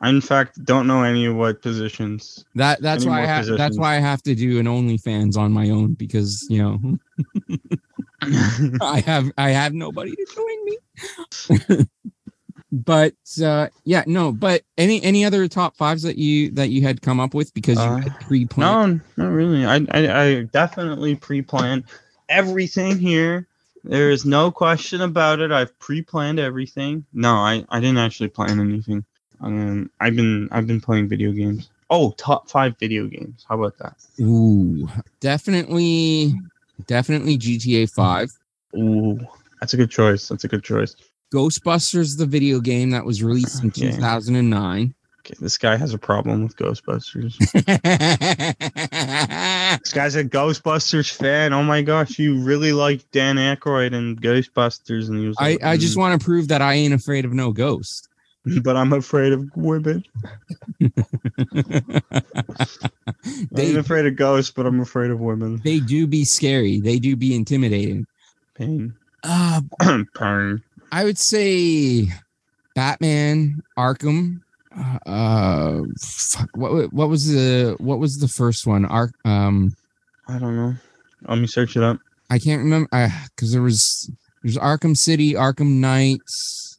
I 0.00 0.08
in 0.08 0.20
fact 0.20 0.64
don't 0.64 0.86
know 0.86 1.02
any 1.02 1.26
of 1.26 1.36
what 1.36 1.62
positions. 1.62 2.44
That 2.54 2.80
that's 2.80 3.04
why 3.04 3.22
I 3.22 3.26
ha- 3.26 3.56
that's 3.56 3.78
why 3.78 3.96
I 3.96 4.00
have 4.00 4.22
to 4.22 4.34
do 4.34 4.58
an 4.58 4.66
OnlyFans 4.66 5.36
on 5.36 5.52
my 5.52 5.70
own 5.70 5.94
because 5.94 6.46
you 6.48 6.58
know 6.58 6.98
I 8.82 9.00
have 9.00 9.30
I 9.36 9.50
have 9.50 9.74
nobody 9.74 10.16
to 10.16 10.26
join 10.34 10.64
me. 10.64 11.86
but 12.72 13.14
uh 13.42 13.68
yeah 13.84 14.04
no 14.06 14.30
but 14.30 14.62
any 14.78 15.02
any 15.02 15.24
other 15.24 15.48
top 15.48 15.76
fives 15.76 16.02
that 16.02 16.16
you 16.16 16.52
that 16.52 16.70
you 16.70 16.82
had 16.82 17.02
come 17.02 17.18
up 17.18 17.34
with 17.34 17.52
because 17.52 17.76
you 17.84 17.90
Uh, 17.90 18.00
had 18.02 18.20
pre-planned 18.20 19.02
No, 19.16 19.24
not 19.24 19.32
really. 19.32 19.64
I, 19.64 19.76
I, 19.90 20.22
I 20.22 20.42
definitely 20.44 21.16
pre-planned 21.16 21.84
everything 22.28 22.98
here. 22.98 23.48
There 23.82 24.10
is 24.10 24.24
no 24.24 24.50
question 24.50 25.00
about 25.00 25.40
it. 25.40 25.50
I've 25.50 25.76
pre-planned 25.78 26.38
everything. 26.38 27.04
No, 27.12 27.34
I, 27.34 27.64
I 27.70 27.80
didn't 27.80 27.98
actually 27.98 28.28
plan 28.28 28.60
anything. 28.60 29.04
Um, 29.40 29.90
I've 30.00 30.16
been 30.16 30.48
I've 30.52 30.66
been 30.66 30.80
playing 30.80 31.08
video 31.08 31.32
games. 31.32 31.70
Oh, 31.88 32.12
top 32.12 32.50
five 32.50 32.76
video 32.78 33.06
games. 33.06 33.44
How 33.48 33.56
about 33.58 33.78
that? 33.78 33.96
ooh 34.20 34.88
definitely 35.20 36.34
definitely 36.86 37.38
gta 37.38 37.90
5 37.92 38.30
Ooh, 38.76 39.18
that's 39.60 39.74
a 39.74 39.76
good 39.76 39.90
choice. 39.90 40.28
That's 40.28 40.44
a 40.44 40.48
good 40.48 40.62
choice. 40.62 40.94
ghostbusters 41.34 42.16
the 42.18 42.26
video 42.26 42.60
game 42.60 42.90
that 42.90 43.04
was 43.04 43.22
released 43.22 43.62
in 43.62 43.68
Okay. 43.70 43.90
2009 43.90 44.94
Okay, 45.26 45.34
this 45.40 45.58
guy 45.58 45.76
has 45.76 45.92
a 45.92 45.98
problem 45.98 46.44
with 46.44 46.56
Ghostbusters. 46.56 47.36
this 49.84 49.92
guy's 49.92 50.16
a 50.16 50.24
Ghostbusters 50.24 51.12
fan. 51.12 51.52
Oh 51.52 51.62
my 51.62 51.82
gosh, 51.82 52.18
you 52.18 52.40
really 52.40 52.72
like 52.72 53.08
Dan 53.10 53.36
Aykroyd 53.36 53.94
and 53.94 54.18
Ghostbusters, 54.20 55.08
and 55.10 55.18
he 55.18 55.26
was. 55.28 55.36
I, 55.38 55.52
like, 55.52 55.62
I 55.62 55.76
just 55.76 55.94
"Mm, 55.94 55.98
want 55.98 56.18
to 56.20 56.24
prove 56.24 56.48
that 56.48 56.62
I 56.62 56.72
ain't 56.74 56.94
afraid 56.94 57.26
of 57.26 57.34
no 57.34 57.52
ghost. 57.52 58.08
but 58.62 58.76
I'm 58.76 58.92
afraid 58.92 59.32
of 59.32 59.50
women. 59.56 60.04
They 63.52 63.66
ain't 63.66 63.78
afraid 63.78 64.06
of 64.06 64.16
ghosts, 64.16 64.50
but 64.50 64.66
I'm 64.66 64.80
afraid 64.80 65.10
of 65.10 65.20
women. 65.20 65.60
they 65.64 65.80
do 65.80 66.06
be 66.06 66.24
scary. 66.24 66.80
They 66.80 66.98
do 66.98 67.16
be 67.16 67.34
intimidating. 67.34 68.06
Pain. 68.54 68.94
Uh, 69.22 69.60
Pain. 70.16 70.62
I 70.92 71.04
would 71.04 71.18
say 71.18 72.08
Batman 72.74 73.62
Arkham. 73.78 74.40
Uh, 75.04 75.80
fuck, 76.00 76.48
what 76.54 76.92
what 76.92 77.08
was 77.08 77.28
the 77.28 77.76
what 77.78 77.98
was 77.98 78.18
the 78.18 78.28
first 78.28 78.66
one? 78.66 78.84
Ark. 78.84 79.12
Um, 79.24 79.74
I 80.28 80.38
don't 80.38 80.56
know. 80.56 80.74
Let 81.28 81.38
me 81.38 81.46
search 81.46 81.76
it 81.76 81.82
up. 81.82 81.98
I 82.30 82.38
can't 82.38 82.62
remember 82.62 82.88
because 83.34 83.52
there 83.52 83.62
was 83.62 84.10
there's 84.42 84.56
Arkham 84.56 84.96
City, 84.96 85.34
Arkham 85.34 85.80
Knights, 85.80 86.69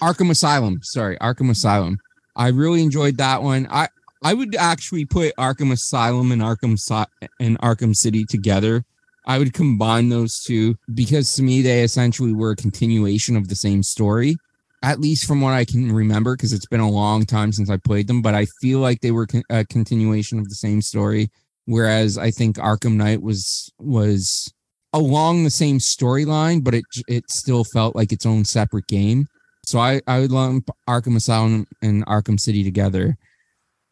Arkham 0.00 0.30
Asylum. 0.30 0.80
Sorry, 0.82 1.16
Arkham 1.18 1.50
Asylum. 1.50 1.98
I 2.36 2.48
really 2.48 2.82
enjoyed 2.82 3.16
that 3.18 3.42
one. 3.42 3.66
I 3.70 3.88
I 4.22 4.34
would 4.34 4.54
actually 4.56 5.04
put 5.04 5.34
Arkham 5.36 5.72
Asylum 5.72 6.32
and 6.32 6.42
Arkham 6.42 7.06
and 7.40 7.58
Arkham 7.60 7.94
City 7.94 8.24
together. 8.24 8.84
I 9.26 9.38
would 9.38 9.52
combine 9.52 10.08
those 10.08 10.42
two 10.42 10.76
because 10.94 11.34
to 11.34 11.42
me 11.42 11.62
they 11.62 11.82
essentially 11.82 12.32
were 12.32 12.52
a 12.52 12.56
continuation 12.56 13.36
of 13.36 13.48
the 13.48 13.54
same 13.54 13.82
story, 13.82 14.36
at 14.82 15.00
least 15.00 15.26
from 15.26 15.40
what 15.40 15.52
I 15.52 15.64
can 15.64 15.92
remember. 15.92 16.36
Because 16.36 16.52
it's 16.52 16.66
been 16.66 16.80
a 16.80 16.90
long 16.90 17.26
time 17.26 17.52
since 17.52 17.68
I 17.68 17.76
played 17.76 18.06
them, 18.06 18.22
but 18.22 18.34
I 18.34 18.46
feel 18.60 18.78
like 18.78 19.00
they 19.00 19.10
were 19.10 19.26
a 19.50 19.64
continuation 19.64 20.38
of 20.38 20.48
the 20.48 20.54
same 20.54 20.80
story. 20.80 21.30
Whereas 21.66 22.16
I 22.16 22.30
think 22.30 22.56
Arkham 22.56 22.94
Knight 22.94 23.20
was 23.20 23.70
was 23.78 24.52
along 24.92 25.44
the 25.44 25.50
same 25.50 25.78
storyline, 25.78 26.64
but 26.64 26.74
it 26.74 26.84
it 27.08 27.30
still 27.30 27.64
felt 27.64 27.94
like 27.94 28.12
its 28.12 28.26
own 28.26 28.44
separate 28.44 28.86
game. 28.86 29.26
So 29.68 29.78
I 29.78 30.00
I 30.06 30.20
would 30.20 30.32
lump 30.32 30.70
Arkham 30.88 31.14
Asylum 31.14 31.66
and 31.82 32.02
Arkham 32.06 32.40
City 32.40 32.64
together. 32.64 33.18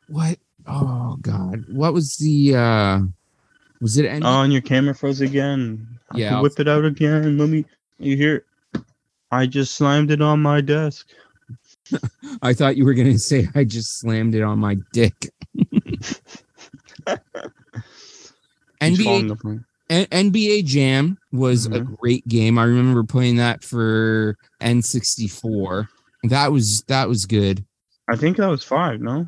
What? 0.08 0.38
Oh 0.66 1.18
God! 1.20 1.66
What 1.68 1.92
was 1.92 2.16
the? 2.16 2.56
uh 2.56 3.00
Was 3.82 3.98
it? 3.98 4.06
Any- 4.06 4.24
Oh, 4.24 4.40
and 4.40 4.50
your 4.54 4.62
camera 4.62 4.94
froze 4.94 5.20
again. 5.20 5.86
I 6.10 6.16
Yeah, 6.16 6.40
whip 6.40 6.58
it 6.58 6.66
out 6.66 6.86
again. 6.86 7.36
Let 7.36 7.50
me. 7.50 7.66
You 7.98 8.16
hear? 8.16 8.46
I 9.30 9.44
just 9.46 9.74
slammed 9.74 10.10
it 10.10 10.22
on 10.22 10.40
my 10.40 10.62
desk. 10.62 11.08
I 12.40 12.54
thought 12.54 12.78
you 12.78 12.86
were 12.86 12.94
gonna 12.94 13.18
say 13.30 13.46
I 13.54 13.64
just 13.64 13.98
slammed 13.98 14.34
it 14.34 14.40
on 14.42 14.58
my 14.58 14.78
dick. 14.94 15.30
NBA. 18.80 19.60
N- 19.88 20.06
NBA 20.10 20.64
Jam 20.64 21.16
was 21.32 21.66
a 21.66 21.70
Mhm. 21.80 21.96
great 21.96 22.26
game. 22.28 22.58
I 22.58 22.64
remember 22.64 23.04
playing 23.04 23.36
that 23.36 23.62
for 23.62 24.36
N64. 24.60 25.88
That 26.24 26.52
was 26.52 26.82
that 26.88 27.08
was 27.08 27.24
good. 27.26 27.64
I 28.08 28.16
think 28.16 28.36
that 28.36 28.48
was 28.48 28.62
five. 28.64 29.00
No. 29.00 29.26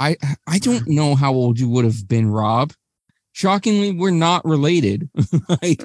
I 0.00 0.16
I 0.46 0.58
don't 0.58 0.88
know 0.88 1.14
how 1.14 1.32
old 1.32 1.58
you 1.60 1.68
would 1.68 1.84
have 1.84 2.08
been, 2.08 2.26
Rob. 2.28 2.72
Shockingly, 3.32 3.92
we're 3.92 4.10
not 4.10 4.44
related. 4.44 5.08
Like, 5.62 5.82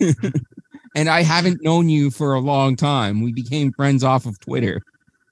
and 0.94 1.08
I 1.08 1.22
haven't 1.22 1.62
known 1.62 1.88
you 1.88 2.10
for 2.10 2.34
a 2.34 2.40
long 2.40 2.76
time. 2.76 3.22
We 3.22 3.32
became 3.32 3.72
friends 3.72 4.02
off 4.04 4.26
of 4.26 4.38
Twitter. 4.40 4.80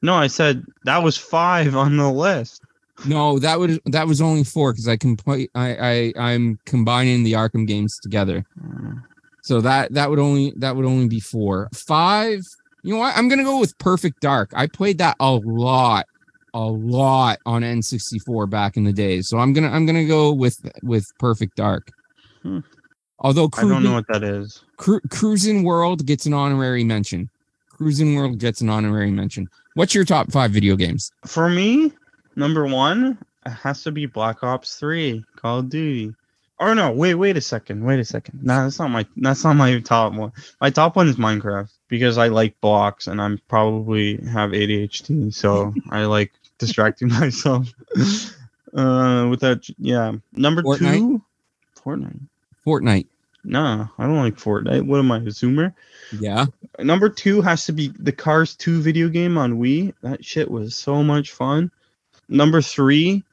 No, 0.03 0.15
I 0.15 0.27
said 0.29 0.65
that 0.85 1.03
was 1.03 1.17
five 1.17 1.75
on 1.77 1.97
the 1.97 2.11
list. 2.11 2.63
No, 3.05 3.39
that 3.39 3.59
would 3.59 3.81
that 3.87 4.07
was 4.07 4.21
only 4.21 4.45
four 4.45 4.73
because 4.73 4.89
I 4.89 4.97
can 4.97 5.17
play. 5.17 5.49
I 5.55 6.13
I 6.17 6.33
I'm 6.33 6.59
combining 6.67 7.23
the 7.23 7.33
Arkham 7.33 7.67
games 7.67 7.99
together. 7.99 8.45
So 9.43 9.61
that 9.61 9.95
that 9.95 10.11
would 10.11 10.19
only 10.19 10.53
that 10.57 10.77
would 10.77 10.85
only 10.85 11.09
be 11.09 11.21
four. 11.21 11.69
Five. 11.75 12.41
You 12.83 12.95
know 12.95 13.01
what? 13.01 13.17
I'm 13.17 13.29
gonna 13.29 13.45
go 13.45 13.59
with 13.59 13.77
Perfect 13.79 14.21
Dark. 14.21 14.51
I 14.55 14.67
played 14.67 14.99
that 14.99 15.17
a 15.21 15.33
lot, 15.33 16.07
a 16.55 16.61
lot 16.61 17.39
on 17.47 17.63
N64 17.63 18.49
back 18.49 18.77
in 18.77 18.85
the 18.85 18.93
day. 18.93 19.23
So 19.23 19.39
I'm 19.39 19.53
gonna 19.53 19.71
I'm 19.71 19.87
gonna 19.87 20.07
go 20.07 20.33
with 20.33 20.59
with 20.83 21.07
Perfect 21.19 21.57
Dark. 21.57 21.89
Hmm. 22.43 22.61
Although 23.19 23.51
I 23.57 23.63
don't 23.63 23.83
know 23.83 23.93
what 23.93 24.07
that 24.09 24.23
is. 24.23 24.63
Cru- 24.79 25.01
Cruising 25.11 25.63
World 25.63 26.07
gets 26.07 26.25
an 26.25 26.33
honorary 26.33 26.85
mention. 26.85 27.29
Cruising 27.71 28.15
World 28.15 28.39
gets 28.39 28.63
an 28.63 28.71
honorary 28.71 29.11
mention. 29.11 29.47
What's 29.75 29.95
your 29.95 30.05
top 30.05 30.33
five 30.33 30.51
video 30.51 30.75
games? 30.75 31.11
For 31.27 31.49
me, 31.51 31.93
number 32.41 32.67
one 32.67 33.19
has 33.47 33.85
to 33.85 33.93
be 33.93 34.07
Black 34.07 34.43
Ops 34.43 34.77
Three, 34.77 35.25
Call 35.37 35.61
of 35.61 35.69
Duty. 35.69 36.15
Or 36.59 36.75
no, 36.75 36.91
wait, 36.91 37.15
wait 37.15 37.37
a 37.39 37.41
second, 37.41 37.85
wait 37.85 38.01
a 38.01 38.05
second. 38.05 38.43
No, 38.43 38.65
that's 38.65 38.79
not 38.79 38.89
my 38.89 39.07
that's 39.17 39.45
not 39.45 39.55
my 39.55 39.79
top 39.81 40.13
one. 40.13 40.33
My 40.61 40.69
top 40.71 40.97
one 40.97 41.09
is 41.09 41.17
Minecraft 41.17 41.71
because 41.89 42.19
I 42.19 42.29
like 42.29 42.61
blocks 42.61 43.07
and 43.07 43.21
I'm 43.21 43.41
probably 43.49 44.17
have 44.27 44.51
ADHD, 44.51 45.33
so 45.33 45.73
I 45.91 46.05
like 46.05 46.33
distracting 46.59 47.09
myself. 47.21 47.73
uh, 48.75 49.27
with 49.31 49.41
that, 49.41 49.67
yeah. 49.79 50.13
Number 50.33 50.63
Fortnite? 50.63 50.99
two, 50.99 51.23
Fortnite. 51.83 52.21
Fortnite. 52.67 53.07
Nah, 53.43 53.89
I 53.97 54.05
don't 54.05 54.19
like 54.19 54.37
Fortnite. 54.37 54.85
What 54.85 54.99
am 54.99 55.11
I, 55.13 55.17
a 55.17 55.23
Zoomer? 55.23 55.73
Yeah. 56.19 56.45
Number 56.79 57.09
two 57.09 57.41
has 57.41 57.65
to 57.67 57.73
be 57.73 57.89
the 57.99 58.13
Cars 58.13 58.55
2 58.57 58.83
video 58.83 59.09
game 59.09 59.39
on 59.39 59.59
Wii. 59.59 59.95
That 60.03 60.23
shit 60.23 60.51
was 60.51 60.77
so 60.77 61.03
much 61.03 61.33
fun. 61.33 61.71
Number 62.31 62.63
three. 62.63 63.25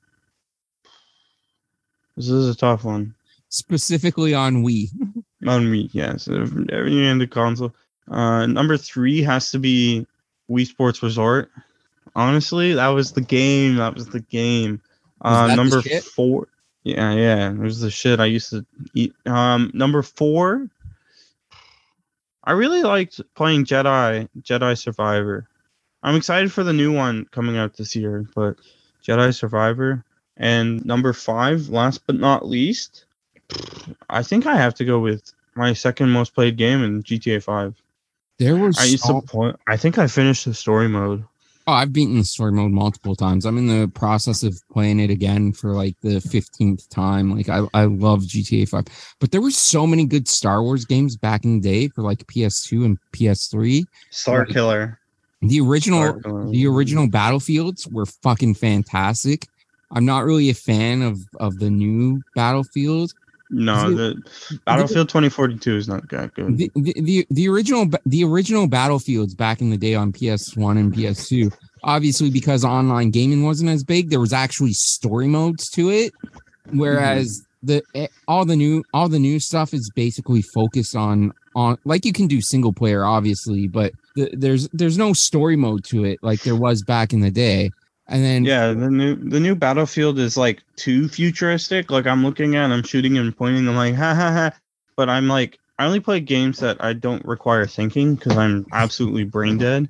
This 2.15 2.29
is 2.29 2.49
a 2.49 2.57
tough 2.57 2.83
one. 2.83 3.13
Specifically 3.49 4.33
on 4.33 4.63
Wii. 4.63 4.89
On 5.47 5.65
Wii, 5.65 5.89
yes. 5.93 6.27
Everything 6.27 7.03
in 7.03 7.19
the 7.19 7.27
console. 7.27 7.73
Uh, 8.09 8.47
number 8.47 8.75
three 8.75 9.21
has 9.21 9.51
to 9.51 9.59
be 9.59 10.05
Wii 10.49 10.65
Sports 10.65 11.03
Resort. 11.03 11.51
Honestly, 12.15 12.73
that 12.73 12.87
was 12.87 13.11
the 13.11 13.21
game. 13.21 13.75
That 13.75 13.93
was 13.93 14.07
the 14.07 14.21
game. 14.21 14.81
Uh, 15.21 15.45
that 15.45 15.51
the 15.51 15.55
number 15.55 15.81
four. 16.01 16.47
Yeah, 16.83 17.13
yeah. 17.13 17.51
It 17.51 17.59
was 17.59 17.81
the 17.81 17.91
shit 17.91 18.19
I 18.19 18.25
used 18.25 18.49
to 18.49 18.65
eat. 18.95 19.13
Um, 19.27 19.69
number 19.75 20.01
four. 20.01 20.67
I 22.43 22.53
really 22.53 22.81
liked 22.81 23.21
playing 23.35 23.65
Jedi 23.65 24.27
Jedi 24.41 24.77
Survivor. 24.77 25.47
I'm 26.01 26.15
excited 26.15 26.51
for 26.51 26.63
the 26.63 26.73
new 26.73 26.91
one 26.91 27.25
coming 27.31 27.57
out 27.57 27.77
this 27.77 27.95
year, 27.95 28.27
but 28.33 28.55
Jedi 29.07 29.33
Survivor. 29.33 30.03
And 30.35 30.85
number 30.85 31.13
five, 31.13 31.69
last 31.69 32.05
but 32.05 32.15
not 32.15 32.47
least, 32.47 33.05
I 34.09 34.21
think 34.21 34.45
I 34.45 34.55
have 34.55 34.75
to 34.75 34.85
go 34.85 34.99
with 34.99 35.33
my 35.55 35.73
second 35.73 36.11
most 36.11 36.35
played 36.35 36.57
game 36.57 36.83
in 36.83 37.01
GTA 37.01 37.41
5. 37.41 37.81
There 38.37 38.55
was 38.55 38.77
I 38.77 38.85
used 38.85 39.05
to 39.05 39.21
play. 39.21 39.53
I 39.67 39.77
think 39.77 39.97
I 39.97 40.05
finished 40.05 40.45
the 40.45 40.53
story 40.53 40.87
mode. 40.87 41.23
Oh, 41.65 41.73
I've 41.73 41.91
beaten 41.91 42.17
the 42.17 42.23
story 42.23 42.51
mode 42.53 42.71
multiple 42.71 43.15
times. 43.15 43.45
I'm 43.45 43.57
in 43.57 43.67
the 43.67 43.89
process 43.89 44.41
of 44.43 44.57
playing 44.71 45.01
it 45.01 45.09
again 45.09 45.51
for 45.51 45.73
like 45.73 45.99
the 46.01 46.19
15th 46.19 46.87
time. 46.87 47.35
Like 47.35 47.49
I, 47.49 47.67
I 47.73 47.85
love 47.85 48.21
GTA 48.21 48.69
5. 48.69 48.85
But 49.19 49.31
there 49.31 49.41
were 49.41 49.51
so 49.51 49.85
many 49.85 50.05
good 50.05 50.29
Star 50.29 50.63
Wars 50.63 50.85
games 50.85 51.17
back 51.17 51.43
in 51.43 51.59
the 51.59 51.69
day 51.69 51.87
for 51.89 52.03
like 52.03 52.19
PS2 52.27 52.85
and 52.85 52.97
PS3. 53.11 53.83
Star 54.11 54.41
Right. 54.41 54.49
Killer. 54.49 54.99
The 55.41 55.61
original 55.61 56.19
the 56.51 56.65
original 56.67 57.07
Battlefields 57.07 57.87
were 57.87 58.05
fucking 58.05 58.55
fantastic. 58.55 59.47
I'm 59.91 60.05
not 60.05 60.25
really 60.25 60.49
a 60.49 60.53
fan 60.53 61.01
of 61.01 61.19
of 61.39 61.59
the 61.59 61.69
new 61.69 62.21
Battlefield. 62.35 63.13
No, 63.49 63.93
the 63.93 64.15
Battlefield 64.65 65.07
2042 65.07 65.77
is 65.77 65.87
not 65.87 66.09
that 66.09 66.33
good. 66.33 66.57
The, 66.57 66.69
the, 66.75 66.93
the, 66.99 67.27
the 67.29 67.47
original 67.47 67.89
the 68.05 68.23
original 68.23 68.67
Battlefields 68.67 69.35
back 69.35 69.61
in 69.61 69.69
the 69.69 69.77
day 69.77 69.95
on 69.95 70.11
PS1 70.11 70.77
and 70.77 70.93
PS2, 70.93 71.55
obviously 71.83 72.29
because 72.29 72.65
online 72.65 73.11
gaming 73.11 73.43
wasn't 73.43 73.69
as 73.69 73.83
big, 73.83 74.09
there 74.09 74.19
was 74.19 74.33
actually 74.33 74.73
story 74.73 75.27
modes 75.27 75.69
to 75.71 75.89
it. 75.89 76.13
Whereas 76.73 77.47
the 77.63 77.83
eh, 77.95 78.07
all 78.27 78.43
the 78.43 78.55
new 78.55 78.83
all 78.93 79.07
the 79.07 79.19
new 79.19 79.39
stuff 79.39 79.73
is 79.73 79.89
basically 79.95 80.41
focused 80.41 80.95
on 80.95 81.31
on 81.55 81.77
like 81.85 82.05
you 82.05 82.13
can 82.13 82.27
do 82.27 82.41
single 82.41 82.73
player 82.73 83.05
obviously, 83.05 83.67
but 83.67 83.93
the, 84.17 84.29
there's 84.33 84.67
there's 84.69 84.97
no 84.97 85.13
story 85.13 85.55
mode 85.55 85.83
to 85.85 86.03
it 86.03 86.19
like 86.21 86.41
there 86.41 86.55
was 86.55 86.81
back 86.81 87.13
in 87.13 87.21
the 87.21 87.31
day. 87.31 87.71
And 88.07 88.23
then 88.23 88.45
Yeah, 88.45 88.67
the 88.67 88.89
new 88.89 89.15
the 89.15 89.39
new 89.39 89.55
Battlefield 89.55 90.17
is 90.17 90.37
like 90.37 90.63
too 90.75 91.07
futuristic. 91.07 91.91
Like 91.91 92.07
I'm 92.07 92.23
looking 92.23 92.55
at, 92.55 92.71
I'm 92.71 92.83
shooting 92.83 93.17
and 93.17 93.35
pointing. 93.35 93.67
I'm 93.67 93.75
like, 93.75 93.95
ha 94.03 94.15
ha 94.15 94.31
ha. 94.31 94.51
But 94.95 95.09
I'm 95.09 95.27
like, 95.27 95.59
I 95.77 95.85
only 95.85 95.99
play 95.99 96.19
games 96.19 96.59
that 96.59 96.83
I 96.83 96.93
don't 96.93 97.23
require 97.25 97.67
thinking 97.67 98.15
because 98.15 98.35
I'm 98.35 98.65
absolutely 98.71 99.25
brain 99.25 99.57
dead. 99.57 99.89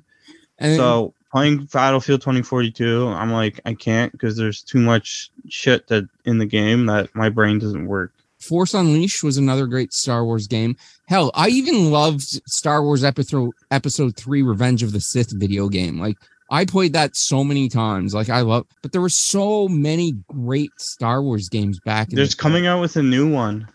and 0.58 0.76
So 0.76 1.14
playing 1.32 1.68
Battlefield 1.72 2.20
2042, 2.20 3.08
I'm 3.08 3.32
like, 3.32 3.60
I 3.64 3.72
can't 3.74 4.12
because 4.12 4.36
there's 4.36 4.62
too 4.62 4.80
much 4.80 5.30
shit 5.48 5.86
that 5.88 6.06
in 6.26 6.38
the 6.38 6.46
game 6.46 6.86
that 6.86 7.14
my 7.14 7.30
brain 7.30 7.58
doesn't 7.58 7.86
work. 7.86 8.12
Force 8.48 8.72
Unleashed 8.72 9.22
was 9.22 9.36
another 9.36 9.66
great 9.66 9.92
Star 9.92 10.24
Wars 10.24 10.46
game. 10.46 10.76
Hell, 11.06 11.30
I 11.34 11.48
even 11.48 11.90
loved 11.90 12.22
Star 12.22 12.82
Wars 12.82 13.04
episode 13.04 13.52
episode 13.70 14.16
3 14.16 14.42
Revenge 14.42 14.82
of 14.82 14.92
the 14.92 15.00
Sith 15.00 15.32
video 15.32 15.68
game. 15.68 16.00
Like 16.00 16.16
I 16.50 16.64
played 16.64 16.94
that 16.94 17.14
so 17.14 17.44
many 17.44 17.68
times. 17.68 18.14
Like 18.14 18.30
I 18.30 18.40
love 18.40 18.66
but 18.82 18.92
there 18.92 19.02
were 19.02 19.10
so 19.10 19.68
many 19.68 20.14
great 20.28 20.72
Star 20.78 21.22
Wars 21.22 21.50
games 21.50 21.78
back 21.80 22.08
in 22.08 22.16
There's 22.16 22.34
the 22.34 22.40
coming 22.40 22.66
out 22.66 22.80
with 22.80 22.96
a 22.96 23.02
new 23.02 23.30
one. 23.30 23.68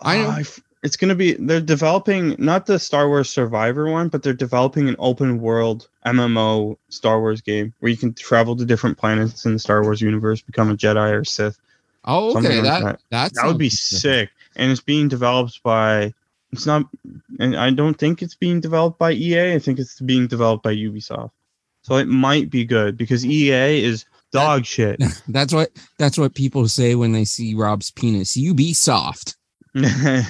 I. 0.00 0.18
Ah, 0.18 0.42
it's 0.82 0.96
gonna 0.96 1.14
be. 1.14 1.32
They're 1.32 1.60
developing 1.60 2.36
not 2.38 2.66
the 2.66 2.78
Star 2.78 3.08
Wars 3.08 3.30
Survivor 3.30 3.90
one, 3.90 4.08
but 4.08 4.22
they're 4.22 4.32
developing 4.32 4.88
an 4.88 4.96
open 4.98 5.40
world 5.40 5.88
MMO 6.06 6.76
Star 6.90 7.18
Wars 7.18 7.40
game 7.40 7.72
where 7.80 7.90
you 7.90 7.96
can 7.96 8.14
travel 8.14 8.54
to 8.56 8.64
different 8.64 8.98
planets 8.98 9.44
in 9.46 9.54
the 9.54 9.58
Star 9.58 9.82
Wars 9.82 10.00
universe, 10.00 10.40
become 10.40 10.70
a 10.70 10.76
Jedi 10.76 11.18
or 11.18 11.24
Sith. 11.24 11.58
Oh, 12.08 12.32
something 12.32 12.50
okay. 12.50 12.62
like 12.62 12.82
that 12.82 12.84
that. 12.84 13.00
that, 13.10 13.34
That 13.34 13.46
would 13.46 13.58
be 13.58 13.70
sick. 13.70 14.30
And 14.56 14.72
it's 14.72 14.80
being 14.80 15.08
developed 15.08 15.62
by. 15.62 16.14
It's 16.50 16.64
not, 16.64 16.84
and 17.38 17.54
I 17.54 17.70
don't 17.70 17.94
think 17.94 18.22
it's 18.22 18.34
being 18.34 18.60
developed 18.60 18.98
by 18.98 19.12
EA. 19.12 19.54
I 19.54 19.58
think 19.58 19.78
it's 19.78 20.00
being 20.00 20.26
developed 20.26 20.62
by 20.64 20.74
Ubisoft. 20.74 21.30
So 21.82 21.96
it 21.96 22.08
might 22.08 22.48
be 22.48 22.64
good 22.64 22.96
because 22.96 23.24
EA 23.24 23.84
is 23.84 24.06
dog 24.32 24.64
shit. 24.64 25.02
That's 25.28 25.52
what 25.52 25.70
that's 25.98 26.18
what 26.18 26.34
people 26.34 26.68
say 26.68 26.94
when 26.94 27.12
they 27.12 27.24
see 27.24 27.54
Rob's 27.54 27.90
penis. 27.90 28.36
You 28.36 28.54
be 28.54 28.72
soft. 28.72 29.36
no, 29.74 30.24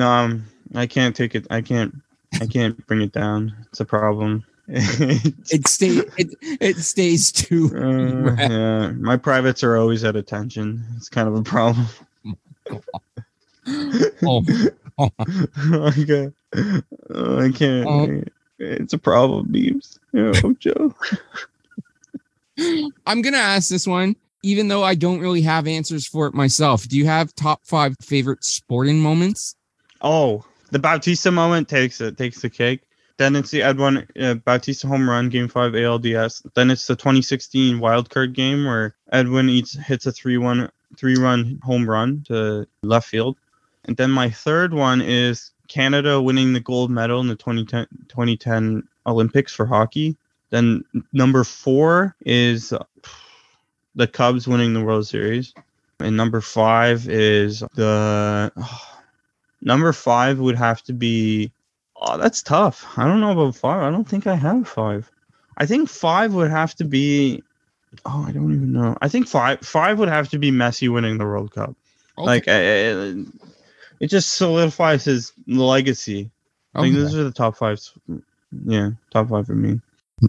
um, 0.00 0.44
I 0.74 0.86
can't 0.86 1.16
take 1.16 1.34
it. 1.34 1.46
I 1.50 1.62
can't. 1.62 1.94
I 2.40 2.46
can't 2.46 2.86
bring 2.86 3.02
it 3.02 3.12
down. 3.12 3.54
It's 3.68 3.80
a 3.80 3.84
problem. 3.84 4.44
It 5.50 5.68
stay 5.68 6.00
it 6.16 6.34
it 6.40 6.76
stays 6.78 7.30
too 7.30 7.70
Uh, 7.76 8.34
yeah, 8.38 8.90
my 8.92 9.18
privates 9.18 9.62
are 9.62 9.76
always 9.76 10.02
at 10.02 10.16
attention. 10.16 10.82
It's 10.96 11.10
kind 11.10 11.28
of 11.28 11.34
a 11.34 11.42
problem. 11.42 11.86
oh, 14.22 14.42
oh. 14.98 15.10
okay. 15.98 16.32
Uh, 16.56 17.36
I 17.36 17.50
can't. 17.52 17.86
Oh. 17.86 18.22
It's 18.58 18.94
a 18.94 18.98
problem, 18.98 19.48
Beeps. 19.48 19.98
Oh, 20.14 20.54
Joe. 20.54 20.94
I'm 23.06 23.20
gonna 23.20 23.36
ask 23.36 23.68
this 23.68 23.86
one, 23.86 24.16
even 24.42 24.68
though 24.68 24.84
I 24.84 24.94
don't 24.94 25.20
really 25.20 25.42
have 25.42 25.66
answers 25.66 26.06
for 26.06 26.26
it 26.28 26.34
myself. 26.34 26.88
Do 26.88 26.96
you 26.96 27.04
have 27.04 27.34
top 27.34 27.60
five 27.64 27.94
favorite 28.00 28.42
sporting 28.42 29.00
moments? 29.00 29.54
Oh, 30.00 30.46
the 30.70 30.78
Bautista 30.78 31.30
moment 31.30 31.68
takes 31.68 32.00
it. 32.00 32.16
Takes 32.16 32.40
the 32.40 32.48
cake. 32.48 32.80
Then 33.18 33.36
it's 33.36 33.50
the 33.50 33.62
Edwin 33.62 34.06
uh, 34.20 34.34
Bautista 34.34 34.86
home 34.86 35.08
run, 35.08 35.28
Game 35.28 35.48
Five 35.48 35.72
ALDS. 35.72 36.46
Then 36.54 36.70
it's 36.70 36.86
the 36.86 36.96
2016 36.96 37.78
wild 37.78 38.10
card 38.10 38.32
game 38.32 38.64
where 38.64 38.94
Edwin 39.10 39.48
eats 39.48 39.74
hits 39.76 40.06
a 40.06 40.12
three-one 40.12 40.70
three-run 40.96 41.60
home 41.62 41.88
run 41.88 42.24
to 42.28 42.66
left 42.82 43.08
field. 43.08 43.36
And 43.84 43.96
then 43.96 44.10
my 44.10 44.30
third 44.30 44.72
one 44.74 45.00
is 45.00 45.50
Canada 45.68 46.20
winning 46.20 46.52
the 46.52 46.60
gold 46.60 46.90
medal 46.90 47.20
in 47.20 47.28
the 47.28 47.36
2010, 47.36 47.86
2010 48.08 48.86
Olympics 49.06 49.54
for 49.54 49.66
hockey. 49.66 50.16
Then 50.50 50.84
number 51.12 51.44
four 51.44 52.14
is 52.24 52.72
the 53.94 54.06
Cubs 54.06 54.46
winning 54.46 54.74
the 54.74 54.82
World 54.82 55.06
Series. 55.06 55.54
And 55.98 56.16
number 56.16 56.40
five 56.40 57.08
is 57.08 57.60
the 57.74 58.52
number 59.62 59.92
five 59.92 60.38
would 60.38 60.56
have 60.56 60.82
to 60.84 60.92
be. 60.92 61.52
Oh, 62.04 62.18
that's 62.18 62.42
tough. 62.42 62.84
I 62.96 63.04
don't 63.04 63.20
know 63.20 63.30
about 63.30 63.54
five. 63.54 63.80
I 63.80 63.90
don't 63.90 64.08
think 64.08 64.26
I 64.26 64.34
have 64.34 64.66
five. 64.66 65.08
I 65.56 65.66
think 65.66 65.88
five 65.88 66.34
would 66.34 66.50
have 66.50 66.74
to 66.76 66.84
be. 66.84 67.44
Oh, 68.04 68.24
I 68.26 68.32
don't 68.32 68.52
even 68.52 68.72
know. 68.72 68.96
I 69.00 69.08
think 69.08 69.28
five 69.28 69.60
five 69.60 69.98
would 70.00 70.08
have 70.08 70.28
to 70.30 70.38
be 70.38 70.50
Messi 70.50 70.92
winning 70.92 71.18
the 71.18 71.24
World 71.24 71.52
Cup. 71.52 71.76
Okay. 72.18 72.26
Like, 72.26 72.48
uh, 72.48 73.30
it 74.00 74.08
just 74.08 74.34
solidifies 74.34 75.04
his 75.04 75.32
legacy. 75.46 76.28
I 76.74 76.82
think 76.82 76.96
those 76.96 77.14
are 77.14 77.22
the 77.22 77.30
top 77.30 77.56
five. 77.56 77.78
Yeah, 78.64 78.90
top 79.12 79.28
five 79.28 79.46
for 79.46 79.54
me. 79.54 79.80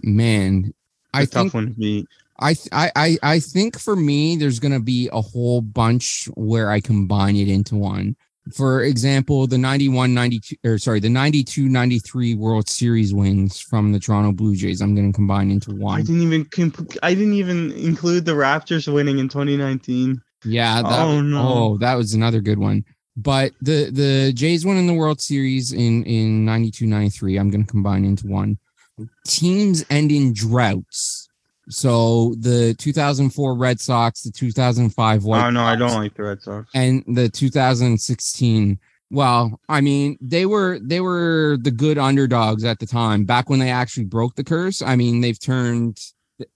man, 0.04 0.72
I 1.12 1.22
a 1.22 1.26
think 1.26 1.46
tough 1.46 1.54
one 1.54 1.66
to 1.66 1.72
beat. 1.72 2.06
I, 2.38 2.54
th- 2.54 2.68
I 2.70 2.92
I 2.94 3.18
I 3.22 3.40
think 3.40 3.80
for 3.80 3.96
me, 3.96 4.36
there's 4.36 4.60
gonna 4.60 4.80
be 4.80 5.08
a 5.12 5.20
whole 5.20 5.60
bunch 5.60 6.28
where 6.34 6.70
I 6.70 6.80
combine 6.80 7.34
it 7.34 7.48
into 7.48 7.74
one. 7.74 8.14
For 8.52 8.82
example, 8.82 9.46
the 9.46 9.56
91 9.56 10.12
92 10.12 10.56
or 10.64 10.78
sorry, 10.78 11.00
the 11.00 11.08
92 11.08 11.68
93 11.68 12.34
World 12.34 12.68
Series 12.68 13.14
wins 13.14 13.58
from 13.58 13.92
the 13.92 13.98
Toronto 13.98 14.32
Blue 14.32 14.54
Jays. 14.54 14.82
I'm 14.82 14.94
gonna 14.94 15.12
combine 15.12 15.50
into 15.50 15.74
one. 15.74 15.98
I 16.00 16.02
didn't 16.02 16.22
even 16.22 16.44
comp- 16.44 16.96
I 17.02 17.14
didn't 17.14 17.32
even 17.34 17.72
include 17.72 18.26
the 18.26 18.32
Raptors 18.32 18.92
winning 18.92 19.18
in 19.18 19.28
2019. 19.28 20.20
Yeah, 20.44 20.82
that, 20.82 21.00
Oh, 21.00 21.22
no. 21.22 21.38
oh, 21.40 21.78
that 21.78 21.94
was 21.94 22.12
another 22.12 22.42
good 22.42 22.58
one. 22.58 22.84
But 23.16 23.52
the 23.62 23.90
the 23.90 24.32
Jays 24.34 24.66
won 24.66 24.76
in 24.76 24.86
the 24.86 24.92
World 24.94 25.20
Series 25.22 25.72
in 25.72 26.04
in 26.04 26.44
92 26.44 26.84
93. 26.86 27.38
I'm 27.38 27.48
gonna 27.50 27.64
combine 27.64 28.04
into 28.04 28.26
one. 28.26 28.58
Teams 29.26 29.84
ending 29.88 30.32
droughts. 30.34 31.23
So 31.68 32.34
the 32.38 32.74
2004 32.78 33.54
Red 33.56 33.80
Sox, 33.80 34.22
the 34.22 34.30
2005 34.30 35.24
White 35.24 35.46
oh 35.46 35.50
no, 35.50 35.62
I 35.62 35.76
don't 35.76 35.94
like 35.94 36.14
the 36.14 36.24
Red 36.24 36.42
Sox. 36.42 36.70
and 36.74 37.02
the 37.06 37.28
2016 37.28 38.78
well 39.10 39.60
i 39.68 39.82
mean 39.82 40.16
they 40.20 40.46
were 40.46 40.78
they 40.80 41.00
were 41.00 41.58
the 41.60 41.70
good 41.70 41.98
underdogs 41.98 42.64
at 42.64 42.78
the 42.78 42.86
time 42.86 43.24
back 43.24 43.50
when 43.50 43.58
they 43.60 43.70
actually 43.70 44.04
broke 44.04 44.34
the 44.34 44.42
curse 44.42 44.80
i 44.80 44.96
mean 44.96 45.20
they've 45.20 45.38
turned 45.38 45.98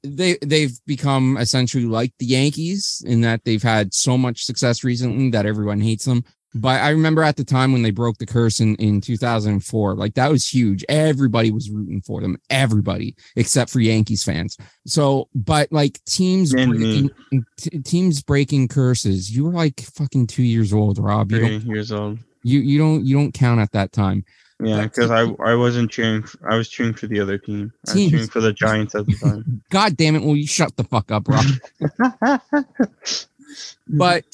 they 0.02 0.36
they've 0.42 0.78
become 0.86 1.36
essentially 1.36 1.84
like 1.84 2.12
the 2.18 2.26
yankees 2.26 3.02
in 3.06 3.20
that 3.20 3.44
they've 3.44 3.62
had 3.62 3.92
so 3.94 4.16
much 4.18 4.44
success 4.44 4.82
recently 4.82 5.30
that 5.30 5.46
everyone 5.46 5.80
hates 5.80 6.06
them 6.06 6.24
but 6.54 6.80
i 6.80 6.88
remember 6.90 7.22
at 7.22 7.36
the 7.36 7.44
time 7.44 7.72
when 7.72 7.82
they 7.82 7.90
broke 7.90 8.16
the 8.18 8.26
curse 8.26 8.58
in 8.60 8.74
in 8.76 9.00
2004 9.00 9.94
like 9.94 10.14
that 10.14 10.30
was 10.30 10.46
huge 10.46 10.84
everybody 10.88 11.50
was 11.50 11.70
rooting 11.70 12.00
for 12.00 12.20
them 12.20 12.38
everybody 12.50 13.14
except 13.36 13.70
for 13.70 13.80
yankees 13.80 14.24
fans 14.24 14.56
so 14.86 15.28
but 15.34 15.70
like 15.70 16.02
teams 16.04 16.52
breaking 16.52 17.10
t- 17.58 17.78
teams 17.80 18.22
breaking 18.22 18.66
curses 18.68 19.30
you 19.34 19.44
were 19.44 19.52
like 19.52 19.80
fucking 19.80 20.26
two 20.26 20.42
years 20.42 20.72
old 20.72 20.98
rob 20.98 21.30
you 21.32 21.38
Three 21.38 21.58
years 21.74 21.92
old. 21.92 22.18
you, 22.42 22.60
you 22.60 22.78
don't 22.78 23.04
you 23.04 23.14
don't 23.16 23.32
count 23.32 23.60
at 23.60 23.72
that 23.72 23.92
time 23.92 24.24
Yeah, 24.60 24.82
because 24.82 25.10
I. 25.12 25.22
I 25.44 25.54
wasn't 25.54 25.88
cheering. 25.88 26.24
I 26.50 26.56
was 26.56 26.68
cheering 26.68 26.92
for 26.94 27.06
the 27.06 27.20
other 27.20 27.38
team. 27.38 27.72
I 27.86 27.94
was 27.94 28.10
cheering 28.10 28.26
for 28.26 28.40
the 28.40 28.52
Giants 28.52 28.94
at 28.96 29.06
the 29.06 29.14
time. 29.14 29.62
god 29.70 29.96
damn 29.96 30.16
it 30.16 30.22
will 30.22 30.36
you 30.36 30.48
shut 30.48 30.74
the 30.76 30.82
fuck 30.84 31.12
up 31.12 31.28
rob 31.28 31.44
but 33.88 34.24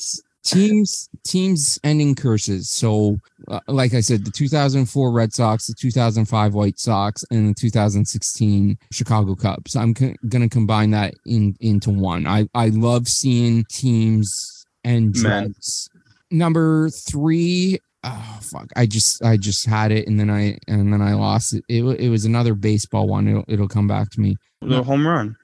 teams 0.45 1.09
teams 1.24 1.78
ending 1.82 2.14
curses. 2.14 2.70
So 2.70 3.16
uh, 3.49 3.61
like 3.66 3.95
i 3.95 4.01
said 4.01 4.24
the 4.24 4.30
2004 4.30 5.11
red 5.11 5.32
sox 5.32 5.66
the 5.66 5.74
2005 5.74 6.55
white 6.55 6.78
sox 6.78 7.24
and 7.30 7.51
the 7.51 7.55
2016 7.55 8.78
chicago 8.92 9.34
cubs. 9.34 9.74
I'm 9.74 9.95
c- 9.97 10.16
gonna 10.28 10.49
combine 10.49 10.90
that 10.92 11.14
in 11.26 11.57
into 11.61 11.90
one. 11.90 12.26
I 12.26 12.47
i 12.55 12.68
love 12.68 13.09
seeing 13.09 13.64
teams 13.70 14.64
and 14.84 15.12
droughts 15.12 15.88
number 16.30 16.90
three 16.90 17.78
oh 18.05 18.38
fuck. 18.42 18.68
I 18.76 18.86
just 18.86 19.24
i 19.24 19.36
just 19.36 19.66
had 19.66 19.92
it 19.92 20.07
and 20.07 20.20
then 20.20 20.30
i 20.30 20.59
and 20.68 20.92
then 20.92 21.01
i 21.03 21.14
lost 21.14 21.55
it. 21.55 21.64
It, 21.68 21.82
it 21.82 22.09
was 22.11 22.24
another 22.24 22.55
baseball 22.55 23.09
one. 23.09 23.28
It'll, 23.28 23.45
it'll 23.49 23.68
come 23.68 23.88
back 23.88 24.11
to 24.11 24.20
me. 24.20 24.36
The 24.61 24.82
home 24.82 25.07
run, 25.07 25.36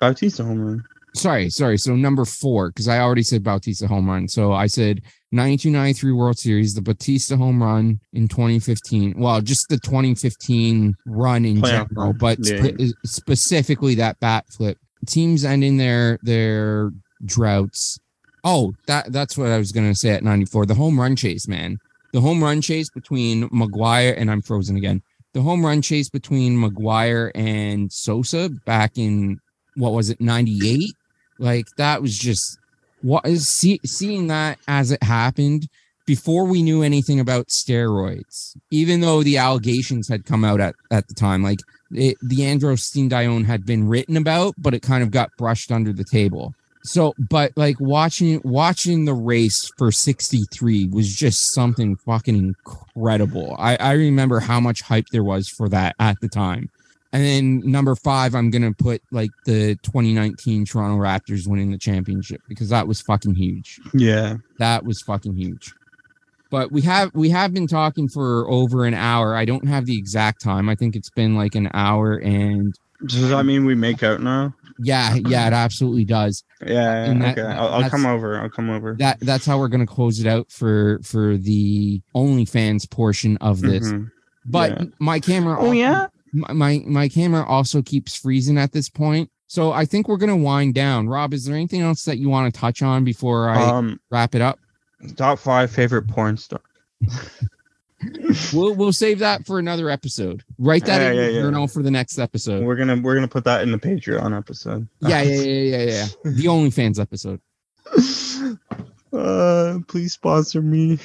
Bautista 0.00 0.44
home 0.44 0.60
run. 0.60 0.84
Sorry, 1.14 1.50
sorry. 1.50 1.78
So 1.78 1.96
number 1.96 2.24
four, 2.24 2.68
because 2.68 2.88
I 2.88 3.00
already 3.00 3.22
said 3.22 3.42
Bautista 3.42 3.86
home 3.86 4.08
run. 4.08 4.28
So 4.28 4.52
I 4.52 4.66
said 4.66 5.02
92 5.32 5.70
93 5.70 6.12
World 6.12 6.38
Series, 6.38 6.74
the 6.74 6.82
Bautista 6.82 7.36
home 7.36 7.62
run 7.62 8.00
in 8.12 8.28
2015. 8.28 9.14
Well, 9.18 9.40
just 9.40 9.68
the 9.68 9.78
2015 9.78 10.94
run 11.06 11.44
in 11.44 11.60
Playoff 11.60 11.88
general, 11.88 12.12
but 12.12 12.38
yeah. 12.40 12.62
spe- 12.62 12.80
uh, 12.80 12.86
specifically 13.04 13.94
that 13.96 14.18
bat 14.20 14.46
flip. 14.50 14.78
Teams 15.06 15.44
ending 15.44 15.76
their 15.76 16.18
their 16.22 16.90
droughts. 17.24 17.98
Oh, 18.44 18.72
that 18.86 19.12
that's 19.12 19.36
what 19.36 19.48
I 19.48 19.58
was 19.58 19.72
gonna 19.72 19.94
say 19.94 20.10
at 20.10 20.24
94. 20.24 20.66
The 20.66 20.74
home 20.74 20.98
run 20.98 21.16
chase, 21.16 21.48
man. 21.48 21.78
The 22.12 22.20
home 22.20 22.42
run 22.42 22.60
chase 22.60 22.90
between 22.90 23.48
McGwire 23.50 24.14
and 24.16 24.30
I'm 24.30 24.42
frozen 24.42 24.76
again. 24.76 25.02
The 25.32 25.42
home 25.42 25.64
run 25.64 25.80
chase 25.80 26.08
between 26.08 26.56
McGwire 26.56 27.30
and 27.34 27.90
Sosa 27.92 28.48
back 28.66 28.98
in 28.98 29.38
what 29.76 29.92
was 29.92 30.10
it 30.10 30.20
98 30.20 30.92
like 31.40 31.66
that 31.76 32.02
was 32.02 32.16
just 32.16 32.58
what 33.02 33.26
is 33.26 33.48
see, 33.48 33.80
seeing 33.84 34.28
that 34.28 34.58
as 34.68 34.90
it 34.90 35.02
happened 35.02 35.68
before 36.06 36.44
we 36.44 36.62
knew 36.62 36.82
anything 36.82 37.20
about 37.20 37.48
steroids, 37.48 38.56
even 38.70 39.00
though 39.00 39.22
the 39.22 39.38
allegations 39.38 40.08
had 40.08 40.24
come 40.24 40.44
out 40.44 40.60
at, 40.60 40.74
at 40.90 41.06
the 41.08 41.14
time, 41.14 41.42
like 41.42 41.60
it, 41.92 42.16
the 42.22 42.38
androstenedione 42.38 43.44
had 43.44 43.64
been 43.64 43.88
written 43.88 44.16
about, 44.16 44.54
but 44.58 44.74
it 44.74 44.82
kind 44.82 45.02
of 45.02 45.10
got 45.10 45.30
brushed 45.38 45.70
under 45.70 45.92
the 45.92 46.04
table. 46.04 46.52
So, 46.82 47.14
but 47.18 47.52
like 47.56 47.76
watching 47.78 48.40
watching 48.42 49.04
the 49.04 49.14
race 49.14 49.70
for 49.76 49.92
63 49.92 50.88
was 50.88 51.14
just 51.14 51.52
something 51.52 51.96
fucking 51.96 52.36
incredible. 52.36 53.54
I, 53.58 53.76
I 53.76 53.92
remember 53.92 54.40
how 54.40 54.60
much 54.60 54.80
hype 54.82 55.06
there 55.12 55.24
was 55.24 55.48
for 55.48 55.68
that 55.68 55.94
at 55.98 56.20
the 56.20 56.28
time. 56.28 56.70
And 57.12 57.24
then 57.24 57.70
number 57.70 57.96
five, 57.96 58.34
I'm 58.36 58.50
gonna 58.50 58.72
put 58.72 59.02
like 59.10 59.30
the 59.44 59.74
2019 59.82 60.64
Toronto 60.64 60.96
Raptors 61.02 61.46
winning 61.48 61.72
the 61.72 61.78
championship 61.78 62.40
because 62.48 62.68
that 62.68 62.86
was 62.86 63.00
fucking 63.00 63.34
huge. 63.34 63.80
Yeah. 63.92 64.36
That 64.58 64.84
was 64.84 65.02
fucking 65.02 65.34
huge. 65.36 65.72
But 66.50 66.70
we 66.72 66.82
have 66.82 67.10
we 67.14 67.30
have 67.30 67.52
been 67.52 67.66
talking 67.66 68.08
for 68.08 68.48
over 68.50 68.84
an 68.84 68.94
hour. 68.94 69.34
I 69.36 69.44
don't 69.44 69.66
have 69.68 69.86
the 69.86 69.96
exact 69.98 70.40
time. 70.42 70.68
I 70.68 70.74
think 70.76 70.94
it's 70.96 71.10
been 71.10 71.34
like 71.36 71.54
an 71.54 71.68
hour 71.74 72.14
and 72.16 72.74
Does 73.06 73.28
that 73.30 73.44
mean 73.44 73.64
we 73.64 73.74
make 73.74 74.02
out 74.02 74.20
now? 74.20 74.54
yeah, 74.82 75.14
yeah, 75.26 75.46
it 75.46 75.52
absolutely 75.52 76.04
does. 76.04 76.42
Yeah. 76.64 77.12
That- 77.14 77.38
okay. 77.38 77.42
I'll, 77.42 77.82
I'll 77.84 77.90
come 77.90 78.06
over. 78.06 78.40
I'll 78.40 78.48
come 78.50 78.70
over. 78.70 78.94
That 78.98 79.18
that's 79.20 79.44
how 79.46 79.58
we're 79.58 79.68
gonna 79.68 79.86
close 79.86 80.20
it 80.20 80.26
out 80.28 80.50
for 80.50 81.00
for 81.02 81.36
the 81.36 82.00
OnlyFans 82.14 82.88
portion 82.90 83.36
of 83.38 83.60
this. 83.60 83.86
Mhm. 83.90 84.10
But 84.46 84.70
Yeah. 84.80 84.84
my 85.00 85.18
camera 85.20 85.56
Oh 85.60 85.72
yeah. 85.72 86.06
My 86.32 86.82
my 86.86 87.08
camera 87.08 87.44
also 87.44 87.82
keeps 87.82 88.16
freezing 88.16 88.58
at 88.58 88.72
this 88.72 88.88
point. 88.88 89.30
So 89.46 89.72
I 89.72 89.84
think 89.84 90.08
we're 90.08 90.16
gonna 90.16 90.36
wind 90.36 90.74
down. 90.74 91.08
Rob, 91.08 91.34
is 91.34 91.44
there 91.44 91.56
anything 91.56 91.80
else 91.80 92.04
that 92.04 92.18
you 92.18 92.28
want 92.28 92.52
to 92.54 92.60
touch 92.60 92.82
on 92.82 93.04
before 93.04 93.48
I 93.48 93.62
Um, 93.62 94.00
wrap 94.10 94.34
it 94.34 94.40
up? 94.42 94.58
top 95.16 95.38
five 95.38 95.70
favorite 95.70 96.06
porn 96.08 96.36
star. 96.36 96.60
We'll 98.54 98.74
we'll 98.74 98.94
save 98.94 99.18
that 99.18 99.44
for 99.44 99.58
another 99.58 99.90
episode. 99.90 100.42
Write 100.56 100.86
that 100.86 101.02
Yeah, 101.02 101.10
in 101.10 101.16
yeah, 101.16 101.22
your 101.24 101.30
yeah. 101.32 101.40
journal 101.42 101.68
for 101.68 101.82
the 101.82 101.90
next 101.90 102.18
episode. 102.18 102.64
We're 102.64 102.76
gonna 102.76 102.96
we're 102.96 103.14
gonna 103.14 103.28
put 103.28 103.44
that 103.44 103.60
in 103.60 103.70
the 103.72 103.78
Patreon 103.78 104.34
episode. 104.34 104.88
Yeah, 105.00 105.20
yeah, 105.20 105.42
yeah, 105.42 105.76
yeah, 105.76 105.84
yeah. 105.84 106.06
The 106.32 106.44
OnlyFans 106.46 106.98
episode. 106.98 107.40
uh, 109.12 109.80
please 109.86 110.14
sponsor 110.14 110.62
me. 110.62 110.98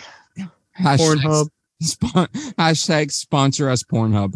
Hashtag, 0.79 1.49
Pornhub. 1.81 2.29
hashtag 2.57 3.11
sponsor 3.11 3.69
us 3.69 3.83
Pornhub. 3.83 4.33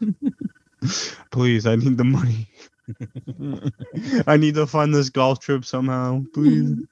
Please, 1.30 1.66
I 1.66 1.76
need 1.76 1.96
the 1.96 2.04
money. 2.04 2.48
I 4.26 4.36
need 4.36 4.54
to 4.54 4.66
fund 4.66 4.94
this 4.94 5.10
golf 5.10 5.40
trip 5.40 5.64
somehow. 5.64 6.22
Please. 6.32 6.74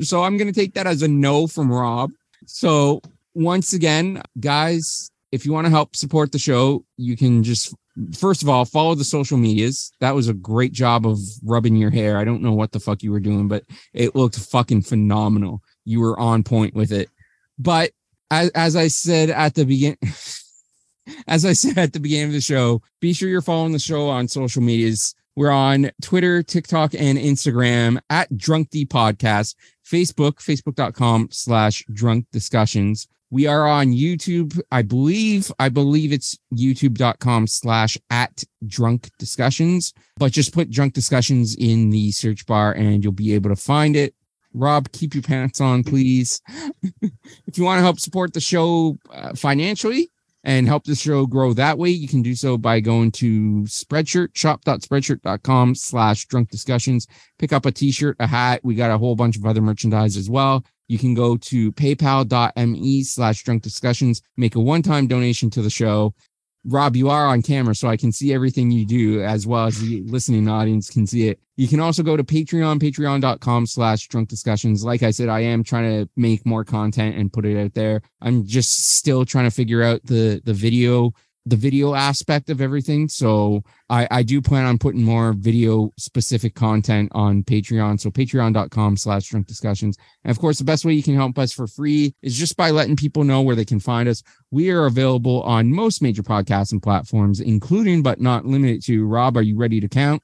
So 0.00 0.22
I'm 0.22 0.38
going 0.38 0.50
to 0.50 0.58
take 0.58 0.72
that 0.74 0.86
as 0.86 1.02
a 1.02 1.08
no 1.08 1.46
from 1.46 1.70
Rob. 1.70 2.10
So 2.46 3.02
once 3.34 3.74
again, 3.74 4.22
guys, 4.40 5.10
if 5.30 5.44
you 5.44 5.52
want 5.52 5.66
to 5.66 5.70
help 5.70 5.94
support 5.94 6.32
the 6.32 6.38
show, 6.38 6.86
you 6.96 7.18
can 7.18 7.42
just 7.42 7.74
first 8.16 8.42
of 8.42 8.48
all 8.48 8.64
follow 8.64 8.94
the 8.94 9.04
social 9.04 9.36
medias. 9.36 9.92
That 10.00 10.14
was 10.14 10.26
a 10.26 10.34
great 10.34 10.72
job 10.72 11.06
of 11.06 11.18
rubbing 11.44 11.76
your 11.76 11.90
hair. 11.90 12.16
I 12.16 12.24
don't 12.24 12.42
know 12.42 12.54
what 12.54 12.72
the 12.72 12.80
fuck 12.80 13.02
you 13.02 13.12
were 13.12 13.20
doing, 13.20 13.46
but 13.46 13.64
it 13.92 14.16
looked 14.16 14.38
fucking 14.38 14.82
phenomenal. 14.82 15.62
You 15.84 16.00
were 16.00 16.18
on 16.18 16.44
point 16.44 16.74
with 16.74 16.90
it. 16.90 17.10
But 17.58 17.90
as, 18.30 18.48
as 18.50 18.74
I 18.74 18.88
said 18.88 19.28
at 19.28 19.54
the 19.54 19.64
begin 19.66 19.98
as 21.26 21.44
I 21.44 21.52
said 21.52 21.78
at 21.78 21.92
the 21.92 22.00
beginning 22.00 22.28
of 22.28 22.32
the 22.32 22.40
show, 22.40 22.82
be 23.00 23.12
sure 23.12 23.28
you're 23.28 23.42
following 23.42 23.72
the 23.72 23.78
show 23.78 24.08
on 24.08 24.28
social 24.28 24.62
medias. 24.62 25.14
We're 25.36 25.50
on 25.50 25.90
Twitter, 26.00 26.42
TikTok, 26.42 26.94
and 26.94 27.18
Instagram 27.18 27.98
at 28.08 28.36
Drunk 28.36 28.70
D 28.70 28.86
Podcast. 28.86 29.56
Facebook, 29.84 30.34
facebook.com 30.34 31.28
slash 31.32 31.84
drunk 31.92 32.26
discussions. 32.32 33.08
We 33.30 33.48
are 33.48 33.66
on 33.66 33.88
YouTube. 33.88 34.60
I 34.70 34.82
believe, 34.82 35.50
I 35.58 35.68
believe 35.68 36.12
it's 36.12 36.38
youtube.com 36.54 37.48
slash 37.48 37.98
at 38.10 38.44
drunk 38.64 39.10
discussions, 39.18 39.92
but 40.16 40.30
just 40.30 40.54
put 40.54 40.70
drunk 40.70 40.94
discussions 40.94 41.56
in 41.56 41.90
the 41.90 42.12
search 42.12 42.46
bar 42.46 42.72
and 42.72 43.02
you'll 43.02 43.12
be 43.12 43.34
able 43.34 43.50
to 43.50 43.56
find 43.56 43.96
it. 43.96 44.14
Rob, 44.52 44.92
keep 44.92 45.14
your 45.14 45.22
pants 45.24 45.60
on, 45.60 45.82
please. 45.82 46.40
if 47.02 47.58
you 47.58 47.64
want 47.64 47.78
to 47.78 47.82
help 47.82 47.98
support 47.98 48.32
the 48.32 48.40
show 48.40 48.96
uh, 49.12 49.34
financially, 49.34 50.12
and 50.44 50.68
help 50.68 50.84
the 50.84 50.94
show 50.94 51.26
grow 51.26 51.54
that 51.54 51.78
way, 51.78 51.88
you 51.88 52.06
can 52.06 52.22
do 52.22 52.34
so 52.34 52.58
by 52.58 52.78
going 52.78 53.10
to 53.12 53.62
Spreadshirt, 53.62 54.36
shop.spreadshirt.com 54.36 55.74
slash 55.74 56.26
drunk 56.26 56.50
discussions. 56.50 57.06
Pick 57.38 57.52
up 57.52 57.64
a 57.64 57.72
t-shirt, 57.72 58.16
a 58.20 58.26
hat. 58.26 58.60
We 58.62 58.74
got 58.74 58.90
a 58.90 58.98
whole 58.98 59.16
bunch 59.16 59.36
of 59.36 59.46
other 59.46 59.62
merchandise 59.62 60.16
as 60.16 60.28
well. 60.28 60.64
You 60.86 60.98
can 60.98 61.14
go 61.14 61.38
to 61.38 61.72
paypal.me 61.72 63.02
slash 63.04 63.42
drunk 63.42 63.62
discussions, 63.62 64.20
make 64.36 64.54
a 64.54 64.60
one-time 64.60 65.06
donation 65.06 65.48
to 65.50 65.62
the 65.62 65.70
show. 65.70 66.14
Rob, 66.66 66.96
you 66.96 67.10
are 67.10 67.26
on 67.26 67.42
camera, 67.42 67.74
so 67.74 67.88
I 67.88 67.96
can 67.96 68.10
see 68.10 68.32
everything 68.32 68.70
you 68.70 68.86
do 68.86 69.22
as 69.22 69.46
well 69.46 69.66
as 69.66 69.78
the 69.78 70.02
listening 70.04 70.48
audience 70.48 70.88
can 70.88 71.06
see 71.06 71.28
it. 71.28 71.38
You 71.56 71.68
can 71.68 71.78
also 71.78 72.02
go 72.02 72.16
to 72.16 72.24
Patreon, 72.24 72.80
patreon.com 72.80 73.66
slash 73.66 74.08
drunk 74.08 74.28
discussions. 74.28 74.84
Like 74.84 75.02
I 75.02 75.10
said, 75.10 75.28
I 75.28 75.40
am 75.40 75.62
trying 75.62 75.84
to 76.04 76.10
make 76.16 76.44
more 76.46 76.64
content 76.64 77.16
and 77.16 77.32
put 77.32 77.44
it 77.44 77.62
out 77.62 77.74
there. 77.74 78.00
I'm 78.22 78.46
just 78.46 78.96
still 78.96 79.24
trying 79.24 79.44
to 79.44 79.50
figure 79.50 79.82
out 79.82 80.00
the 80.04 80.40
the 80.44 80.54
video 80.54 81.12
the 81.46 81.56
video 81.56 81.94
aspect 81.94 82.48
of 82.48 82.60
everything. 82.60 83.08
So 83.08 83.62
I, 83.90 84.06
I 84.10 84.22
do 84.22 84.40
plan 84.40 84.64
on 84.64 84.78
putting 84.78 85.02
more 85.02 85.34
video 85.34 85.92
specific 85.98 86.54
content 86.54 87.10
on 87.12 87.42
Patreon. 87.42 88.00
So 88.00 88.10
patreon.com 88.10 88.96
slash 88.96 89.28
drunk 89.28 89.46
discussions. 89.46 89.98
And 90.24 90.30
of 90.30 90.38
course, 90.38 90.56
the 90.58 90.64
best 90.64 90.86
way 90.86 90.94
you 90.94 91.02
can 91.02 91.14
help 91.14 91.38
us 91.38 91.52
for 91.52 91.66
free 91.66 92.14
is 92.22 92.36
just 92.36 92.56
by 92.56 92.70
letting 92.70 92.96
people 92.96 93.24
know 93.24 93.42
where 93.42 93.56
they 93.56 93.64
can 93.64 93.80
find 93.80 94.08
us. 94.08 94.22
We 94.50 94.70
are 94.70 94.86
available 94.86 95.42
on 95.42 95.70
most 95.70 96.00
major 96.00 96.22
podcasting 96.22 96.82
platforms, 96.82 97.40
including 97.40 98.02
but 98.02 98.20
not 98.20 98.46
limited 98.46 98.82
to 98.84 99.06
Rob. 99.06 99.36
Are 99.36 99.42
you 99.42 99.58
ready 99.58 99.80
to 99.80 99.88
count? 99.88 100.22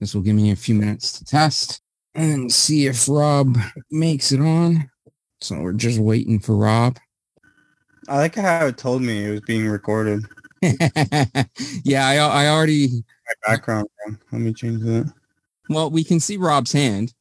This 0.00 0.14
will 0.14 0.22
give 0.22 0.34
me 0.34 0.50
a 0.50 0.56
few 0.56 0.74
minutes 0.74 1.18
to 1.18 1.24
test 1.24 1.82
and 2.14 2.50
see 2.50 2.86
if 2.86 3.06
Rob 3.08 3.56
makes 3.90 4.32
it 4.32 4.40
on. 4.40 4.90
So 5.40 5.60
we're 5.60 5.72
just 5.74 5.98
waiting 5.98 6.40
for 6.40 6.56
Rob. 6.56 6.98
I 8.08 8.16
like 8.16 8.34
how 8.34 8.66
it 8.66 8.78
told 8.78 9.02
me 9.02 9.26
it 9.26 9.30
was 9.30 9.40
being 9.42 9.68
recorded. 9.68 10.24
yeah, 10.62 12.06
I, 12.06 12.16
I 12.16 12.48
already. 12.48 12.88
My 12.88 13.34
background. 13.54 13.88
Let 14.32 14.40
me 14.40 14.52
change 14.52 14.82
that. 14.82 15.12
Well, 15.68 15.90
we 15.90 16.02
can 16.02 16.18
see 16.18 16.36
Rob's 16.36 16.72
hand. 16.72 17.14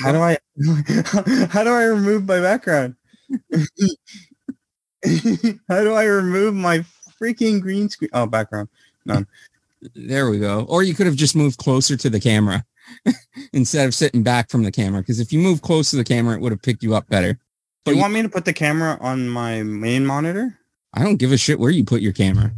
How 0.00 0.12
do 0.12 0.18
I? 0.18 0.38
how 1.50 1.62
do 1.62 1.70
I 1.70 1.84
remove 1.84 2.26
my 2.26 2.40
background? 2.40 2.96
How 5.68 5.84
do 5.84 5.92
I 5.92 6.04
remove 6.04 6.54
my 6.54 6.84
freaking 7.20 7.60
green 7.60 7.88
screen? 7.88 8.10
Oh, 8.12 8.26
background. 8.26 8.68
None. 9.04 9.26
There 9.94 10.30
we 10.30 10.38
go. 10.38 10.64
Or 10.68 10.82
you 10.82 10.94
could 10.94 11.06
have 11.06 11.16
just 11.16 11.36
moved 11.36 11.58
closer 11.58 11.96
to 11.96 12.10
the 12.10 12.20
camera 12.20 12.64
instead 13.52 13.86
of 13.86 13.94
sitting 13.94 14.22
back 14.22 14.50
from 14.50 14.62
the 14.62 14.72
camera. 14.72 15.00
Because 15.00 15.20
if 15.20 15.32
you 15.32 15.38
move 15.38 15.62
close 15.62 15.90
to 15.90 15.96
the 15.96 16.04
camera, 16.04 16.34
it 16.34 16.40
would 16.40 16.52
have 16.52 16.62
picked 16.62 16.82
you 16.82 16.94
up 16.94 17.06
better. 17.08 17.34
Do 17.34 17.38
But 17.84 17.90
you 17.92 17.96
you- 17.96 18.02
want 18.02 18.14
me 18.14 18.22
to 18.22 18.28
put 18.28 18.44
the 18.44 18.52
camera 18.52 18.98
on 19.00 19.28
my 19.28 19.62
main 19.62 20.04
monitor? 20.04 20.58
I 20.94 21.02
don't 21.04 21.16
give 21.16 21.30
a 21.32 21.36
shit 21.36 21.58
where 21.60 21.70
you 21.70 21.84
put 21.84 22.00
your 22.00 22.12
camera. 22.12 22.52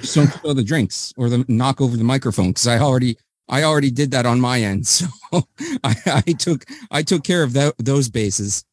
Just 0.00 0.14
don't 0.14 0.28
spill 0.32 0.54
the 0.54 0.64
drinks 0.64 1.12
or 1.16 1.28
the 1.28 1.44
knock 1.46 1.80
over 1.80 1.96
the 1.96 2.04
microphone 2.04 2.48
because 2.48 2.66
I 2.66 2.78
already 2.78 3.16
I 3.48 3.62
already 3.62 3.90
did 3.90 4.10
that 4.10 4.26
on 4.26 4.40
my 4.40 4.60
end. 4.60 4.86
So 5.32 5.46
I, 5.84 5.94
I 6.26 6.32
took 6.32 6.64
I 6.90 7.02
took 7.02 7.22
care 7.22 7.42
of 7.42 7.52
that 7.52 7.74
those 7.78 8.08
bases. 8.08 8.64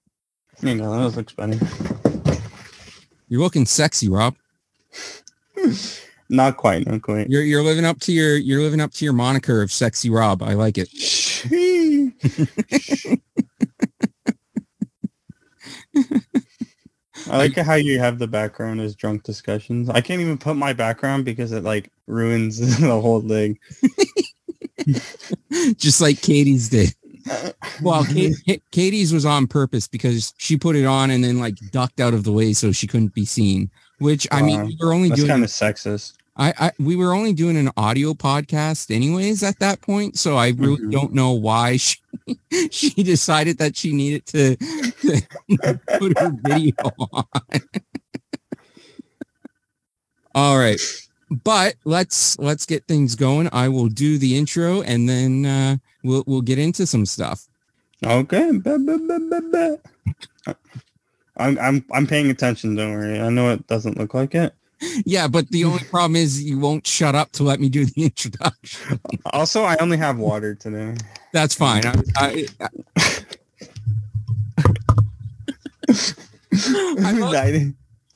You 0.62 0.76
know, 0.76 1.10
That 1.10 1.16
looks 1.18 1.34
funny. 1.34 1.60
You're 3.28 3.42
looking 3.42 3.66
sexy, 3.66 4.08
Rob. 4.10 4.36
Not 6.30 6.58
quite. 6.58 6.88
Not 6.88 7.02
quite. 7.02 7.30
You're 7.30 7.44
you're 7.44 7.64
living 7.64 7.86
up 7.86 8.00
to 8.02 8.12
your 8.12 8.38
you're 8.38 8.62
living 8.62 8.82
up 8.82 8.92
to 8.94 9.06
your 9.06 9.14
moniker 9.14 9.62
of 9.62 9.72
sexy 9.72 10.10
Rob. 10.10 10.42
I 10.42 10.54
like 10.54 10.78
it. 10.78 10.90
I 17.30 17.38
like 17.38 17.56
how 17.56 17.76
you 17.76 18.00
have 18.00 18.20
the 18.20 18.28
background 18.28 18.82
as 18.82 18.96
drunk 18.96 19.24
discussions. 19.24 19.90
I 19.90 20.02
can't 20.02 20.22
even 20.22 20.38
put 20.38 20.56
my 20.56 20.74
background 20.74 21.26
because 21.26 21.52
it 21.52 21.64
like 21.64 21.92
ruins 22.08 22.60
the 22.80 23.00
whole 23.00 23.22
thing. 23.22 23.60
Just 25.78 26.02
like 26.02 26.22
Katie's 26.22 26.70
did. 26.70 26.94
Well, 27.82 28.06
Kate, 28.06 28.36
Katie's 28.72 29.14
was 29.14 29.26
on 29.26 29.48
purpose 29.48 29.88
because 29.88 30.34
she 30.38 30.58
put 30.58 30.76
it 30.76 30.86
on 30.86 31.10
and 31.10 31.24
then 31.24 31.40
like 31.40 31.56
ducked 31.72 32.02
out 32.02 32.14
of 32.14 32.26
the 32.26 32.34
way 32.34 32.52
so 32.52 32.72
she 32.72 32.88
couldn't 32.88 33.14
be 33.14 33.26
seen. 33.26 33.72
Which 34.04 34.28
I 34.32 34.42
mean, 34.42 34.66
we 34.66 34.78
were 34.82 34.92
only 34.94 35.08
That's 35.10 35.22
doing 35.22 35.30
kind 35.32 35.44
of 35.46 35.50
sexist. 35.50 36.14
I, 36.36 36.54
I 36.60 36.72
we 36.78 36.96
were 36.96 37.14
only 37.14 37.32
doing 37.32 37.56
an 37.58 37.70
audio 37.78 38.14
podcast 38.14 38.94
anyways 38.94 39.44
at 39.44 39.60
that 39.60 39.80
point, 39.82 40.18
so 40.18 40.36
I 40.36 40.50
really 40.50 40.78
Mhm. 40.82 40.92
don't 40.92 41.14
know 41.14 41.32
why 41.32 41.78
she 41.78 41.98
she 42.70 42.90
decided 43.04 43.60
that 43.60 43.78
she 43.78 43.94
needed 43.94 44.26
to, 44.28 44.56
to 44.58 45.22
put 46.00 46.18
her 46.20 46.32
video 46.44 46.74
on. 47.14 47.26
All 50.36 50.58
right. 50.58 50.82
But 51.44 51.76
let's 51.86 52.38
let's 52.40 52.66
get 52.66 52.86
things 52.88 53.16
going. 53.16 53.48
I 53.54 53.70
will 53.70 53.88
do 53.88 54.18
the 54.18 54.36
intro 54.38 54.82
and 54.82 55.08
then 55.08 55.46
uh, 55.46 55.78
we'll 56.04 56.24
we'll 56.28 56.42
get 56.42 56.60
into 56.60 56.86
some 56.86 57.06
stuff. 57.06 57.48
Okay. 58.04 58.52
I'm 61.38 61.58
I'm 61.60 61.86
I'm 61.92 62.08
paying 62.08 62.30
attention. 62.30 62.76
Don't 62.76 62.92
worry. 62.94 63.20
I 63.20 63.30
know 63.30 63.52
it 63.52 63.66
doesn't 63.68 63.98
look 63.98 64.14
like 64.14 64.36
it. 64.36 64.54
Yeah, 65.06 65.28
but 65.28 65.50
the 65.50 65.64
only 65.64 65.84
problem 65.90 66.16
is 66.16 66.44
you 66.44 66.60
won't 66.60 66.86
shut 66.86 67.16
up 67.16 67.32
to 67.34 67.44
let 67.44 67.60
me 67.60 67.70
do 67.70 67.86
the 67.86 68.04
introduction. 68.06 69.00
Also, 69.32 69.64
I 69.64 69.76
only 69.78 69.98
have 69.98 70.18
water 70.18 70.56
today. 70.56 70.96
That's 71.32 71.56
fine. 71.56 71.84
I, 71.86 71.96
I, 72.18 72.46
I 77.00 77.12
love- 77.14 77.34
I- 77.36 77.74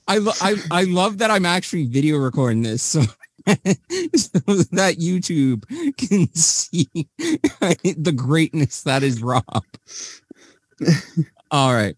I, 0.10 0.20
lo- 0.20 0.34
I 0.42 0.56
I 0.72 0.84
love 0.86 1.18
that 1.18 1.30
I'm 1.32 1.46
actually 1.46 1.86
video 1.86 2.16
recording 2.18 2.62
this 2.62 2.82
so, 2.82 3.02
so 3.02 3.10
that 4.72 4.96
YouTube 5.00 5.66
can 5.98 6.34
see 6.34 6.88
the 7.18 8.14
greatness 8.16 8.84
that 8.84 9.04
is 9.04 9.22
Rob. 9.22 9.44
All 11.52 11.74
right. 11.74 11.98